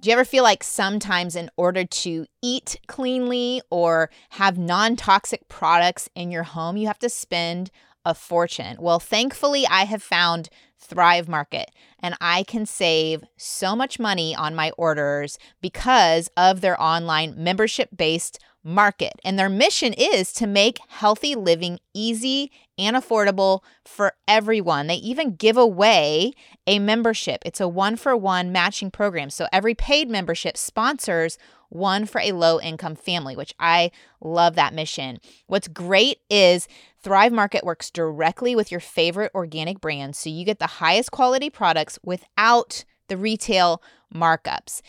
Do 0.00 0.08
you 0.08 0.14
ever 0.14 0.24
feel 0.24 0.44
like 0.44 0.64
sometimes, 0.64 1.36
in 1.36 1.50
order 1.58 1.84
to 1.84 2.26
eat 2.42 2.80
cleanly 2.86 3.60
or 3.70 4.10
have 4.30 4.56
non 4.58 4.96
toxic 4.96 5.46
products 5.48 6.08
in 6.14 6.30
your 6.30 6.42
home, 6.42 6.78
you 6.78 6.86
have 6.86 6.98
to 7.00 7.10
spend 7.10 7.70
a 8.04 8.14
fortune? 8.14 8.76
Well, 8.80 8.98
thankfully, 8.98 9.66
I 9.66 9.84
have 9.84 10.02
found 10.02 10.48
Thrive 10.78 11.28
Market 11.28 11.70
and 11.98 12.14
I 12.20 12.42
can 12.42 12.66
save 12.66 13.22
so 13.36 13.76
much 13.76 13.98
money 13.98 14.34
on 14.34 14.54
my 14.54 14.70
orders 14.76 15.38
because 15.60 16.30
of 16.36 16.60
their 16.60 16.80
online 16.80 17.34
membership 17.36 17.90
based 17.96 18.38
market. 18.62 19.14
And 19.24 19.38
their 19.38 19.48
mission 19.48 19.92
is 19.92 20.32
to 20.34 20.46
make 20.46 20.80
healthy 20.88 21.34
living 21.34 21.78
easy 21.94 22.50
and 22.78 22.96
affordable 22.96 23.60
for 23.84 24.14
everyone. 24.28 24.86
They 24.86 24.96
even 24.96 25.36
give 25.36 25.56
away 25.56 26.32
a 26.66 26.78
membership. 26.78 27.42
It's 27.44 27.60
a 27.60 27.68
one 27.68 27.96
for 27.96 28.16
one 28.16 28.52
matching 28.52 28.90
program. 28.90 29.30
So 29.30 29.46
every 29.52 29.74
paid 29.74 30.08
membership 30.08 30.56
sponsors 30.56 31.38
one 31.70 32.04
for 32.04 32.20
a 32.20 32.32
low 32.32 32.60
income 32.60 32.94
family, 32.94 33.34
which 33.34 33.54
I 33.58 33.90
love 34.20 34.54
that 34.56 34.74
mission. 34.74 35.18
What's 35.46 35.68
great 35.68 36.18
is 36.28 36.68
Thrive 37.02 37.32
Market 37.32 37.64
works 37.64 37.90
directly 37.90 38.54
with 38.54 38.70
your 38.70 38.80
favorite 38.80 39.32
organic 39.34 39.80
brands. 39.80 40.18
So 40.18 40.28
you 40.28 40.44
get 40.44 40.58
the 40.58 40.66
highest 40.66 41.10
quality 41.10 41.48
products 41.48 41.98
without 42.04 42.84
the 43.08 43.16
retail 43.16 43.82
markups. 44.14 44.82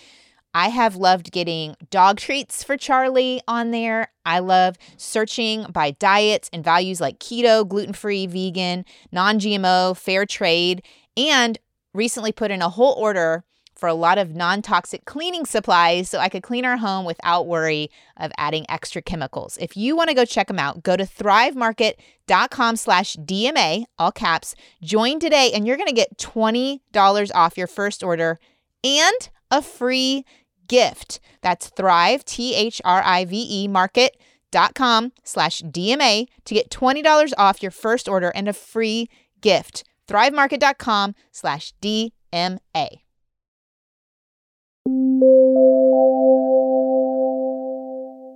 I 0.54 0.67
have 0.67 0.98
loved 0.98 1.32
getting 1.32 1.78
dog 1.89 2.17
treats 2.20 2.63
for 2.63 2.76
Charlie 2.76 3.41
on 3.48 3.72
there. 3.72 4.12
I 4.26 4.39
love 4.39 4.76
searching 4.98 5.65
by 5.72 5.91
diets 5.91 6.50
and 6.52 6.63
values 6.63 7.00
like 7.00 7.20
keto, 7.20 7.65
gluten 7.67 7.94
free, 7.94 8.28
vegan, 8.28 8.84
non 9.13 9.39
GMO, 9.39 9.96
fair 9.96 10.26
trade, 10.26 10.84
and 11.15 11.58
recently 11.94 12.34
put 12.34 12.52
in 12.52 12.62
a 12.62 12.70
whole 12.70 12.94
order 12.94 13.46
for 13.82 13.89
a 13.89 13.96
lot 13.96 14.20
of 14.20 14.36
non-toxic 14.36 15.06
cleaning 15.06 15.44
supplies 15.44 16.08
so 16.08 16.20
I 16.20 16.30
could 16.30 16.44
clean 16.44 16.63
our 16.65 16.78
home 16.78 17.04
without 17.04 17.48
worry 17.48 17.89
of 18.15 18.32
adding 18.38 18.65
extra 18.70 19.02
chemicals. 19.02 19.58
If 19.60 19.76
you 19.76 19.98
want 19.98 20.10
to 20.10 20.15
go 20.15 20.24
check 20.24 20.48
them 20.48 20.60
out, 20.60 20.84
go 20.84 20.96
to 20.96 21.04
thrivemarket.com 21.04 22.76
slash 22.76 23.15
DMA, 23.15 23.86
all 23.98 24.12
caps, 24.12 24.56
join 24.84 25.19
today 25.19 25.52
and 25.52 25.65
you're 25.65 25.77
going 25.77 25.88
to 25.88 25.94
get 25.94 26.19
$20 26.19 27.32
off 27.34 27.58
your 27.58 27.67
first 27.67 28.04
order 28.04 28.40
and 28.84 29.29
a 29.50 29.63
free 29.63 30.25
gift. 30.67 31.19
That's 31.42 31.67
Thrive, 31.69 32.23
T 32.23 32.56
H 32.56 32.82
R 32.86 33.02
I 33.04 33.25
V 33.25 33.63
E, 33.63 33.67
market.com 33.67 35.12
slash 35.23 35.63
DMA 35.63 36.27
to 36.46 36.54
get 36.54 36.69
$20 36.69 37.34
off 37.38 37.62
your 37.63 37.71
first 37.71 38.08
order 38.08 38.32
and 38.36 38.48
a 38.48 38.54
free 38.54 39.10
gift. 39.42 39.84
Thrivemarket.com 40.08 41.15
slash 41.32 41.73
DMA. 41.82 43.00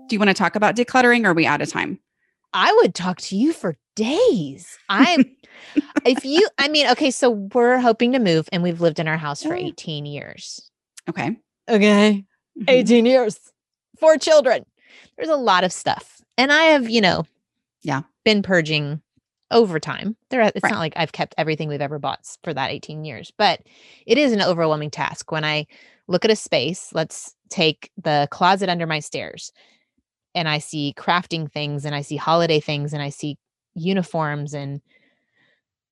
Do 0.08 0.14
you 0.16 0.20
want 0.20 0.30
to 0.30 0.36
talk 0.36 0.56
about 0.56 0.76
decluttering 0.76 1.26
or 1.26 1.30
are 1.32 1.34
we 1.34 1.48
out 1.48 1.62
of 1.62 1.70
time? 1.70 2.00
I 2.54 2.72
would 2.82 2.94
talk 2.94 3.20
to 3.22 3.36
you 3.36 3.54
for 3.54 3.76
days. 3.96 4.78
I'm 4.88 5.26
if 6.06 6.24
you 6.24 6.48
I 6.60 6.68
mean, 6.68 6.88
okay, 6.92 7.10
so 7.12 7.32
we're 7.32 7.80
hoping 7.80 8.12
to 8.12 8.20
move 8.20 8.48
and 8.52 8.62
we've 8.62 8.82
lived 8.82 9.00
in 9.00 9.08
our 9.08 9.18
house 9.18 9.42
for 9.44 9.56
18 9.56 10.06
years. 10.06 10.70
Okay. 11.10 11.38
Okay. 11.68 12.24
Mm-hmm. 12.58 12.64
18 12.70 13.06
years. 13.08 13.40
four 14.00 14.18
children. 14.18 14.66
There's 15.18 15.30
a 15.30 15.36
lot 15.36 15.64
of 15.64 15.74
stuff. 15.74 16.22
And 16.38 16.52
I 16.52 16.64
have, 16.66 16.88
you 16.90 17.02
know, 17.02 17.26
Yeah. 17.82 18.04
been 18.24 18.44
purging 18.44 19.02
over 19.52 19.80
time. 19.80 20.16
There 20.30 20.42
it's 20.42 20.62
Right. 20.62 20.72
not 20.72 20.80
like 20.80 20.94
I've 20.96 21.12
kept 21.14 21.34
everything 21.38 21.68
we've 21.68 21.82
ever 21.82 21.98
bought 21.98 22.20
for 22.44 22.54
that 22.54 22.70
18 22.72 23.06
years, 23.06 23.32
but 23.38 23.62
it 24.06 24.18
is 24.20 24.34
an 24.34 24.42
overwhelming 24.42 24.92
task 24.92 25.32
when 25.32 25.44
I 25.44 25.66
look 26.08 26.26
at 26.26 26.32
a 26.32 26.36
space, 26.36 26.92
let's 26.94 27.36
take 27.50 27.92
the 28.02 28.28
closet 28.32 28.70
under 28.70 28.86
my 28.86 29.00
stairs 29.00 29.52
and 30.34 30.48
I 30.50 30.60
see 30.60 30.94
crafting 30.98 31.52
things 31.52 31.86
and 31.86 31.96
I 31.96 32.02
see 32.02 32.18
holiday 32.18 32.60
things 32.60 32.94
and 32.94 33.02
I 33.02 33.10
see 33.10 33.38
uniforms 33.74 34.54
and 34.54 34.82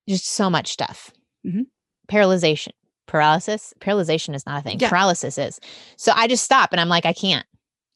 just 0.08 0.26
so 0.28 0.50
much 0.50 0.72
stuff. 0.72 1.12
Mhm. 1.46 1.66
Paralyzation, 2.10 2.72
paralysis, 3.08 3.74
paralyzation 3.80 4.36
is 4.36 4.46
not 4.46 4.60
a 4.60 4.64
thing. 4.64 4.80
Yeah. 4.80 4.90
Paralysis 4.90 5.38
is. 5.38 5.60
So 5.98 6.12
I 6.16 6.28
just 6.28 6.44
stop 6.44 6.72
and 6.72 6.82
I'm 6.82 6.90
like, 6.90 7.06
I 7.06 7.14
can't. 7.14 7.46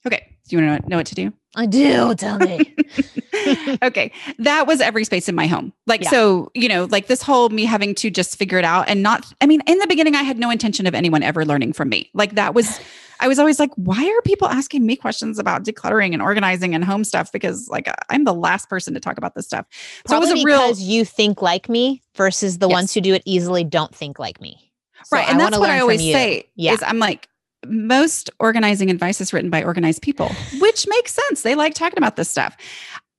Okay. 0.05 0.36
Do 0.47 0.55
you 0.57 0.65
want 0.65 0.83
to 0.83 0.89
know 0.89 0.97
what 0.97 1.05
to 1.07 1.15
do? 1.15 1.33
I 1.55 1.65
do. 1.65 2.13
Tell 2.15 2.37
me. 2.39 2.75
okay. 3.83 4.11
That 4.39 4.67
was 4.67 4.79
every 4.79 5.03
space 5.03 5.27
in 5.27 5.35
my 5.35 5.47
home. 5.47 5.73
Like, 5.87 6.03
Yeah. 6.03 6.09
so, 6.11 6.51
you 6.53 6.69
know, 6.69 6.85
like 6.85 7.07
this 7.07 7.21
whole 7.21 7.49
me 7.49 7.65
having 7.65 7.95
to 7.95 8.09
just 8.11 8.37
figure 8.37 8.57
it 8.59 8.65
out 8.65 8.87
and 8.87 9.01
not, 9.01 9.25
I 9.41 9.47
mean, 9.47 9.61
in 9.67 9.77
the 9.79 9.87
beginning, 9.87 10.15
I 10.15 10.23
had 10.23 10.37
no 10.37 10.49
intention 10.49 10.85
of 10.87 10.93
anyone 10.95 11.23
ever 11.23 11.45
learning 11.45 11.73
from 11.73 11.89
me. 11.89 12.09
Like, 12.13 12.35
that 12.35 12.53
was, 12.53 12.79
I 13.19 13.27
was 13.27 13.39
always 13.39 13.59
like, 13.59 13.71
why 13.75 14.05
are 14.05 14.21
people 14.21 14.47
asking 14.47 14.85
me 14.85 14.95
questions 14.95 15.39
about 15.39 15.63
decluttering 15.63 16.13
and 16.13 16.21
organizing 16.21 16.75
and 16.75 16.83
home 16.83 17.03
stuff? 17.03 17.31
Because, 17.31 17.67
like, 17.69 17.89
I'm 18.09 18.23
the 18.23 18.33
last 18.33 18.69
person 18.69 18.93
to 18.93 18.99
talk 18.99 19.17
about 19.17 19.33
this 19.33 19.45
stuff. 19.47 19.65
So 19.71 19.77
it 19.79 20.05
Probably 20.05 20.33
was 20.33 20.43
a 20.43 20.45
real, 20.45 20.61
because 20.67 20.81
you 20.83 21.03
think 21.05 21.41
like 21.41 21.67
me 21.69 22.03
versus 22.15 22.59
the 22.59 22.67
Yes. 22.69 22.73
ones 22.73 22.93
who 22.93 23.01
do 23.01 23.13
it 23.15 23.23
easily 23.25 23.63
don't 23.63 23.93
think 23.95 24.19
like 24.19 24.39
me. 24.41 24.71
So 25.05 25.17
right. 25.17 25.27
And 25.29 25.39
that's 25.39 25.57
what 25.57 25.69
I 25.69 25.79
always 25.79 26.01
say 26.01 26.47
Yeah. 26.55 26.73
is 26.73 26.83
I'm 26.83 26.99
like, 26.99 27.27
most 27.65 28.29
organizing 28.39 28.89
advice 28.91 29.19
is 29.21 29.33
written 29.33 29.49
by 29.49 29.63
organized 29.63 30.01
people, 30.01 30.29
which 30.59 30.87
makes 30.87 31.13
sense. 31.13 31.41
They 31.41 31.55
like 31.55 31.73
talking 31.73 31.97
about 31.97 32.15
this 32.15 32.29
stuff. 32.29 32.55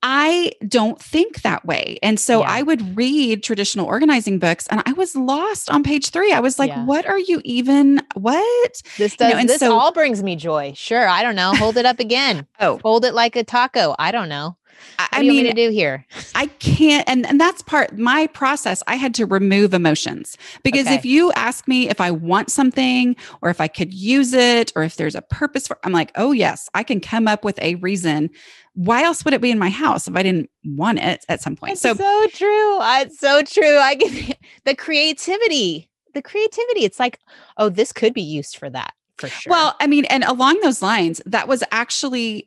I 0.01 0.53
don't 0.69 1.03
think 1.03 1.43
that 1.43 1.65
way. 1.67 1.99
And 2.05 2.21
so 2.21 2.41
Yeah. 2.43 2.47
I 2.51 2.63
would 2.63 2.97
read 2.97 3.43
traditional 3.43 3.85
organizing 3.87 4.39
books 4.39 4.69
and 4.69 4.81
I 4.87 4.93
was 4.93 5.17
lost 5.17 5.69
on 5.71 5.83
page 5.83 6.11
three. 6.11 6.33
I 6.33 6.39
was 6.39 6.57
like, 6.57 6.71
Yeah. 6.71 6.85
what 6.85 7.05
are 7.05 7.19
you 7.19 7.41
even, 7.45 8.01
what? 8.15 8.83
This 8.97 9.15
You 9.15 9.19
does 9.19 9.33
know, 9.33 9.39
and 9.41 9.49
this 9.49 9.59
so- 9.59 9.77
all 9.77 9.91
brings 9.91 10.23
me 10.23 10.37
joy. 10.37 10.73
Sure. 10.77 11.09
I 11.09 11.25
don't 11.25 11.35
know. 11.35 11.53
Hold 11.57 11.77
it 11.79 11.85
up 11.85 11.99
again. 11.99 12.47
Oh, 12.61 12.79
Hold 12.85 13.05
it 13.05 13.15
like 13.15 13.35
a 13.35 13.43
taco. 13.43 13.97
I 13.99 14.13
don't 14.13 14.29
know. 14.29 14.57
I, 14.99 15.09
What 15.11 15.19
I 15.19 15.21
do 15.21 15.27
you 15.27 15.33
want 15.33 15.37
mean, 15.37 15.45
me 15.45 15.51
to 15.51 15.69
do 15.69 15.71
here? 15.71 16.07
I 16.35 16.47
can't, 16.47 17.09
and, 17.09 17.27
and 17.27 17.41
that's 17.41 17.63
part 17.63 17.99
my 17.99 18.27
process. 18.29 18.83
I 18.87 18.97
had 18.97 19.15
to 19.17 19.27
remove 19.27 19.75
emotions 19.75 20.37
because 20.63 20.87
Okay. 20.87 20.95
if 20.95 21.05
you 21.05 21.33
ask 21.33 21.67
me 21.69 21.89
if 21.89 22.01
I 22.01 22.11
want 22.11 22.51
something 22.51 23.17
or 23.43 23.51
if 23.51 23.61
I 23.61 23.69
could 23.69 23.93
use 23.95 24.33
it 24.33 24.73
or 24.77 24.83
if 24.83 24.97
there's 24.97 25.15
a 25.15 25.23
purpose 25.23 25.67
for, 25.69 25.79
I'm 25.85 25.93
like, 25.93 26.13
oh 26.17 26.33
yes, 26.33 26.69
I 26.75 26.83
can 26.83 27.01
come 27.01 27.29
up 27.29 27.45
with 27.45 27.59
a 27.61 27.77
reason. 27.77 28.31
Why 28.75 29.03
else 29.03 29.25
would 29.25 29.35
it 29.35 29.41
be 29.41 29.51
in 29.51 29.59
my 29.59 29.71
house 29.71 30.07
if 30.07 30.15
I 30.17 30.23
didn't 30.23 30.51
want 30.65 31.01
it 31.01 31.25
at 31.29 31.43
some 31.43 31.57
point? 31.57 31.73
It's 31.73 31.81
so 31.83 31.95
so, 31.95 32.27
true. 32.33 32.79
It's 32.81 33.19
so 33.19 33.43
true. 33.43 33.79
I 33.79 33.95
get 33.97 34.39
the 34.65 34.75
creativity. 34.75 35.91
The 36.15 36.23
creativity. 36.23 36.85
It's 36.85 36.99
like, 37.01 37.19
oh, 37.57 37.69
this 37.69 37.93
could 37.93 38.15
be 38.15 38.23
used 38.23 38.57
for 38.57 38.71
that 38.71 38.93
for 39.19 39.29
sure. 39.29 39.51
Well, 39.51 39.77
I 39.81 39.87
mean, 39.87 40.05
and 40.07 40.25
along 40.25 40.61
those 40.63 40.81
lines, 40.83 41.21
that 41.27 41.49
was 41.49 41.63
actually 41.71 42.47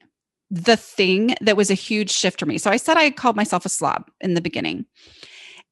the 0.51 0.75
thing 0.75 1.33
that 1.39 1.57
was 1.57 1.71
a 1.71 1.75
huge 1.75 2.11
shift 2.11 2.39
for 2.39 2.45
me. 2.45 2.57
So 2.57 2.69
I 2.69 2.77
said 2.77 2.97
I 2.97 3.09
called 3.09 3.37
myself 3.37 3.65
a 3.65 3.69
slob 3.69 4.11
in 4.19 4.33
the 4.33 4.41
beginning. 4.41 4.85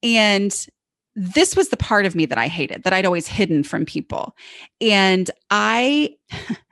And 0.01 0.67
this 1.15 1.55
was 1.55 1.67
the 1.67 1.77
part 1.77 2.05
of 2.05 2.15
me 2.15 2.25
that 2.25 2.38
I 2.38 2.47
hated, 2.47 2.84
that 2.84 2.93
I'd 2.93 3.05
always 3.05 3.27
hidden 3.27 3.63
from 3.63 3.86
people. 3.86 4.36
And 4.80 5.30
I 5.51 6.15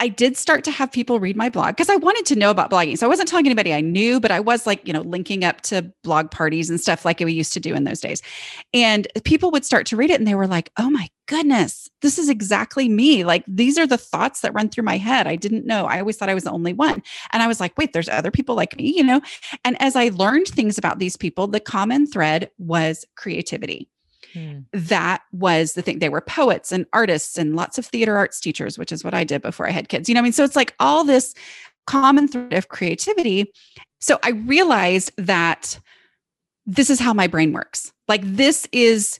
I 0.00 0.08
did 0.08 0.38
start 0.38 0.64
to 0.64 0.70
have 0.70 0.90
people 0.90 1.20
read 1.20 1.36
my 1.36 1.50
blog 1.50 1.76
because 1.76 1.90
I 1.90 1.96
wanted 1.96 2.24
to 2.26 2.34
know 2.34 2.50
about 2.50 2.70
blogging. 2.70 2.96
So 2.96 3.06
I 3.06 3.08
wasn't 3.08 3.28
telling 3.28 3.44
anybody 3.44 3.74
I 3.74 3.82
knew, 3.82 4.18
but 4.18 4.30
I 4.30 4.40
was 4.40 4.66
like, 4.66 4.86
you 4.86 4.94
know, 4.94 5.02
linking 5.02 5.44
up 5.44 5.60
to 5.62 5.92
blog 6.02 6.30
parties 6.30 6.70
and 6.70 6.80
stuff 6.80 7.04
like 7.04 7.20
we 7.20 7.34
used 7.34 7.52
to 7.52 7.60
do 7.60 7.74
in 7.74 7.84
those 7.84 8.00
days. 8.00 8.22
And 8.72 9.06
people 9.24 9.50
would 9.50 9.66
start 9.66 9.84
to 9.88 9.96
read 9.96 10.08
it 10.08 10.18
and 10.18 10.26
they 10.26 10.34
were 10.34 10.46
like, 10.46 10.72
oh 10.78 10.88
my 10.88 11.10
goodness, 11.26 11.90
this 12.00 12.18
is 12.18 12.30
exactly 12.30 12.88
me. 12.88 13.24
Like 13.24 13.44
these 13.46 13.76
are 13.76 13.86
the 13.86 13.98
thoughts 13.98 14.40
that 14.40 14.54
run 14.54 14.70
through 14.70 14.84
my 14.84 14.96
head. 14.96 15.26
I 15.26 15.36
didn't 15.36 15.66
know. 15.66 15.84
I 15.84 16.00
always 16.00 16.16
thought 16.16 16.30
I 16.30 16.34
was 16.34 16.44
the 16.44 16.50
only 16.50 16.72
one. 16.72 17.02
And 17.32 17.42
I 17.42 17.46
was 17.46 17.60
like, 17.60 17.76
wait, 17.76 17.92
there's 17.92 18.08
other 18.08 18.30
people 18.30 18.54
like 18.54 18.76
me, 18.78 18.96
you 18.96 19.04
know? 19.04 19.20
And 19.66 19.80
as 19.82 19.96
I 19.96 20.08
learned 20.08 20.48
things 20.48 20.78
about 20.78 20.98
these 20.98 21.18
people, 21.18 21.46
the 21.46 21.60
common 21.60 22.06
thread 22.06 22.50
was 22.58 23.04
creativity 23.16 23.90
Hmm. 24.32 24.60
that 24.72 25.22
was 25.32 25.72
the 25.72 25.82
thing. 25.82 25.98
They 25.98 26.08
were 26.08 26.20
poets 26.20 26.72
and 26.72 26.86
artists 26.92 27.38
and 27.38 27.56
lots 27.56 27.78
of 27.78 27.86
theater 27.86 28.16
arts 28.16 28.40
teachers, 28.40 28.78
which 28.78 28.92
is 28.92 29.02
what 29.02 29.14
I 29.14 29.24
did 29.24 29.42
before 29.42 29.66
I 29.66 29.72
had 29.72 29.88
kids. 29.88 30.08
You 30.08 30.14
know, 30.14 30.20
I 30.20 30.22
mean, 30.22 30.32
so 30.32 30.44
it's 30.44 30.56
like 30.56 30.74
all 30.78 31.04
this 31.04 31.34
common 31.86 32.28
thread 32.28 32.52
of 32.52 32.68
creativity. 32.68 33.52
So 34.00 34.18
I 34.22 34.30
realized 34.30 35.12
that 35.16 35.78
this 36.66 36.90
is 36.90 37.00
how 37.00 37.12
my 37.12 37.26
brain 37.26 37.52
works. 37.52 37.92
Like 38.08 38.22
this 38.24 38.68
is 38.72 39.18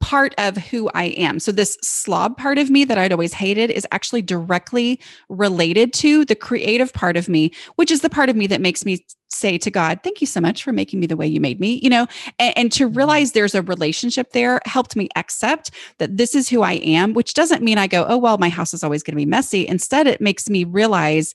part 0.00 0.34
of 0.38 0.56
who 0.56 0.88
I 0.94 1.06
am. 1.06 1.40
So 1.40 1.50
this 1.50 1.76
slob 1.82 2.36
part 2.36 2.58
of 2.58 2.70
me 2.70 2.84
that 2.84 2.98
I'd 2.98 3.12
always 3.12 3.32
hated 3.32 3.70
is 3.70 3.86
actually 3.90 4.22
directly 4.22 5.00
related 5.28 5.92
to 5.94 6.24
the 6.24 6.34
creative 6.34 6.92
part 6.92 7.16
of 7.16 7.28
me, 7.28 7.50
which 7.76 7.90
is 7.90 8.02
the 8.02 8.10
part 8.10 8.28
of 8.28 8.36
me 8.36 8.46
that 8.46 8.60
makes 8.60 8.84
me 8.84 9.04
say 9.28 9.58
to 9.58 9.70
God, 9.70 10.00
thank 10.02 10.20
you 10.20 10.26
so 10.26 10.40
much 10.40 10.62
for 10.62 10.72
making 10.72 11.00
me 11.00 11.06
the 11.06 11.16
way 11.16 11.26
you 11.26 11.40
made 11.40 11.60
me, 11.60 11.80
you 11.82 11.90
know, 11.90 12.06
and, 12.38 12.56
and 12.56 12.72
to 12.72 12.86
mm-hmm. 12.86 12.96
realize 12.96 13.32
there's 13.32 13.54
a 13.54 13.62
relationship 13.62 14.32
there 14.32 14.60
helped 14.64 14.96
me 14.96 15.08
accept 15.16 15.70
that 15.98 16.16
this 16.16 16.34
is 16.34 16.48
who 16.48 16.62
I 16.62 16.74
am, 16.74 17.12
which 17.12 17.34
doesn't 17.34 17.62
mean 17.62 17.78
I 17.78 17.86
go, 17.86 18.06
oh, 18.08 18.18
well, 18.18 18.38
my 18.38 18.48
house 18.48 18.72
is 18.72 18.84
always 18.84 19.02
going 19.02 19.14
to 19.14 19.16
be 19.16 19.26
messy. 19.26 19.66
Instead, 19.66 20.06
it 20.06 20.20
makes 20.20 20.48
me 20.48 20.64
realize 20.64 21.34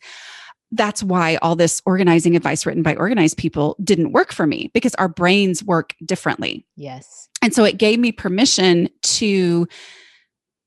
that's 0.71 1.03
why 1.03 1.35
all 1.41 1.55
this 1.55 1.81
organizing 1.85 2.35
advice 2.35 2.65
written 2.65 2.81
by 2.83 2.95
organized 2.95 3.37
people 3.37 3.75
didn't 3.83 4.11
work 4.13 4.31
for 4.31 4.47
me 4.47 4.71
because 4.73 4.95
our 4.95 5.07
brains 5.09 5.63
work 5.63 5.93
differently. 6.05 6.65
yes. 6.75 7.27
And 7.43 7.55
so 7.55 7.63
it 7.63 7.77
gave 7.77 7.97
me 7.97 8.11
permission 8.11 8.87
to 9.01 9.67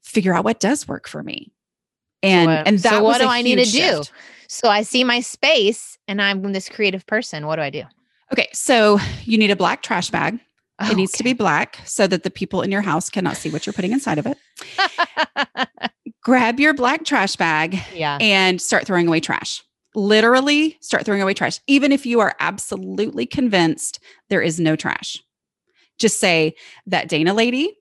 figure 0.02 0.34
out 0.34 0.44
what 0.44 0.58
does 0.58 0.88
work 0.88 1.06
for 1.06 1.22
me. 1.22 1.52
And 2.22 2.50
what- 2.50 2.66
and 2.66 2.80
so 2.80 3.02
what 3.02 3.20
do 3.20 3.28
I 3.28 3.42
need 3.42 3.56
to 3.56 3.62
huge 3.62 3.72
do? 3.72 3.78
shift. 3.98 4.12
So 4.48 4.68
I 4.68 4.82
see 4.82 5.04
my 5.04 5.20
space 5.20 5.98
and 6.08 6.20
I'm 6.20 6.52
this 6.52 6.68
creative 6.68 7.06
person. 7.06 7.46
What 7.46 7.56
do 7.56 7.62
I 7.62 7.70
do? 7.70 7.84
Okay, 8.32 8.48
so 8.52 8.98
you 9.24 9.38
need 9.38 9.50
a 9.50 9.56
black 9.56 9.82
trash 9.82 10.10
bag. 10.10 10.40
Oh, 10.80 10.90
it 10.90 10.96
needs 10.96 11.12
to 11.12 11.22
be 11.24 11.32
black 11.32 11.78
so 11.84 12.06
that 12.08 12.24
the 12.24 12.30
people 12.30 12.62
in 12.62 12.72
your 12.72 12.82
house 12.82 13.08
cannot 13.08 13.36
see 13.36 13.50
what 13.50 13.64
you're 13.66 13.72
putting 13.72 13.92
inside 13.92 14.18
of 14.18 14.26
it. 14.26 14.36
Grab 16.22 16.58
your 16.58 16.74
black 16.74 17.04
trash 17.04 17.36
bag 17.36 17.78
yeah. 17.94 18.18
and 18.20 18.60
start 18.60 18.84
throwing 18.86 19.06
away 19.06 19.20
trash. 19.20 19.62
Literally 19.94 20.76
start 20.80 21.04
throwing 21.04 21.22
away 21.22 21.34
trash, 21.34 21.60
even 21.66 21.92
if 21.92 22.04
you 22.04 22.20
are 22.20 22.34
absolutely 22.40 23.26
convinced 23.26 24.00
there 24.28 24.42
is 24.42 24.58
no 24.58 24.76
trash. 24.76 25.22
Just 25.98 26.18
say 26.18 26.54
that 26.86 27.08
Dana 27.08 27.32
lady 27.32 27.76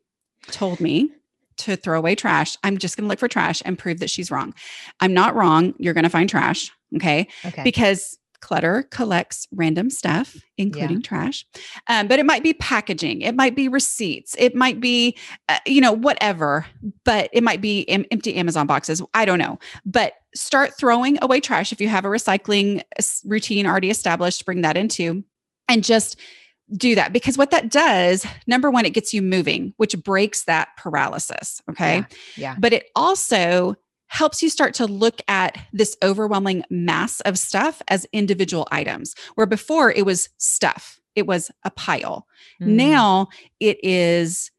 told 0.48 0.80
me 0.80 1.12
to 1.58 1.76
throw 1.76 1.98
away 1.98 2.16
trash. 2.16 2.58
I'm 2.64 2.78
just 2.78 2.98
going 2.98 3.06
to 3.06 3.10
look 3.10 3.20
for 3.20 3.28
trash 3.28 3.62
and 3.66 3.78
prove 3.78 4.00
that 4.00 4.10
she's 4.10 4.32
wrong. 4.32 4.54
I'm 5.00 5.14
not 5.14 5.36
wrong. 5.36 5.74
You're 5.78 5.94
going 5.94 6.04
to 6.04 6.10
find 6.10 6.30
trash. 6.30 6.72
Okay. 6.96 7.28
Okay. 7.46 7.64
Because 7.64 8.18
clutter 8.44 8.84
collects 8.92 9.48
random 9.54 9.90
stuff, 9.90 10.36
including 10.58 11.02
trash. 11.02 11.46
Um, 11.88 12.10
but 12.10 12.20
it 12.20 12.26
might 12.26 12.44
be 12.44 12.54
packaging, 12.54 13.22
it 13.22 13.36
might 13.36 13.56
be 13.56 13.70
receipts, 13.70 14.36
it 14.38 14.54
might 14.54 14.82
be, 14.82 15.18
uh, 15.48 15.60
you 15.66 15.80
know, 15.80 15.94
whatever. 15.94 16.66
But 17.06 17.30
it 17.32 17.42
might 17.42 17.62
be 17.62 17.90
em- 17.90 18.06
empty 18.12 18.36
Amazon 18.36 18.68
boxes. 18.68 19.02
I 19.14 19.24
don't 19.24 19.40
know. 19.40 19.60
But 19.86 20.14
start 20.36 20.78
throwing 20.78 21.18
away 21.22 21.40
trash 21.40 21.72
if 21.72 21.80
you 21.80 21.88
have 21.88 22.04
a 22.04 22.10
recycling 22.10 22.84
routine 23.24 23.66
already 23.66 23.90
established. 23.90 24.46
Bring 24.46 24.62
that 24.62 24.76
into, 24.76 25.24
and 25.70 25.82
just 25.82 26.20
do 26.76 26.96
that 26.96 27.14
because 27.14 27.38
what 27.38 27.52
that 27.52 27.72
does, 27.72 28.26
number 28.46 28.70
one, 28.70 28.86
it 28.86 28.92
gets 28.92 29.14
you 29.14 29.22
moving, 29.22 29.74
which 29.78 29.98
breaks 30.04 30.44
that 30.46 30.70
paralysis. 30.78 31.62
Okay. 31.70 32.06
yeah. 32.36 32.56
But 32.60 32.74
it 32.74 32.86
also 32.96 33.76
helps 34.14 34.44
you 34.44 34.50
start 34.50 34.76
to 34.76 34.86
look 34.86 35.22
at 35.28 35.58
this 35.74 35.98
overwhelming 36.04 36.64
mass 36.70 37.20
of 37.22 37.36
stuff 37.40 37.82
as 37.88 38.06
individual 38.14 38.68
items, 38.72 39.16
where 39.34 39.48
before 39.48 39.92
it 39.92 40.06
was 40.06 40.30
stuff, 40.38 41.00
it 41.16 41.26
was 41.26 41.50
a 41.64 41.72
pile. 41.72 42.28
Mm. 42.62 42.68
Now 42.68 43.28
it 43.60 43.84
is 43.84 44.52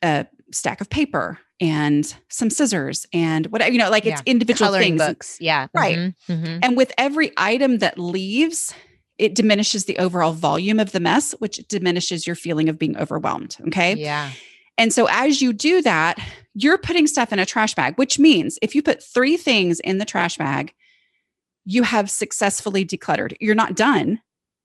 a 0.00 0.26
stack 0.52 0.80
of 0.80 0.88
paper 0.88 1.40
and 1.60 2.14
some 2.28 2.50
scissors 2.50 3.04
and 3.12 3.46
whatever, 3.46 3.72
you 3.72 3.78
know, 3.78 3.90
like 3.90 4.06
it's 4.06 4.22
individual 4.26 4.68
coloring 4.68 4.96
things. 4.96 5.02
books. 5.02 5.38
Yeah. 5.40 5.66
Right. 5.74 5.98
Mhm, 5.98 6.14
mhm. 6.28 6.58
And 6.62 6.76
with 6.76 6.92
every 6.96 7.32
item 7.36 7.78
that 7.78 7.98
leaves, 7.98 8.72
it 9.18 9.34
diminishes 9.34 9.86
the 9.86 9.98
overall 9.98 10.32
volume 10.32 10.78
of 10.78 10.92
the 10.92 11.00
mess, 11.00 11.32
which 11.40 11.56
diminishes 11.68 12.28
your 12.28 12.36
feeling 12.36 12.68
of 12.68 12.78
being 12.78 12.96
overwhelmed. 12.96 13.56
Okay. 13.66 13.94
Yeah. 13.96 14.30
And 14.78 14.92
so 14.92 15.06
as 15.10 15.40
you 15.40 15.52
do 15.52 15.82
that, 15.82 16.18
you're 16.54 16.78
putting 16.78 17.06
stuff 17.06 17.32
in 17.32 17.38
a 17.38 17.46
trash 17.46 17.74
bag, 17.74 17.96
which 17.96 18.18
means 18.18 18.58
if 18.62 18.74
you 18.74 18.82
put 18.82 19.02
three 19.02 19.36
things 19.36 19.80
in 19.80 19.98
the 19.98 20.04
trash 20.04 20.36
bag, 20.36 20.72
you 21.64 21.82
have 21.82 22.10
successfully 22.10 22.84
decluttered. 22.84 23.36
You're 23.40 23.54
not 23.54 23.74
done, 23.74 24.20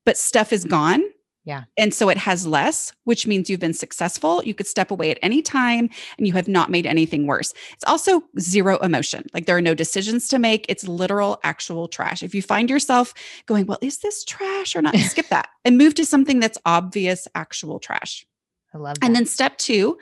but 0.05 0.17
stuff 0.17 0.53
is 0.53 0.65
gone. 0.65 1.03
Yeah. 1.45 1.63
And 1.77 1.93
so 1.93 2.09
it 2.09 2.17
has 2.17 2.45
less, 2.45 2.93
which 3.05 3.25
means 3.25 3.49
you've 3.49 3.59
been 3.59 3.73
successful. 3.73 4.43
You 4.43 4.53
could 4.53 4.67
step 4.67 4.91
away 4.91 5.09
at 5.09 5.17
any 5.23 5.41
time 5.41 5.89
and 6.17 6.27
you 6.27 6.33
have 6.33 6.47
not 6.47 6.69
made 6.69 6.85
anything 6.85 7.25
worse. 7.25 7.53
It's 7.73 7.83
also 7.85 8.21
zero 8.39 8.77
emotion. 8.79 9.25
Like 9.33 9.45
there 9.45 9.57
are 9.57 9.61
no 9.61 9.73
decisions 9.73 10.27
to 10.27 10.37
make. 10.37 10.65
It's 10.69 10.87
literal, 10.87 11.39
actual 11.43 11.87
trash. 11.87 12.21
If 12.21 12.35
you 12.35 12.43
find 12.43 12.69
yourself 12.69 13.13
going, 13.47 13.65
well, 13.65 13.79
is 13.81 13.99
this 13.99 14.23
trash 14.25 14.75
or 14.75 14.81
not? 14.83 14.95
Skip 14.97 15.29
that 15.29 15.49
and 15.65 15.77
move 15.77 15.95
to 15.95 16.05
something 16.05 16.39
that's 16.39 16.57
obvious, 16.65 17.27
actual 17.33 17.79
trash. 17.79 18.27
I 18.73 18.77
love 18.77 18.99
that. 18.99 19.05
And 19.05 19.15
then 19.15 19.25
step 19.25 19.57
two 19.57 19.97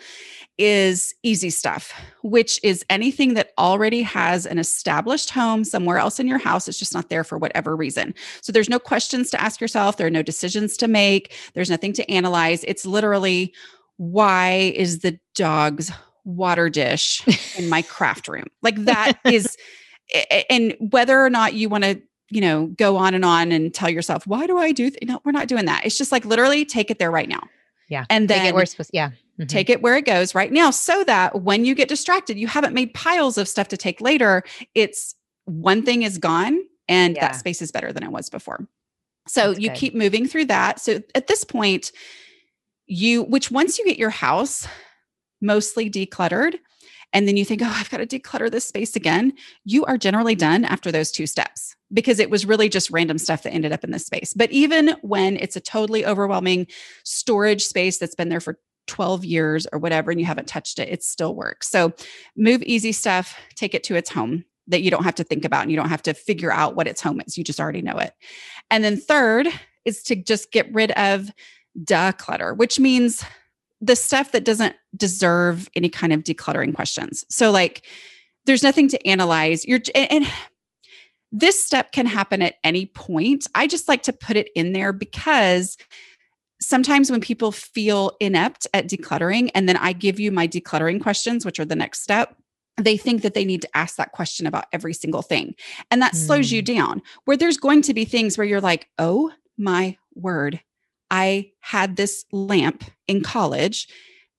is 0.57 1.13
easy 1.24 1.49
stuff, 1.49 1.93
which 2.24 2.59
is 2.63 2.84
anything 2.89 3.36
that 3.36 3.51
already 3.57 4.01
has 4.01 4.45
an 4.45 4.57
established 4.57 5.30
home 5.30 5.63
somewhere 5.63 5.99
else 5.99 6.20
in 6.20 6.28
your 6.28 6.39
house. 6.39 6.68
It's 6.68 6.80
just 6.80 6.93
not 6.93 7.09
there 7.09 7.24
for 7.24 7.38
whatever 7.38 7.76
reason. 7.76 8.13
So 8.41 8.51
there's 8.51 8.70
no 8.70 8.80
questions 8.80 9.30
to 9.32 9.41
ask 9.41 9.61
yourself. 9.61 9.97
There 9.97 10.07
are 10.07 10.11
no 10.11 10.24
decisions 10.24 10.76
to 10.78 10.88
make. 10.88 11.34
There's 11.53 11.70
nothing 11.70 11.93
to 11.93 12.11
analyze. 12.11 12.63
It's 12.63 12.86
literally 12.86 13.53
why 13.97 14.74
is 14.76 14.99
the 14.99 15.20
dog's 15.36 15.91
water 16.24 16.70
dish 16.70 17.24
in 17.57 17.70
my 17.70 17.82
craft 17.84 18.28
room? 18.28 18.45
Like 18.63 18.84
that 18.86 19.13
is, 19.26 19.55
and 20.49 20.76
whether 20.80 21.24
or 21.24 21.30
not 21.30 21.53
you 21.53 21.70
want 21.70 21.84
to 21.84 22.01
you 22.30 22.41
know 22.41 22.68
go 22.68 22.97
on 22.97 23.13
and 23.13 23.24
on 23.24 23.53
and 23.53 23.74
tell 23.74 23.89
yourself 23.89 24.28
why 24.28 24.45
do 24.45 24.57
i 24.57 24.74
do 24.74 24.89
th-? 24.89 25.01
no 25.07 25.22
we're 25.24 25.32
not 25.32 25.47
doing 25.47 25.63
that 25.63 25.86
it's 25.86 25.97
just 25.97 26.11
like 26.11 26.26
literally 26.26 26.65
take 26.65 26.91
it 26.91 26.99
there 26.99 27.09
right 27.09 27.30
now 27.30 27.41
yeah. 27.90 28.06
And 28.10 28.30
then 28.30 28.40
take 28.40 28.50
it 28.50 28.56
where 28.56 28.66
yeah. 28.92 29.10
Mm-hmm. 29.10 29.46
Take 29.46 29.70
it 29.70 29.82
where 29.82 29.96
it 29.96 30.06
goes 30.06 30.34
right 30.34 30.52
now 30.52 30.72
so 30.72 31.04
that 31.04 31.42
when 31.44 31.64
you 31.64 31.76
get 31.76 31.90
distracted, 31.90 32.40
you 32.40 32.48
haven't 32.48 32.74
made 32.74 32.94
piles 32.94 33.38
of 33.38 33.48
stuff 33.48 33.68
to 33.70 33.78
take 33.78 34.02
later. 34.02 34.44
It's 34.74 35.16
one 35.46 35.84
thing 35.84 36.02
is 36.02 36.18
gone 36.18 36.60
and 36.88 37.16
yeah. 37.16 37.28
that 37.28 37.36
space 37.36 37.62
is 37.62 37.72
better 37.72 37.94
than 37.94 38.04
it 38.04 38.12
was 38.12 38.30
before. 38.30 38.68
So 39.28 39.50
That's 39.50 39.60
you 39.60 39.70
good. 39.70 39.78
keep 39.78 39.96
moving 39.96 40.28
through 40.28 40.46
that. 40.46 40.80
So 40.80 41.02
at 41.14 41.28
this 41.28 41.44
point, 41.44 41.92
you, 42.88 43.24
which 43.24 43.52
once 43.52 43.78
you 43.78 43.86
get 43.86 43.98
your 43.98 44.10
house 44.10 44.68
mostly 45.42 45.90
decluttered, 45.90 46.56
and 47.14 47.28
then 47.28 47.38
you 47.38 47.45
think, 47.45 47.62
oh, 47.62 47.74
I've 47.74 47.89
got 47.89 47.97
to 47.97 48.08
declutter 48.08 48.51
this 48.51 48.66
space 48.66 48.95
again, 48.95 49.34
you 49.64 49.86
are 49.86 49.97
generally 49.97 50.36
done 50.36 50.66
after 50.66 50.91
those 50.91 51.12
two 51.12 51.26
steps 51.28 51.76
because 51.93 52.20
it 52.20 52.30
was 52.30 52.45
really 52.45 52.70
just 52.70 52.91
random 52.91 53.18
stuff 53.18 53.43
that 53.43 53.53
ended 53.53 53.72
up 53.72 53.84
in 53.84 53.91
this 53.91 54.05
space. 54.05 54.34
But 54.34 54.51
even 54.51 54.95
when 55.01 55.38
it's 55.38 55.55
a 55.55 55.62
totally 55.62 56.05
overwhelming 56.05 56.68
storage 57.03 57.64
space 57.64 57.97
that's 57.97 58.16
been 58.16 58.30
there 58.30 58.41
for 58.41 58.60
12 58.88 59.26
years 59.26 59.68
or 59.72 59.80
whatever, 59.80 60.12
and 60.12 60.20
you 60.20 60.26
haven't 60.26 60.47
touched 60.47 60.80
it, 60.80 60.89
it 60.89 61.03
still 61.03 61.36
works. 61.36 61.70
So 61.70 61.93
move 62.36 62.62
easy 62.64 62.91
stuff, 62.91 63.38
take 63.55 63.74
it 63.74 63.84
to 63.86 63.95
its 63.95 64.10
home 64.10 64.45
that 64.68 64.82
you 64.82 64.91
don't 64.91 65.03
have 65.03 65.16
to 65.16 65.24
think 65.24 65.45
about 65.45 65.62
and 65.62 65.72
you 65.72 65.78
don't 65.78 65.89
have 65.89 66.03
to 66.03 66.14
figure 66.14 66.51
out 66.51 66.76
what 66.76 66.88
its 66.88 67.01
home 67.01 67.22
is. 67.26 67.38
You 67.38 67.43
just 67.43 67.60
already 67.60 67.82
know 67.82 67.97
it. 67.97 68.14
And 68.70 68.84
then 68.84 68.97
third 68.97 69.47
is 69.86 70.03
to 70.03 70.16
just 70.16 70.51
get 70.51 70.74
rid 70.74 70.91
of 70.91 71.32
declutter, 71.82 72.55
which 72.55 72.80
means 72.80 73.24
the 73.82 73.95
stuff 73.95 74.32
that 74.32 74.45
doesn't 74.45 74.75
deserve 74.95 75.69
any 75.75 75.89
kind 75.89 76.13
of 76.13 76.23
decluttering 76.23 76.73
questions. 76.73 77.25
So 77.30 77.51
like 77.51 77.86
there's 78.45 78.63
nothing 78.63 78.88
to 78.89 79.07
analyze. 79.07 79.65
You're 79.65 79.82
and, 79.93 80.11
and 80.11 80.28
this 81.32 81.63
step 81.63 81.91
can 81.91 82.05
happen 82.05 82.41
at 82.41 82.55
any 82.63 82.86
point. 82.86 83.47
I 83.53 83.67
just 83.67 83.88
like 83.88 84.03
to 84.03 84.13
put 84.13 84.38
it 84.38 84.49
in 84.55 84.73
there 84.73 84.93
because 84.93 85.78
sometimes 86.61 87.11
when 87.11 87.21
people 87.21 87.51
feel 87.51 88.15
inept 88.19 88.65
at 88.73 88.88
decluttering, 88.88 89.51
and 89.53 89.67
then 89.67 89.78
I 89.78 89.93
give 89.93 90.19
you 90.19 90.32
my 90.32 90.47
decluttering 90.47 91.01
questions, 91.01 91.45
which 91.45 91.59
are 91.59 91.65
the 91.65 91.75
next 91.75 92.01
step, 92.01 92.36
they 92.78 92.97
think 92.97 93.23
that 93.23 93.34
they 93.34 93.45
need 93.45 93.61
to 93.63 93.78
ask 93.78 93.97
that 93.97 94.11
question 94.11 94.47
about 94.47 94.65
every 94.71 94.93
single 94.93 95.21
thing. 95.21 95.55
And 95.91 96.01
that 96.01 96.13
mm. 96.13 96.25
slows 96.25 96.51
you 96.51 96.61
hmm. 96.61 96.75
down, 96.75 97.01
where 97.25 97.38
there's 97.38 97.57
going 97.57 97.82
to 97.84 97.93
be 97.93 98.05
things 98.05 98.38
where 98.38 98.47
you're 98.47 98.61
like, 98.61 98.88
oh 98.99 99.32
my 99.57 99.97
word, 100.15 100.61
I 101.10 101.51
had 101.62 101.95
this 101.95 102.26
lamp 102.32 102.84
in 103.08 103.22
college 103.22 103.88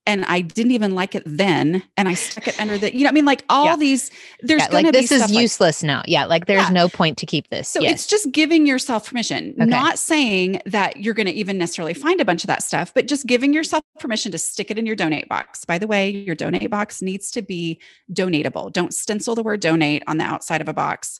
and 0.09 0.25
I 0.25 0.41
didn't 0.41 0.71
even 0.71 0.95
like 0.95 1.13
it 1.13 1.21
then, 1.23 1.83
and 1.95 2.09
I 2.09 2.15
stuck 2.15 2.47
it 2.47 2.59
under 2.59 2.79
the, 2.79 2.95
you 2.95 3.03
know, 3.03 3.09
I 3.09 3.11
mean, 3.11 3.25
like 3.25 3.45
all 3.47 3.65
yeah. 3.65 3.75
these, 3.75 4.09
there's 4.41 4.63
yeah, 4.63 4.73
like 4.73 4.91
this 4.91 5.11
is 5.11 5.31
useless 5.31 5.83
like, 5.83 5.87
now. 5.87 6.01
Yeah, 6.07 6.25
like 6.25 6.47
there's 6.47 6.63
yeah. 6.63 6.69
no 6.69 6.89
point 6.89 7.19
to 7.19 7.27
keep 7.27 7.47
this. 7.51 7.69
So 7.69 7.79
yes. 7.79 7.93
it's 7.93 8.07
just 8.07 8.31
giving 8.31 8.65
yourself 8.65 9.07
permission, 9.07 9.53
okay. 9.61 9.69
not 9.69 9.99
saying 9.99 10.63
that 10.65 10.97
you're 10.97 11.13
going 11.13 11.27
to 11.27 11.33
even 11.33 11.59
necessarily 11.59 11.93
find 11.93 12.19
a 12.19 12.25
bunch 12.25 12.43
of 12.43 12.47
that 12.47 12.63
stuff, 12.63 12.91
but 12.91 13.07
just 13.07 13.27
giving 13.27 13.53
yourself 13.53 13.83
permission 13.99 14.31
to 14.31 14.39
stick 14.39 14.71
it 14.71 14.79
in 14.79 14.87
your 14.87 14.95
donate 14.95 15.29
box. 15.29 15.63
By 15.63 15.77
the 15.77 15.85
way, 15.85 16.09
your 16.09 16.33
donate 16.33 16.71
box 16.71 17.03
needs 17.03 17.29
to 17.31 17.43
be 17.43 17.79
donatable. 18.11 18.73
Don't 18.73 18.95
stencil 18.95 19.35
the 19.35 19.43
word 19.43 19.59
donate 19.59 20.01
on 20.07 20.17
the 20.17 20.23
outside 20.23 20.59
of 20.59 20.67
a 20.67 20.73
box 20.73 21.19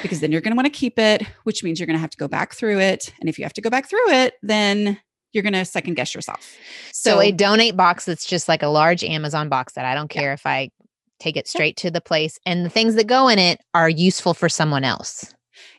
because 0.00 0.20
then 0.20 0.32
you're 0.32 0.40
going 0.40 0.52
to 0.52 0.56
want 0.56 0.72
to 0.72 0.78
keep 0.78 0.98
it, 0.98 1.26
which 1.44 1.62
means 1.62 1.78
you're 1.78 1.86
going 1.86 1.98
to 1.98 2.00
have 2.00 2.08
to 2.08 2.16
go 2.16 2.26
back 2.26 2.54
through 2.54 2.80
it. 2.80 3.12
And 3.20 3.28
if 3.28 3.38
you 3.38 3.44
have 3.44 3.52
to 3.52 3.60
go 3.60 3.68
back 3.68 3.86
through 3.86 4.08
it, 4.08 4.34
then 4.42 4.98
you're 5.32 5.42
going 5.42 5.52
to 5.52 5.64
second 5.64 5.94
guess 5.94 6.14
yourself. 6.14 6.56
So, 6.92 7.12
so, 7.12 7.20
a 7.20 7.32
donate 7.32 7.76
box 7.76 8.04
that's 8.04 8.26
just 8.26 8.48
like 8.48 8.62
a 8.62 8.68
large 8.68 9.04
Amazon 9.04 9.48
box 9.48 9.74
that 9.74 9.84
I 9.84 9.94
don't 9.94 10.08
care 10.08 10.30
yeah. 10.30 10.34
if 10.34 10.46
I 10.46 10.70
take 11.18 11.36
it 11.36 11.46
straight 11.46 11.76
to 11.76 11.90
the 11.90 12.00
place 12.00 12.38
and 12.46 12.64
the 12.64 12.70
things 12.70 12.94
that 12.94 13.06
go 13.06 13.28
in 13.28 13.38
it 13.38 13.60
are 13.74 13.88
useful 13.88 14.34
for 14.34 14.48
someone 14.48 14.84
else. 14.84 15.34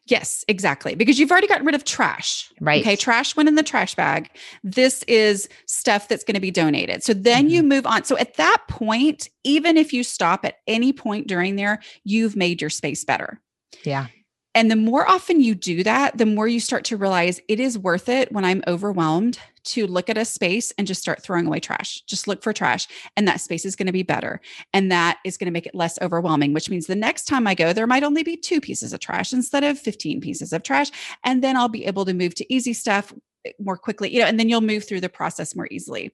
Yes, 0.08 0.44
exactly. 0.48 0.96
Because 0.96 1.20
you've 1.20 1.32
already 1.32 1.48
gotten 1.48 1.66
rid 1.66 1.76
of 1.76 1.84
trash. 1.84 2.52
Right. 2.60 2.82
Okay. 2.82 2.96
Trash 2.96 3.36
went 3.36 3.50
in 3.50 3.56
the 3.56 3.64
trash 3.64 3.96
bag. 3.96 4.30
This 4.64 5.04
is 5.04 5.48
stuff 5.68 6.08
that's 6.08 6.24
going 6.24 6.36
to 6.36 6.42
be 6.42 6.52
donated. 6.52 7.04
So 7.04 7.14
then 7.14 7.46
mm-hmm. 7.46 7.56
you 7.56 7.64
move 7.64 7.86
on. 7.86 8.04
So 8.04 8.18
at 8.18 8.36
that 8.36 8.64
point, 8.68 9.30
even 9.44 9.78
if 9.78 9.94
you 9.94 10.04
stop 10.04 10.44
at 10.44 10.56
any 10.68 10.92
point 10.92 11.28
during 11.28 11.56
there, 11.56 11.80
you've 12.04 12.36
made 12.36 12.62
your 12.62 12.70
space 12.70 13.04
better. 13.04 13.40
Yeah. 13.84 14.08
And 14.54 14.70
the 14.70 14.76
more 14.76 15.08
often 15.08 15.42
you 15.42 15.56
do 15.56 15.84
that, 15.84 16.18
the 16.18 16.26
more 16.26 16.48
you 16.48 16.60
start 16.60 16.84
to 16.86 16.98
realize 16.98 17.40
it 17.48 17.60
is 17.60 17.78
worth 17.78 18.10
it 18.10 18.32
when 18.32 18.44
I'm 18.44 18.62
overwhelmed 18.68 19.40
to 19.64 19.88
look 19.88 20.10
at 20.10 20.18
a 20.18 20.26
space 20.26 20.74
and 20.78 20.88
just 20.88 21.02
start 21.02 21.24
throwing 21.24 21.48
away 21.48 21.60
trash. 21.60 22.02
Just 22.02 22.28
look 22.28 22.44
for 22.44 22.52
trash, 22.52 22.88
and 23.16 23.28
that 23.28 23.40
space 23.40 23.64
is 23.64 23.76
going 23.76 23.88
to 23.88 23.94
be 23.94 24.04
better. 24.04 24.42
And 24.74 24.92
that 24.92 25.20
is 25.24 25.38
going 25.38 25.46
to 25.46 25.52
make 25.52 25.68
it 25.68 25.76
less 25.76 25.98
overwhelming, 26.02 26.54
which 26.54 26.70
means 26.70 26.88
the 26.88 26.96
next 26.96 27.26
time 27.26 27.48
I 27.48 27.56
go, 27.56 27.72
there 27.72 27.88
might 27.88 28.04
only 28.04 28.24
be 28.24 28.36
two 28.36 28.60
pieces 28.60 28.92
of 28.92 29.00
trash 29.00 29.34
instead 29.34 29.64
of 29.64 29.80
15 29.80 30.20
pieces 30.20 30.52
of 30.52 30.64
trash. 30.64 30.92
And 31.24 31.44
then 31.44 31.56
I'll 31.56 31.70
be 31.70 31.86
able 31.86 32.06
to 32.06 32.14
move 32.14 32.36
to 32.36 32.54
easy 32.54 32.74
stuff 32.74 33.14
eh, 33.46 33.52
more 33.60 33.78
quickly, 33.78 34.14
you 34.14 34.20
know, 34.20 34.26
and 34.26 34.40
then 34.40 34.50
you'll 34.50 34.62
move 34.62 34.86
through 34.88 35.02
the 35.02 35.10
process 35.10 35.56
more 35.56 35.68
easily. 35.72 36.12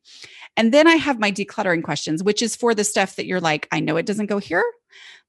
And 0.56 0.74
then 0.74 0.88
I 0.88 0.96
have 0.96 1.20
my 1.20 1.32
decluttering 1.32 1.84
questions, 1.84 2.24
which 2.24 2.42
is 2.42 2.56
for 2.56 2.76
the 2.76 2.84
stuff 2.84 3.16
that 3.16 3.26
you're 3.26 3.42
like, 3.42 3.68
I 3.72 3.80
know 3.80 3.98
it 3.98 4.06
doesn't 4.06 4.28
go 4.28 4.38
here, 4.38 4.64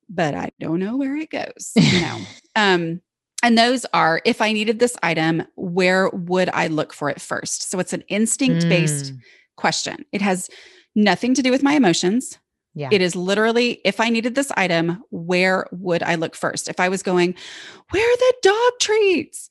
but 0.08 0.34
I 0.34 0.50
don't 0.60 0.80
know 0.80 0.96
where 0.96 1.16
it 1.16 1.30
goes. 1.30 1.72
You 1.76 2.00
know, 2.00 2.18
um, 2.56 3.00
and 3.42 3.56
those 3.56 3.86
are 3.94 4.20
if 4.24 4.40
I 4.40 4.52
needed 4.52 4.78
this 4.78 4.96
item, 5.02 5.44
where 5.54 6.08
would 6.10 6.50
I 6.50 6.66
look 6.66 6.92
for 6.92 7.08
it 7.08 7.20
first? 7.20 7.70
So 7.70 7.78
it's 7.78 7.92
an 7.92 8.02
instinct 8.08 8.68
based 8.68 9.14
mm. 9.14 9.18
question. 9.56 10.04
It 10.12 10.22
has 10.22 10.50
nothing 10.94 11.34
to 11.34 11.42
do 11.42 11.50
with 11.50 11.62
my 11.62 11.74
emotions. 11.74 12.38
Yeah. 12.74 12.88
It 12.92 13.00
is 13.00 13.16
literally 13.16 13.80
if 13.84 14.00
I 14.00 14.08
needed 14.08 14.34
this 14.34 14.50
item, 14.56 15.02
where 15.10 15.66
would 15.72 16.02
I 16.02 16.16
look 16.16 16.34
first? 16.34 16.68
If 16.68 16.80
I 16.80 16.88
was 16.88 17.02
going, 17.02 17.34
where 17.90 18.12
are 18.12 18.16
the 18.16 18.34
dog 18.42 18.72
treats? 18.80 19.48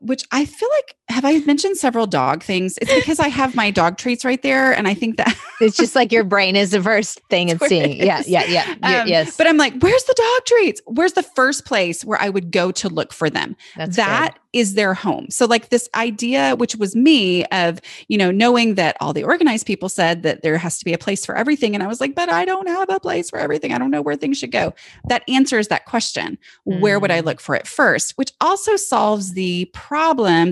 Which 0.00 0.24
I 0.30 0.44
feel 0.44 0.68
like 0.76 0.96
have 1.08 1.24
I 1.24 1.38
mentioned 1.40 1.76
several 1.76 2.06
dog 2.06 2.42
things? 2.42 2.78
It's 2.78 2.92
because 2.92 3.20
I 3.20 3.28
have 3.28 3.54
my 3.54 3.70
dog 3.70 3.96
treats 3.96 4.24
right 4.24 4.42
there, 4.42 4.72
and 4.72 4.86
I 4.86 4.94
think 4.94 5.16
that 5.16 5.36
it's 5.60 5.76
just 5.76 5.94
like 5.94 6.12
your 6.12 6.24
brain 6.24 6.56
is 6.56 6.72
the 6.72 6.82
first 6.82 7.20
thing 7.30 7.48
it's 7.48 7.66
seeing. 7.66 7.98
It 7.98 8.06
yeah, 8.06 8.22
yeah, 8.26 8.44
yeah, 8.46 8.74
um, 8.82 9.08
yes. 9.08 9.36
But 9.36 9.46
I'm 9.46 9.56
like, 9.56 9.74
where's 9.80 10.04
the 10.04 10.14
dog 10.14 10.44
treats? 10.46 10.80
Where's 10.86 11.14
the 11.14 11.22
first 11.22 11.64
place 11.64 12.04
where 12.04 12.20
I 12.20 12.28
would 12.28 12.50
go 12.50 12.72
to 12.72 12.88
look 12.88 13.12
for 13.12 13.30
them? 13.30 13.56
That's 13.76 13.96
that 13.96 14.34
good 14.34 14.40
is 14.52 14.72
their 14.72 14.94
home. 14.94 15.26
So 15.28 15.44
like 15.44 15.68
this 15.68 15.86
idea, 15.94 16.56
which 16.56 16.76
was 16.76 16.96
me 16.96 17.44
of, 17.46 17.78
you 18.08 18.16
know, 18.16 18.30
knowing 18.30 18.74
that 18.76 18.96
all 19.00 19.12
the 19.12 19.22
organized 19.22 19.66
people 19.66 19.90
said 19.90 20.22
that 20.22 20.42
there 20.42 20.56
has 20.56 20.78
to 20.78 20.84
be 20.84 20.94
a 20.94 20.98
place 20.98 21.26
for 21.26 21.36
everything. 21.36 21.74
And 21.74 21.82
I 21.82 21.86
was 21.86 22.00
like, 22.00 22.14
but 22.14 22.30
I 22.30 22.46
don't 22.46 22.66
have 22.66 22.88
a 22.88 22.98
place 22.98 23.28
for 23.28 23.38
everything. 23.38 23.74
I 23.74 23.78
don't 23.78 23.90
know 23.90 24.00
where 24.00 24.16
things 24.16 24.38
should 24.38 24.52
go. 24.52 24.72
That 25.08 25.24
answers 25.28 25.68
that 25.68 25.84
question. 25.84 26.38
Mm. 26.66 26.80
Where 26.80 26.98
would 26.98 27.10
I 27.10 27.20
mm. 27.20 27.26
look 27.26 27.40
for 27.40 27.54
it 27.54 27.66
first? 27.66 28.16
Which 28.16 28.32
also 28.40 28.76
solves 28.76 29.34
the 29.34 29.66
problem 29.74 29.95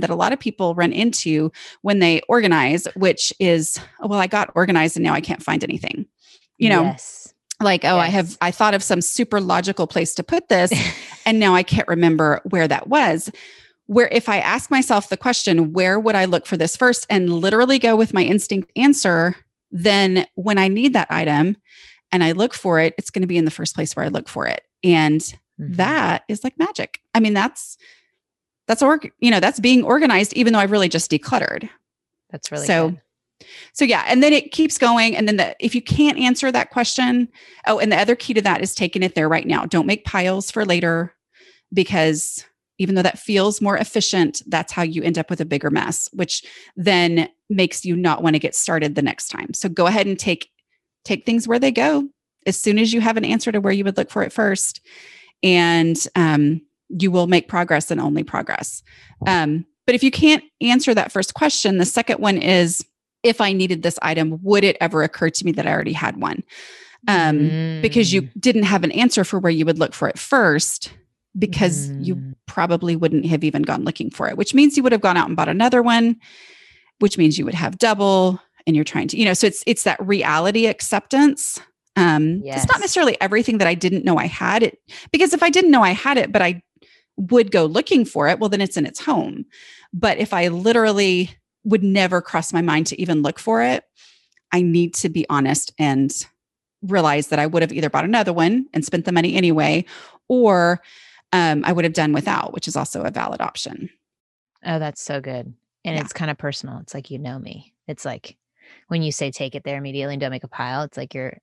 that 0.00 0.10
a 0.10 0.14
lot 0.14 0.32
of 0.32 0.40
people 0.40 0.74
run 0.74 0.92
into 0.92 1.50
when 1.82 1.98
they 1.98 2.20
organize, 2.28 2.86
which 2.96 3.32
is, 3.38 3.78
oh, 4.00 4.08
well, 4.08 4.20
I 4.20 4.26
got 4.26 4.50
organized 4.54 4.96
and 4.96 5.04
now 5.04 5.14
I 5.14 5.20
can't 5.20 5.42
find 5.42 5.62
anything. 5.62 6.06
You 6.58 6.70
know, 6.70 6.82
yes 6.84 7.20
like 7.60 7.84
oh 7.84 7.96
yes. 7.96 8.04
i 8.04 8.06
have 8.08 8.38
i 8.40 8.50
thought 8.50 8.74
of 8.74 8.82
some 8.82 9.00
super 9.00 9.40
logical 9.40 9.86
place 9.86 10.12
to 10.12 10.24
put 10.24 10.48
this 10.48 10.72
and 11.24 11.38
now 11.38 11.54
i 11.54 11.62
can't 11.62 11.86
remember 11.86 12.40
where 12.50 12.66
that 12.66 12.88
was 12.88 13.30
where 13.86 14.08
if 14.08 14.28
I 14.28 14.38
ask 14.38 14.70
myself 14.70 15.08
the 15.08 15.16
question, 15.16 15.72
where 15.72 16.00
would 16.00 16.14
I 16.14 16.24
look 16.24 16.46
for 16.46 16.56
this 16.56 16.76
first, 16.76 17.06
and 17.10 17.32
literally 17.32 17.78
go 17.78 17.96
with 17.96 18.14
my 18.14 18.22
instinct 18.22 18.72
answer, 18.76 19.36
then 19.70 20.26
when 20.34 20.58
I 20.58 20.68
need 20.68 20.92
that 20.94 21.10
item 21.10 21.56
and 22.12 22.24
I 22.24 22.32
look 22.32 22.54
for 22.54 22.80
it, 22.80 22.94
it's 22.96 23.10
going 23.10 23.22
to 23.22 23.28
be 23.28 23.36
in 23.36 23.44
the 23.44 23.50
first 23.50 23.74
place 23.74 23.94
where 23.94 24.04
I 24.04 24.08
look 24.08 24.28
for 24.28 24.46
it. 24.46 24.62
And 24.82 25.20
mm-hmm. 25.20 25.74
that 25.74 26.24
is 26.28 26.44
like 26.44 26.58
magic. 26.58 27.00
I 27.14 27.20
mean, 27.20 27.34
that's 27.34 27.76
that's 28.66 28.82
org, 28.82 29.10
you 29.20 29.30
know, 29.30 29.40
that's 29.40 29.60
being 29.60 29.84
organized, 29.84 30.32
even 30.34 30.52
though 30.52 30.58
I've 30.58 30.70
really 30.70 30.88
just 30.88 31.10
decluttered. 31.10 31.68
That's 32.30 32.50
really 32.50 32.66
so. 32.66 32.90
Good. 32.90 33.00
So 33.72 33.84
yeah, 33.84 34.04
and 34.06 34.22
then 34.22 34.32
it 34.32 34.52
keeps 34.52 34.78
going. 34.78 35.16
And 35.16 35.28
then 35.28 35.36
the, 35.36 35.56
if 35.58 35.74
you 35.74 35.82
can't 35.82 36.18
answer 36.18 36.50
that 36.50 36.70
question, 36.70 37.28
oh, 37.66 37.78
and 37.78 37.92
the 37.92 37.98
other 37.98 38.16
key 38.16 38.32
to 38.34 38.42
that 38.42 38.62
is 38.62 38.74
taking 38.74 39.02
it 39.02 39.14
there 39.14 39.28
right 39.28 39.46
now. 39.46 39.66
Don't 39.66 39.86
make 39.86 40.04
piles 40.04 40.50
for 40.50 40.64
later 40.64 41.14
because 41.72 42.44
even 42.78 42.94
though 42.94 43.02
that 43.02 43.18
feels 43.18 43.60
more 43.60 43.76
efficient, 43.76 44.42
that's 44.46 44.72
how 44.72 44.82
you 44.82 45.02
end 45.02 45.18
up 45.18 45.30
with 45.30 45.40
a 45.40 45.44
bigger 45.44 45.70
mess, 45.70 46.08
which 46.12 46.44
then 46.76 47.28
makes 47.50 47.84
you 47.84 47.96
not 47.96 48.22
want 48.22 48.34
to 48.34 48.40
get 48.40 48.54
started 48.54 48.94
the 48.94 49.02
next 49.02 49.28
time. 49.28 49.52
So 49.52 49.68
go 49.68 49.86
ahead 49.86 50.06
and 50.06 50.18
take 50.18 50.48
take 51.04 51.26
things 51.26 51.46
where 51.46 51.58
they 51.58 51.70
go 51.70 52.08
as 52.46 52.58
soon 52.58 52.78
as 52.78 52.92
you 52.92 53.00
have 53.00 53.16
an 53.16 53.24
answer 53.24 53.52
to 53.52 53.60
where 53.60 53.72
you 53.72 53.84
would 53.84 53.96
look 53.96 54.10
for 54.10 54.22
it 54.22 54.32
first, 54.32 54.80
and 55.42 55.96
um, 56.16 56.62
you 56.88 57.10
will 57.10 57.26
make 57.26 57.48
progress 57.48 57.90
and 57.90 58.00
only 58.00 58.22
progress. 58.22 58.82
Um, 59.26 59.66
but 59.86 59.94
if 59.94 60.02
you 60.02 60.10
can't 60.10 60.44
answer 60.60 60.94
that 60.94 61.12
first 61.12 61.34
question, 61.34 61.78
the 61.78 61.84
second 61.84 62.20
one 62.20 62.38
is 62.38 62.84
if 63.22 63.40
I 63.40 63.52
needed 63.52 63.82
this 63.82 63.98
item, 64.02 64.38
would 64.42 64.64
it 64.64 64.76
ever 64.80 65.02
occur 65.02 65.30
to 65.30 65.44
me 65.44 65.52
that 65.52 65.66
I 65.66 65.72
already 65.72 65.92
had 65.92 66.16
one? 66.20 66.42
Um, 67.08 67.38
mm. 67.38 67.82
Because 67.82 68.12
you 68.12 68.22
mm. 68.22 68.30
didn't 68.38 68.62
have 68.64 68.84
an 68.84 68.92
answer 68.92 69.24
for 69.24 69.38
where 69.38 69.52
you 69.52 69.64
would 69.66 69.78
look 69.78 69.94
for 69.94 70.08
it 70.08 70.18
first, 70.18 70.92
because 71.38 71.88
mm. 71.88 72.04
you 72.04 72.34
probably 72.46 72.96
wouldn't 72.96 73.26
have 73.26 73.44
even 73.44 73.62
gone 73.62 73.84
looking 73.84 74.10
for 74.10 74.28
it, 74.28 74.36
which 74.36 74.54
means 74.54 74.76
you 74.76 74.82
would 74.82 74.92
have 74.92 75.00
gone 75.00 75.16
out 75.16 75.26
and 75.26 75.36
bought 75.36 75.48
another 75.48 75.82
one, 75.82 76.16
which 77.00 77.18
means 77.18 77.38
you 77.38 77.44
would 77.44 77.54
have 77.54 77.78
double 77.78 78.40
and 78.66 78.76
you're 78.76 78.84
trying 78.84 79.08
to, 79.08 79.18
you 79.18 79.24
know, 79.24 79.34
so 79.34 79.46
it's 79.46 79.62
it's 79.66 79.82
that 79.82 80.04
reality 80.04 80.66
acceptance. 80.66 81.60
Um 81.96 82.40
yes. 82.42 82.62
it's 82.62 82.72
not 82.72 82.80
necessarily 82.80 83.20
everything 83.20 83.58
that 83.58 83.68
I 83.68 83.74
didn't 83.74 84.04
know 84.04 84.16
I 84.16 84.26
had 84.26 84.62
it 84.62 84.78
because 85.12 85.32
if 85.32 85.42
I 85.42 85.50
didn't 85.50 85.70
know 85.70 85.82
I 85.82 85.90
had 85.90 86.18
it, 86.18 86.32
but 86.32 86.42
I 86.42 86.62
would 87.16 87.50
go 87.50 87.66
looking 87.66 88.04
for 88.04 88.28
it, 88.28 88.38
well 88.38 88.48
then 88.50 88.60
it's 88.60 88.76
in 88.76 88.86
its 88.86 89.00
home. 89.00 89.44
But 89.92 90.18
if 90.18 90.32
I 90.32 90.48
literally 90.48 91.30
would 91.64 91.82
never 91.82 92.20
cross 92.20 92.52
my 92.52 92.62
mind 92.62 92.86
to 92.88 93.00
even 93.00 93.22
look 93.22 93.38
for 93.38 93.62
it, 93.62 93.84
I 94.52 94.62
need 94.62 94.94
to 94.94 95.08
be 95.08 95.26
honest 95.28 95.72
and 95.78 96.12
realize 96.82 97.28
that 97.28 97.38
I 97.38 97.46
would 97.46 97.62
have 97.62 97.72
either 97.72 97.90
bought 97.90 98.04
another 98.04 98.32
one 98.32 98.66
and 98.72 98.84
spent 98.84 99.04
the 99.04 99.12
money 99.12 99.34
anyway, 99.34 99.84
or 100.28 100.82
um, 101.32 101.64
I 101.64 101.72
would 101.72 101.84
have 101.84 101.94
done 101.94 102.12
without, 102.12 102.52
which 102.52 102.68
is 102.68 102.76
also 102.76 103.02
a 103.02 103.10
valid 103.10 103.40
option. 103.40 103.90
Oh, 104.64 104.78
that's 104.78 105.02
so 105.02 105.20
good. 105.20 105.52
And 105.84 105.96
yeah. 105.96 106.00
it's 106.00 106.12
kind 106.12 106.30
of 106.30 106.38
personal. 106.38 106.78
It's 106.78 106.94
like, 106.94 107.10
you 107.10 107.18
know 107.18 107.38
me. 107.38 107.74
It's 107.88 108.04
like 108.04 108.36
when 108.88 109.02
you 109.02 109.12
say 109.12 109.30
take 109.30 109.54
it 109.54 109.64
there 109.64 109.76
immediately 109.76 110.14
and 110.14 110.20
don't 110.20 110.30
make 110.30 110.44
a 110.44 110.48
pile, 110.48 110.82
it's 110.82 110.96
like 110.96 111.14
you're 111.14 111.38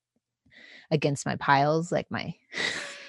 against 0.90 1.26
my 1.26 1.36
piles, 1.36 1.92
like 1.92 2.10
my 2.10 2.34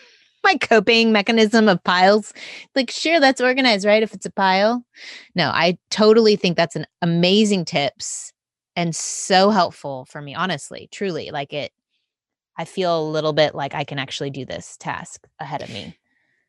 my 0.53 0.57
coping 0.57 1.11
mechanism 1.11 1.67
of 1.67 1.83
piles. 1.83 2.33
Like, 2.75 2.91
sure, 2.91 3.19
that's 3.19 3.41
organized, 3.41 3.85
right? 3.85 4.03
If 4.03 4.13
it's 4.13 4.25
a 4.25 4.31
pile. 4.31 4.85
No, 5.35 5.49
I 5.49 5.77
totally 5.89 6.35
think 6.35 6.57
that's 6.57 6.75
an 6.75 6.85
amazing 7.01 7.65
tips 7.65 8.33
and 8.75 8.95
so 8.95 9.49
helpful 9.49 10.05
for 10.05 10.21
me, 10.21 10.33
honestly, 10.33 10.89
truly. 10.91 11.31
Like 11.31 11.53
it, 11.53 11.71
I 12.57 12.65
feel 12.65 12.99
a 12.99 13.09
little 13.09 13.33
bit 13.33 13.55
like 13.55 13.73
I 13.75 13.83
can 13.83 13.99
actually 13.99 14.29
do 14.29 14.45
this 14.45 14.77
task 14.77 15.27
ahead 15.39 15.61
of 15.61 15.69
me. 15.69 15.97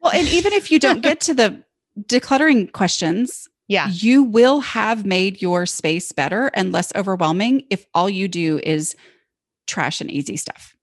Well, 0.01 0.13
and 0.13 0.29
even 0.29 0.53
if 0.53 0.71
you 0.71 0.79
don't 0.79 1.01
get 1.01 1.21
to 1.23 1.35
the 1.35 1.63
decluttering 2.01 2.73
questions, 2.73 3.49
yeah, 3.69 3.89
you 3.89 4.23
will 4.23 4.61
have 4.61 5.07
made 5.07 5.41
your 5.41 5.65
space 5.67 6.13
better 6.13 6.51
and 6.55 6.73
less 6.73 6.93
overwhelming 6.95 7.65
if 7.71 7.87
all 7.95 8.11
you 8.11 8.29
do 8.29 8.61
is 8.63 8.95
trash 9.67 10.01
and 10.01 10.11
easy 10.11 10.37
stuff. 10.37 10.74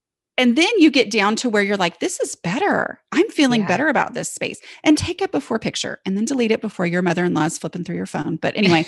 And 0.41 0.55
then 0.55 0.71
you 0.77 0.89
get 0.89 1.11
down 1.11 1.35
to 1.35 1.49
where 1.51 1.61
you're 1.61 1.77
like, 1.77 1.99
this 1.99 2.19
is 2.19 2.35
better. 2.35 2.99
I'm 3.11 3.29
feeling 3.29 3.61
yeah. 3.61 3.67
better 3.67 3.89
about 3.89 4.15
this 4.15 4.27
space. 4.27 4.59
And 4.83 4.97
take 4.97 5.21
a 5.21 5.27
before 5.27 5.59
picture 5.59 5.99
and 6.03 6.17
then 6.17 6.25
delete 6.25 6.49
it 6.49 6.61
before 6.61 6.87
your 6.87 7.03
mother 7.03 7.23
in 7.25 7.35
law 7.35 7.45
is 7.45 7.59
flipping 7.59 7.83
through 7.83 7.97
your 7.97 8.07
phone. 8.07 8.37
But 8.37 8.57
anyway, 8.57 8.87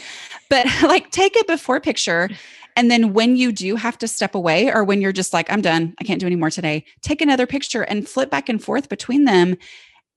but 0.50 0.66
like 0.82 1.12
take 1.12 1.40
a 1.40 1.46
before 1.46 1.80
picture. 1.80 2.28
And 2.76 2.90
then 2.90 3.14
when 3.14 3.36
you 3.36 3.52
do 3.52 3.76
have 3.76 4.00
to 4.00 4.08
step 4.08 4.34
away, 4.34 4.74
or 4.74 4.84
when 4.84 5.00
you're 5.00 5.12
just 5.12 5.32
like, 5.32 5.48
I'm 5.52 5.62
done, 5.62 5.94
I 6.00 6.06
can't 6.06 6.20
do 6.20 6.26
any 6.26 6.36
more 6.36 6.50
today, 6.50 6.86
take 7.04 7.22
another 7.22 7.46
picture 7.46 7.84
and 7.84 8.10
flip 8.10 8.32
back 8.32 8.50
and 8.50 8.62
forth 8.62 8.90
between 8.90 9.26
them 9.26 9.56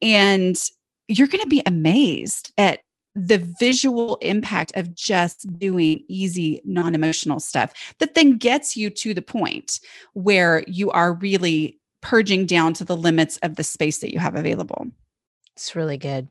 and 0.00 0.58
you're 1.06 1.28
going 1.28 1.42
to 1.42 1.48
be 1.48 1.62
amazed 1.66 2.50
at 2.56 2.80
the 3.16 3.38
visual 3.58 4.16
impact 4.16 4.72
of 4.76 4.94
just 4.94 5.58
doing 5.58 6.04
easy, 6.06 6.60
non 6.64 6.94
emotional 6.94 7.40
stuff 7.40 7.72
that 7.98 8.14
then 8.14 8.36
gets 8.36 8.76
you 8.76 8.90
to 8.90 9.14
the 9.14 9.22
point 9.22 9.80
where 10.12 10.62
you 10.66 10.90
are 10.90 11.14
really 11.14 11.80
purging 12.02 12.44
down 12.44 12.74
to 12.74 12.84
the 12.84 12.96
limits 12.96 13.38
of 13.38 13.56
the 13.56 13.64
space 13.64 13.98
that 13.98 14.12
you 14.12 14.18
have 14.18 14.36
available. 14.36 14.86
It's 15.56 15.74
really 15.74 15.96
good. 15.96 16.28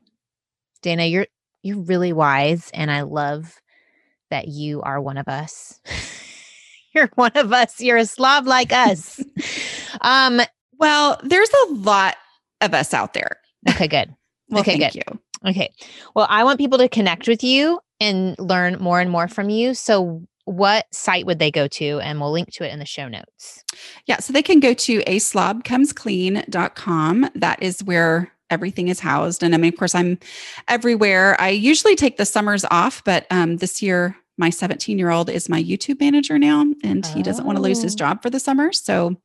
Dana, 0.80 1.04
you're 1.06 1.26
you're 1.62 1.78
really 1.78 2.12
wise 2.12 2.70
and 2.72 2.90
I 2.90 3.00
love 3.02 3.56
that 4.30 4.46
you 4.46 4.80
are 4.82 5.00
one 5.00 5.18
of 5.18 5.26
us. 5.26 5.80
you're 6.94 7.10
one 7.16 7.32
of 7.34 7.52
us. 7.52 7.80
You're 7.80 7.96
a 7.96 8.06
slob 8.06 8.46
like 8.46 8.72
us. 8.72 9.20
um 10.02 10.40
well, 10.78 11.18
there's 11.24 11.50
a 11.68 11.72
lot 11.72 12.14
of 12.60 12.74
us 12.74 12.94
out 12.94 13.12
there. 13.12 13.38
Okay, 13.68 13.88
good. 13.88 14.14
well, 14.48 14.60
okay, 14.60 14.78
thank 14.78 14.92
good. 14.92 15.02
you. 15.08 15.20
Okay. 15.46 15.70
Well, 16.14 16.26
I 16.28 16.44
want 16.44 16.58
people 16.58 16.76
to 16.78 16.88
connect 16.88 17.28
with 17.28 17.44
you 17.44 17.80
and 18.00 18.34
learn 18.38 18.78
more 18.80 19.00
and 19.00 19.10
more 19.10 19.28
from 19.28 19.50
you. 19.50 19.74
So, 19.74 20.22
what 20.44 20.86
site 20.92 21.26
would 21.26 21.40
they 21.40 21.50
go 21.50 21.66
to? 21.66 21.98
And 22.00 22.20
we'll 22.20 22.30
link 22.30 22.52
to 22.52 22.64
it 22.64 22.72
in 22.72 22.78
the 22.78 22.86
show 22.86 23.08
notes. 23.08 23.64
Yeah. 24.06 24.18
So, 24.18 24.32
they 24.32 24.42
can 24.42 24.60
go 24.60 24.72
to 24.74 25.02
a 25.06 25.16
slobcomesclean.com. 25.16 27.30
That 27.34 27.62
is 27.62 27.82
where 27.84 28.32
everything 28.48 28.86
is 28.88 29.00
housed. 29.00 29.42
And 29.42 29.54
I 29.54 29.58
mean, 29.58 29.72
of 29.72 29.78
course, 29.78 29.94
I'm 29.94 30.18
everywhere. 30.68 31.38
I 31.40 31.48
usually 31.50 31.96
take 31.96 32.16
the 32.16 32.24
summers 32.24 32.64
off, 32.70 33.02
but 33.04 33.26
um, 33.30 33.56
this 33.56 33.82
year, 33.82 34.16
my 34.38 34.50
17 34.50 34.98
year 34.98 35.10
old 35.10 35.30
is 35.30 35.48
my 35.48 35.62
YouTube 35.62 36.00
manager 36.00 36.38
now, 36.38 36.64
and 36.84 37.06
he 37.06 37.22
doesn't 37.22 37.46
want 37.46 37.56
to 37.56 37.62
lose 37.62 37.82
his 37.82 37.94
oh. 37.94 37.98
job 37.98 38.22
for 38.22 38.30
the 38.30 38.40
summer. 38.40 38.72
So, 38.72 39.16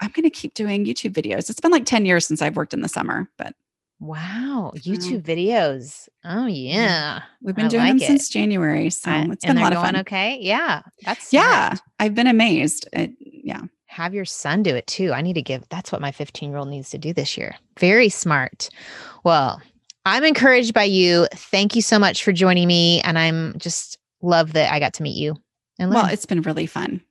I'm 0.00 0.10
going 0.12 0.24
to 0.24 0.30
keep 0.30 0.54
doing 0.54 0.84
YouTube 0.84 1.12
videos. 1.12 1.50
It's 1.50 1.60
been 1.60 1.72
like 1.72 1.86
10 1.86 2.06
years 2.06 2.26
since 2.26 2.40
I've 2.40 2.56
worked 2.56 2.72
in 2.72 2.82
the 2.82 2.88
summer, 2.88 3.28
but 3.36 3.54
wow, 4.02 4.72
mm-hmm. 4.74 4.92
YouTube 4.92 5.22
videos. 5.22 6.08
Oh 6.24 6.46
yeah. 6.46 7.22
We've 7.40 7.54
been 7.54 7.66
I 7.66 7.68
doing 7.68 7.82
like 7.84 7.92
them 7.92 8.02
it. 8.02 8.06
since 8.06 8.28
January, 8.28 8.90
so 8.90 9.10
I, 9.10 9.28
it's 9.30 9.44
been 9.44 9.58
a 9.58 9.60
lot 9.60 9.72
of 9.72 9.80
fun. 9.80 9.96
Okay. 9.96 10.38
Yeah. 10.40 10.82
That's 11.04 11.32
Yeah. 11.32 11.74
Smart. 11.74 11.80
I've 12.00 12.14
been 12.14 12.26
amazed. 12.26 12.88
It, 12.92 13.12
yeah. 13.20 13.62
Have 13.86 14.14
your 14.14 14.24
son 14.24 14.62
do 14.62 14.74
it 14.74 14.86
too. 14.86 15.12
I 15.12 15.20
need 15.22 15.34
to 15.34 15.42
give 15.42 15.68
that's 15.68 15.92
what 15.92 16.00
my 16.00 16.10
15-year-old 16.10 16.68
needs 16.68 16.90
to 16.90 16.98
do 16.98 17.12
this 17.12 17.36
year. 17.36 17.54
Very 17.78 18.08
smart. 18.08 18.68
Well, 19.22 19.62
I'm 20.04 20.24
encouraged 20.24 20.74
by 20.74 20.84
you. 20.84 21.28
Thank 21.32 21.76
you 21.76 21.82
so 21.82 21.98
much 21.98 22.24
for 22.24 22.32
joining 22.32 22.66
me 22.66 23.00
and 23.02 23.18
I'm 23.18 23.54
just 23.58 23.98
love 24.20 24.54
that 24.54 24.72
I 24.72 24.80
got 24.80 24.94
to 24.94 25.02
meet 25.02 25.16
you. 25.16 25.36
And 25.78 25.90
well, 25.90 26.06
it's 26.06 26.26
been 26.26 26.42
really 26.42 26.66
fun. 26.66 27.02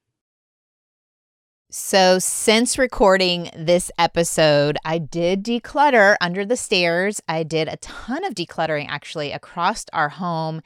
So, 1.73 2.19
since 2.19 2.77
recording 2.77 3.49
this 3.55 3.91
episode, 3.97 4.77
I 4.83 4.97
did 4.97 5.41
declutter 5.41 6.17
under 6.19 6.43
the 6.43 6.57
stairs. 6.57 7.21
I 7.29 7.43
did 7.43 7.69
a 7.69 7.77
ton 7.77 8.25
of 8.25 8.35
decluttering 8.35 8.87
actually 8.89 9.31
across 9.31 9.85
our 9.93 10.09
home 10.09 10.63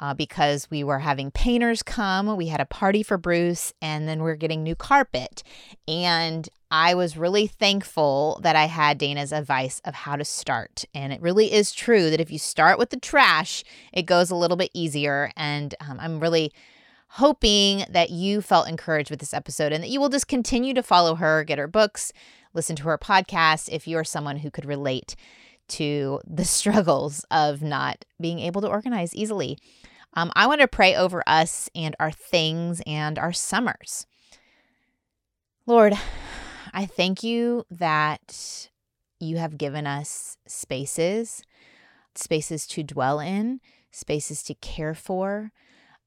uh, 0.00 0.12
because 0.14 0.68
we 0.68 0.82
were 0.82 0.98
having 0.98 1.30
painters 1.30 1.84
come. 1.84 2.36
We 2.36 2.48
had 2.48 2.60
a 2.60 2.66
party 2.66 3.04
for 3.04 3.16
Bruce, 3.16 3.72
and 3.80 4.08
then 4.08 4.24
we 4.24 4.30
are 4.32 4.36
getting 4.36 4.64
new 4.64 4.74
carpet. 4.74 5.44
And 5.86 6.48
I 6.68 6.96
was 6.96 7.16
really 7.16 7.46
thankful 7.46 8.40
that 8.42 8.56
I 8.56 8.64
had 8.64 8.98
Dana's 8.98 9.32
advice 9.32 9.80
of 9.84 9.94
how 9.94 10.16
to 10.16 10.24
start. 10.24 10.84
And 10.92 11.12
it 11.12 11.22
really 11.22 11.52
is 11.52 11.70
true 11.70 12.10
that 12.10 12.20
if 12.20 12.32
you 12.32 12.40
start 12.40 12.76
with 12.76 12.90
the 12.90 12.98
trash, 12.98 13.62
it 13.92 14.02
goes 14.02 14.32
a 14.32 14.36
little 14.36 14.56
bit 14.56 14.70
easier. 14.74 15.30
And 15.36 15.76
um, 15.80 16.00
I'm 16.00 16.18
really 16.18 16.52
hoping 17.14 17.84
that 17.90 18.10
you 18.10 18.40
felt 18.40 18.68
encouraged 18.68 19.10
with 19.10 19.18
this 19.18 19.34
episode 19.34 19.72
and 19.72 19.82
that 19.82 19.90
you 19.90 20.00
will 20.00 20.08
just 20.08 20.28
continue 20.28 20.72
to 20.72 20.82
follow 20.82 21.16
her, 21.16 21.42
get 21.42 21.58
her 21.58 21.66
books, 21.66 22.12
listen 22.54 22.76
to 22.76 22.84
her 22.84 22.96
podcast 22.96 23.68
if 23.68 23.88
you're 23.88 24.04
someone 24.04 24.38
who 24.38 24.50
could 24.50 24.64
relate 24.64 25.16
to 25.66 26.20
the 26.26 26.44
struggles 26.44 27.24
of 27.30 27.62
not 27.62 28.04
being 28.20 28.38
able 28.38 28.60
to 28.60 28.68
organize 28.68 29.14
easily. 29.14 29.58
Um, 30.14 30.30
I 30.36 30.46
want 30.46 30.60
to 30.60 30.68
pray 30.68 30.94
over 30.94 31.22
us 31.26 31.68
and 31.74 31.96
our 31.98 32.12
things 32.12 32.80
and 32.86 33.18
our 33.18 33.32
summers. 33.32 34.06
Lord, 35.66 35.94
I 36.72 36.86
thank 36.86 37.24
you 37.24 37.64
that 37.70 38.68
you 39.18 39.38
have 39.38 39.58
given 39.58 39.86
us 39.86 40.36
spaces, 40.46 41.42
spaces 42.14 42.66
to 42.68 42.82
dwell 42.82 43.18
in, 43.18 43.60
spaces 43.90 44.42
to 44.44 44.54
care 44.54 44.94
for, 44.94 45.52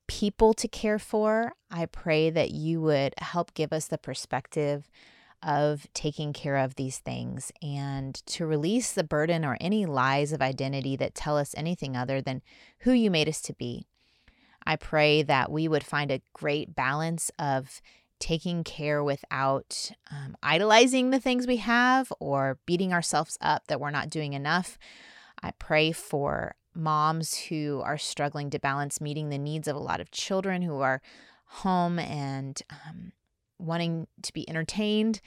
people 0.07 0.53
to 0.55 0.67
care 0.67 0.99
for. 0.99 1.53
I 1.71 1.85
pray 1.85 2.29
that 2.29 2.51
you 2.51 2.81
would 2.81 3.13
help 3.17 3.53
give 3.53 3.73
us 3.73 3.87
the 3.87 3.97
perspective 3.97 4.89
of 5.41 5.87
taking 5.93 6.31
care 6.31 6.57
of 6.57 6.75
these 6.75 6.99
things 6.99 7.51
and 7.61 8.15
to 8.25 8.45
release 8.45 8.93
the 8.93 9.03
burden 9.03 9.43
or 9.43 9.57
any 9.59 9.85
lies 9.85 10.31
of 10.31 10.41
identity 10.41 10.95
that 10.95 11.15
tell 11.15 11.37
us 11.37 11.53
anything 11.57 11.97
other 11.97 12.21
than 12.21 12.41
who 12.79 12.91
you 12.91 13.11
made 13.11 13.27
us 13.27 13.41
to 13.41 13.53
be. 13.53 13.85
I 14.65 14.77
pray 14.77 15.21
that 15.23 15.51
we 15.51 15.67
would 15.67 15.83
find 15.83 16.11
a 16.11 16.21
great 16.33 16.73
balance 16.73 17.29
of 17.37 17.81
taking 18.19 18.63
care 18.63 19.03
without 19.03 19.91
um, 20.09 20.37
idolizing 20.41 21.09
the 21.09 21.19
things 21.19 21.45
we 21.45 21.57
have 21.57 22.13
or 22.21 22.57
beating 22.65 22.93
ourselves 22.93 23.37
up 23.41 23.67
that 23.67 23.81
we're 23.81 23.91
not 23.91 24.09
doing 24.09 24.31
enough. 24.31 24.77
I 25.41 25.51
pray 25.51 25.91
for 25.91 26.55
moms 26.75 27.37
who 27.37 27.81
are 27.83 27.97
struggling 27.97 28.49
to 28.49 28.59
balance 28.59 29.01
meeting 29.01 29.29
the 29.29 29.37
needs 29.37 29.67
of 29.67 29.75
a 29.75 29.79
lot 29.79 29.99
of 29.99 30.11
children 30.11 30.61
who 30.61 30.79
are 30.79 31.01
home 31.45 31.99
and 31.99 32.61
um, 32.69 33.11
wanting 33.59 34.07
to 34.21 34.33
be 34.33 34.47
entertained, 34.49 35.21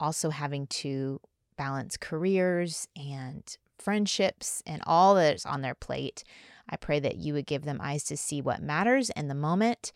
also 0.00 0.30
having 0.30 0.66
to 0.66 1.20
balance 1.56 1.96
careers 1.96 2.88
and 2.96 3.56
friendships, 3.78 4.62
and 4.66 4.82
all 4.86 5.14
that's 5.14 5.44
on 5.44 5.60
their 5.60 5.74
plate. 5.74 6.24
I 6.68 6.76
pray 6.76 7.00
that 7.00 7.16
you 7.16 7.34
would 7.34 7.46
give 7.46 7.64
them 7.64 7.80
eyes 7.82 8.04
to 8.04 8.16
see 8.16 8.40
what 8.40 8.62
matters 8.62 9.10
in 9.10 9.28
the 9.28 9.34
moment 9.34 9.92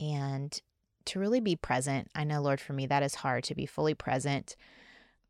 and 0.00 0.60
to 1.06 1.18
really 1.18 1.40
be 1.40 1.56
present. 1.56 2.08
I 2.14 2.24
know, 2.24 2.40
Lord, 2.40 2.60
for 2.60 2.72
me, 2.72 2.86
that 2.86 3.02
is 3.02 3.16
hard 3.16 3.44
to 3.44 3.54
be 3.54 3.66
fully 3.66 3.94
present 3.94 4.54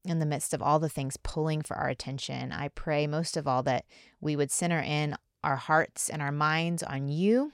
in 0.04 0.18
the 0.18 0.26
midst 0.26 0.54
of 0.54 0.62
all 0.62 0.78
the 0.78 0.88
things 0.88 1.16
pulling 1.22 1.62
for 1.62 1.76
our 1.76 1.88
attention. 1.88 2.52
I 2.52 2.68
pray 2.68 3.06
most 3.06 3.36
of 3.36 3.46
all 3.46 3.62
that 3.64 3.84
we 4.20 4.36
would 4.36 4.50
center 4.50 4.80
in 4.80 5.14
our 5.44 5.56
hearts 5.56 6.08
and 6.08 6.22
our 6.22 6.32
minds 6.32 6.82
on 6.82 7.08
you, 7.08 7.52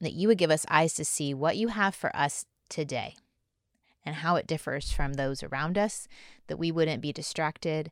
that 0.00 0.12
you 0.12 0.28
would 0.28 0.38
give 0.38 0.50
us 0.50 0.66
eyes 0.68 0.94
to 0.94 1.04
see 1.04 1.34
what 1.34 1.56
you 1.56 1.68
have 1.68 1.94
for 1.94 2.14
us 2.16 2.46
today 2.68 3.14
and 4.04 4.16
how 4.16 4.36
it 4.36 4.46
differs 4.46 4.92
from 4.92 5.14
those 5.14 5.42
around 5.42 5.78
us, 5.78 6.08
that 6.46 6.58
we 6.58 6.70
wouldn't 6.70 7.02
be 7.02 7.12
distracted 7.12 7.90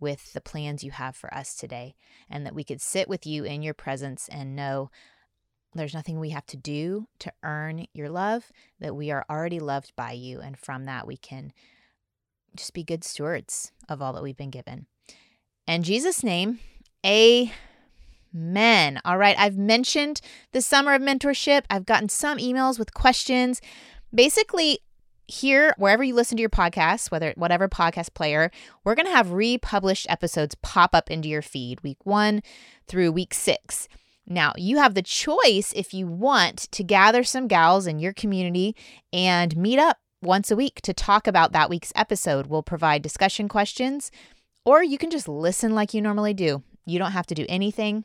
with 0.00 0.32
the 0.32 0.40
plans 0.40 0.84
you 0.84 0.90
have 0.90 1.16
for 1.16 1.32
us 1.32 1.54
today, 1.54 1.94
and 2.28 2.44
that 2.44 2.54
we 2.54 2.64
could 2.64 2.80
sit 2.80 3.08
with 3.08 3.26
you 3.26 3.44
in 3.44 3.62
your 3.62 3.72
presence 3.72 4.28
and 4.28 4.54
know 4.54 4.90
there's 5.72 5.94
nothing 5.94 6.20
we 6.20 6.30
have 6.30 6.46
to 6.46 6.56
do 6.56 7.08
to 7.18 7.32
earn 7.42 7.86
your 7.94 8.10
love, 8.10 8.52
that 8.80 8.94
we 8.94 9.10
are 9.10 9.24
already 9.30 9.58
loved 9.58 9.92
by 9.96 10.12
you. 10.12 10.40
And 10.40 10.58
from 10.58 10.84
that, 10.84 11.06
we 11.06 11.16
can 11.16 11.52
just 12.56 12.74
be 12.74 12.84
good 12.84 13.04
stewards 13.04 13.72
of 13.88 14.00
all 14.00 14.12
that 14.12 14.22
we've 14.22 14.36
been 14.36 14.50
given. 14.50 14.86
In 15.66 15.82
Jesus' 15.82 16.22
name, 16.22 16.60
amen. 17.04 19.00
All 19.04 19.18
right, 19.18 19.38
I've 19.38 19.56
mentioned 19.56 20.20
the 20.52 20.60
summer 20.60 20.94
of 20.94 21.02
mentorship. 21.02 21.62
I've 21.70 21.86
gotten 21.86 22.08
some 22.08 22.38
emails 22.38 22.78
with 22.78 22.94
questions. 22.94 23.60
Basically, 24.14 24.80
here, 25.26 25.74
wherever 25.78 26.04
you 26.04 26.14
listen 26.14 26.36
to 26.36 26.42
your 26.42 26.50
podcast, 26.50 27.10
whether 27.10 27.32
whatever 27.36 27.68
podcast 27.68 28.14
player, 28.14 28.50
we're 28.84 28.94
going 28.94 29.06
to 29.06 29.12
have 29.12 29.32
republished 29.32 30.06
episodes 30.10 30.54
pop 30.56 30.94
up 30.94 31.10
into 31.10 31.28
your 31.28 31.42
feed 31.42 31.82
week 31.82 32.04
one 32.04 32.42
through 32.86 33.10
week 33.12 33.32
six. 33.32 33.88
Now, 34.26 34.52
you 34.56 34.78
have 34.78 34.94
the 34.94 35.02
choice 35.02 35.72
if 35.74 35.92
you 35.92 36.06
want 36.06 36.70
to 36.72 36.82
gather 36.82 37.24
some 37.24 37.48
gals 37.48 37.86
in 37.86 37.98
your 37.98 38.12
community 38.12 38.74
and 39.12 39.56
meet 39.56 39.78
up 39.78 39.98
once 40.24 40.50
a 40.50 40.56
week 40.56 40.80
to 40.82 40.92
talk 40.92 41.26
about 41.26 41.52
that 41.52 41.70
week's 41.70 41.92
episode. 41.94 42.46
We'll 42.46 42.62
provide 42.62 43.02
discussion 43.02 43.48
questions, 43.48 44.10
or 44.64 44.82
you 44.82 44.98
can 44.98 45.10
just 45.10 45.28
listen 45.28 45.74
like 45.74 45.94
you 45.94 46.02
normally 46.02 46.34
do. 46.34 46.62
You 46.86 46.98
don't 46.98 47.12
have 47.12 47.26
to 47.28 47.34
do 47.34 47.46
anything 47.48 48.04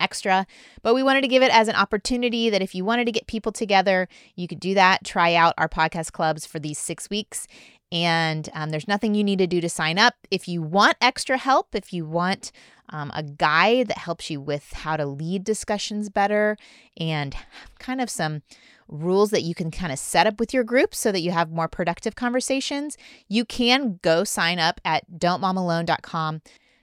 extra, 0.00 0.46
but 0.82 0.94
we 0.94 1.02
wanted 1.02 1.20
to 1.20 1.28
give 1.28 1.42
it 1.42 1.54
as 1.54 1.68
an 1.68 1.76
opportunity 1.76 2.50
that 2.50 2.62
if 2.62 2.74
you 2.74 2.84
wanted 2.84 3.04
to 3.04 3.12
get 3.12 3.26
people 3.26 3.52
together, 3.52 4.08
you 4.34 4.48
could 4.48 4.60
do 4.60 4.74
that. 4.74 5.04
Try 5.04 5.34
out 5.34 5.54
our 5.58 5.68
podcast 5.68 6.12
clubs 6.12 6.46
for 6.46 6.58
these 6.58 6.78
six 6.78 7.08
weeks. 7.10 7.46
And 7.92 8.48
um, 8.54 8.70
there's 8.70 8.88
nothing 8.88 9.14
you 9.14 9.24
need 9.24 9.40
to 9.40 9.46
do 9.46 9.60
to 9.60 9.68
sign 9.68 9.98
up. 9.98 10.14
If 10.30 10.46
you 10.48 10.62
want 10.62 10.96
extra 11.00 11.36
help, 11.36 11.74
if 11.74 11.92
you 11.92 12.06
want 12.06 12.52
um, 12.90 13.10
a 13.14 13.22
guide 13.22 13.88
that 13.88 13.98
helps 13.98 14.30
you 14.30 14.40
with 14.40 14.72
how 14.72 14.96
to 14.96 15.06
lead 15.06 15.44
discussions 15.44 16.08
better 16.08 16.56
and 16.96 17.34
kind 17.78 18.00
of 18.00 18.10
some 18.10 18.42
rules 18.88 19.30
that 19.30 19.42
you 19.42 19.54
can 19.54 19.70
kind 19.70 19.92
of 19.92 19.98
set 19.98 20.26
up 20.26 20.40
with 20.40 20.52
your 20.52 20.64
group 20.64 20.94
so 20.94 21.12
that 21.12 21.20
you 21.20 21.30
have 21.30 21.50
more 21.50 21.68
productive 21.68 22.16
conversations, 22.16 22.98
you 23.28 23.44
can 23.44 24.00
go 24.02 24.24
sign 24.24 24.58
up 24.58 24.80
at 24.84 25.04
don'tmomalone.com 25.10 26.42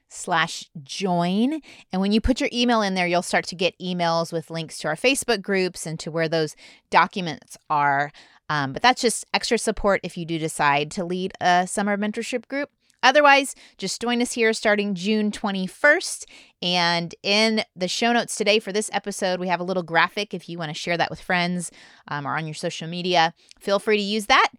slash 0.10 0.70
join. 0.84 1.60
And 1.92 2.02
when 2.02 2.14
you 2.14 2.22
put 2.22 2.40
your 2.40 2.50
email 2.54 2.82
in 2.82 2.94
there, 2.94 3.08
you'll 3.08 3.22
start 3.22 3.46
to 3.48 3.56
get 3.56 3.78
emails 3.80 4.32
with 4.32 4.50
links 4.50 4.78
to 4.80 4.88
our 4.88 4.96
Facebook 4.96 5.42
groups 5.42 5.86
and 5.86 6.00
to 6.00 6.10
where 6.10 6.30
those 6.30 6.56
documents 6.90 7.58
are. 7.70 8.12
Um, 8.50 8.72
but 8.72 8.82
that's 8.82 9.02
just 9.02 9.26
extra 9.34 9.58
support 9.58 10.00
if 10.04 10.18
you 10.18 10.26
do 10.26 10.40
decide 10.40 10.92
to 10.92 11.04
lead 11.04 11.34
a 11.42 11.68
summer 11.68 11.98
mentorship 11.98 12.48
group. 12.48 12.70
Otherwise, 13.08 13.56
just 13.78 14.02
join 14.02 14.22
us 14.22 14.34
here 14.34 14.52
starting 14.52 14.94
June 14.94 15.32
21st. 15.32 16.26
And 16.62 17.16
in 17.24 17.64
the 17.74 17.88
show 17.88 18.12
notes 18.12 18.36
today 18.36 18.60
for 18.60 18.74
this 18.74 18.90
episode, 18.92 19.40
we 19.40 19.48
have 19.48 19.62
a 19.62 19.64
little 19.64 19.82
graphic 19.82 20.34
if 20.34 20.50
you 20.50 20.58
want 20.58 20.72
to 20.72 20.74
share 20.74 20.98
that 20.98 21.10
with 21.10 21.22
friends 21.22 21.72
um, 22.10 22.28
or 22.28 22.36
on 22.36 22.46
your 22.46 22.54
social 22.54 22.86
media. 22.86 23.34
Feel 23.62 23.80
free 23.80 23.96
to 23.96 24.04
use 24.04 24.26
that. 24.26 24.50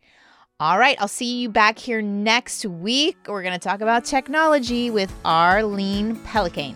All 0.59 0.79
right, 0.79 0.97
I'll 0.99 1.09
see 1.09 1.41
you 1.41 1.51
back 1.51 1.79
here 1.79 2.01
next 2.01 2.65
week. 2.65 3.19
We're 3.29 3.43
going 3.43 3.53
to 3.53 3.59
talk 3.59 3.83
about 3.83 4.07
technology 4.07 4.91
with 4.91 5.13
Arlene 5.27 6.17
Pellicane. 6.17 6.75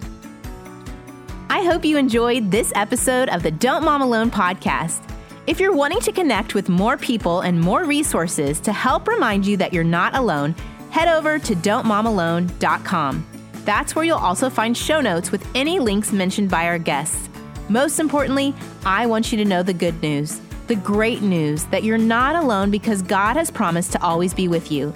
I 1.48 1.64
hope 1.64 1.86
you 1.86 1.96
enjoyed 1.96 2.50
this 2.50 2.70
episode 2.74 3.30
of 3.30 3.42
the 3.42 3.50
Don't 3.50 3.82
Mom 3.82 4.02
Alone 4.02 4.30
podcast. 4.30 5.08
If 5.46 5.58
you're 5.58 5.74
wanting 5.74 5.98
to 6.00 6.12
connect 6.12 6.54
with 6.54 6.68
more 6.68 6.96
people 6.96 7.40
and 7.40 7.58
more 7.58 7.84
resources 7.84 8.60
to 8.60 8.72
help 8.72 9.08
remind 9.08 9.44
you 9.44 9.56
that 9.56 9.72
you're 9.72 9.82
not 9.82 10.14
alone, 10.14 10.54
head 10.92 11.08
over 11.08 11.38
to 11.38 11.54
don'tmomalone.com. 11.54 13.26
That's 13.64 13.96
where 13.96 14.04
you'll 14.04 14.18
also 14.18 14.50
find 14.50 14.76
show 14.76 15.00
notes 15.00 15.32
with 15.32 15.46
any 15.54 15.78
links 15.78 16.12
mentioned 16.12 16.50
by 16.50 16.66
our 16.66 16.78
guests. 16.78 17.30
Most 17.70 17.98
importantly, 17.98 18.54
I 18.84 19.06
want 19.06 19.32
you 19.32 19.38
to 19.38 19.44
know 19.46 19.62
the 19.62 19.72
good 19.72 20.00
news, 20.02 20.38
the 20.66 20.76
great 20.76 21.22
news 21.22 21.64
that 21.66 21.82
you're 21.82 21.96
not 21.96 22.36
alone 22.36 22.70
because 22.70 23.00
God 23.00 23.36
has 23.36 23.50
promised 23.50 23.92
to 23.92 24.02
always 24.02 24.34
be 24.34 24.48
with 24.48 24.70
you. 24.70 24.92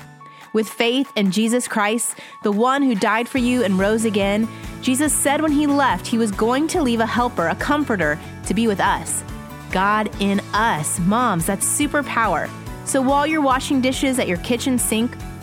With 0.53 0.68
faith 0.68 1.11
in 1.16 1.30
Jesus 1.30 1.66
Christ, 1.66 2.18
the 2.42 2.53
one 2.53 2.82
who 2.82 2.94
died 2.94 3.26
for 3.26 3.38
you 3.38 3.64
and 3.64 3.78
rose 3.78 4.05
again, 4.05 4.47
Jesus 4.82 5.14
said 5.14 5.40
when 5.40 5.53
he 5.53 5.66
left, 5.66 6.07
he 6.07 6.18
was 6.18 6.30
going 6.30 6.68
to 6.68 6.82
leave 6.82 7.01
a 7.01 7.07
helper, 7.07 7.49
a 7.49 7.55
comforter, 7.55 8.18
to 8.47 8.53
be 8.53 8.66
with 8.66 8.80
us. 8.80 9.24
God 9.72 10.11
in 10.20 10.40
us. 10.53 10.99
Moms, 11.01 11.47
that's 11.47 11.66
superpower. 11.66 12.51
So 12.84 13.01
while 13.01 13.26
you're 13.26 13.40
washing 13.40 13.80
dishes 13.80 14.18
at 14.18 14.28
your 14.28 14.38
kitchen 14.38 14.78
sink, 14.78 15.16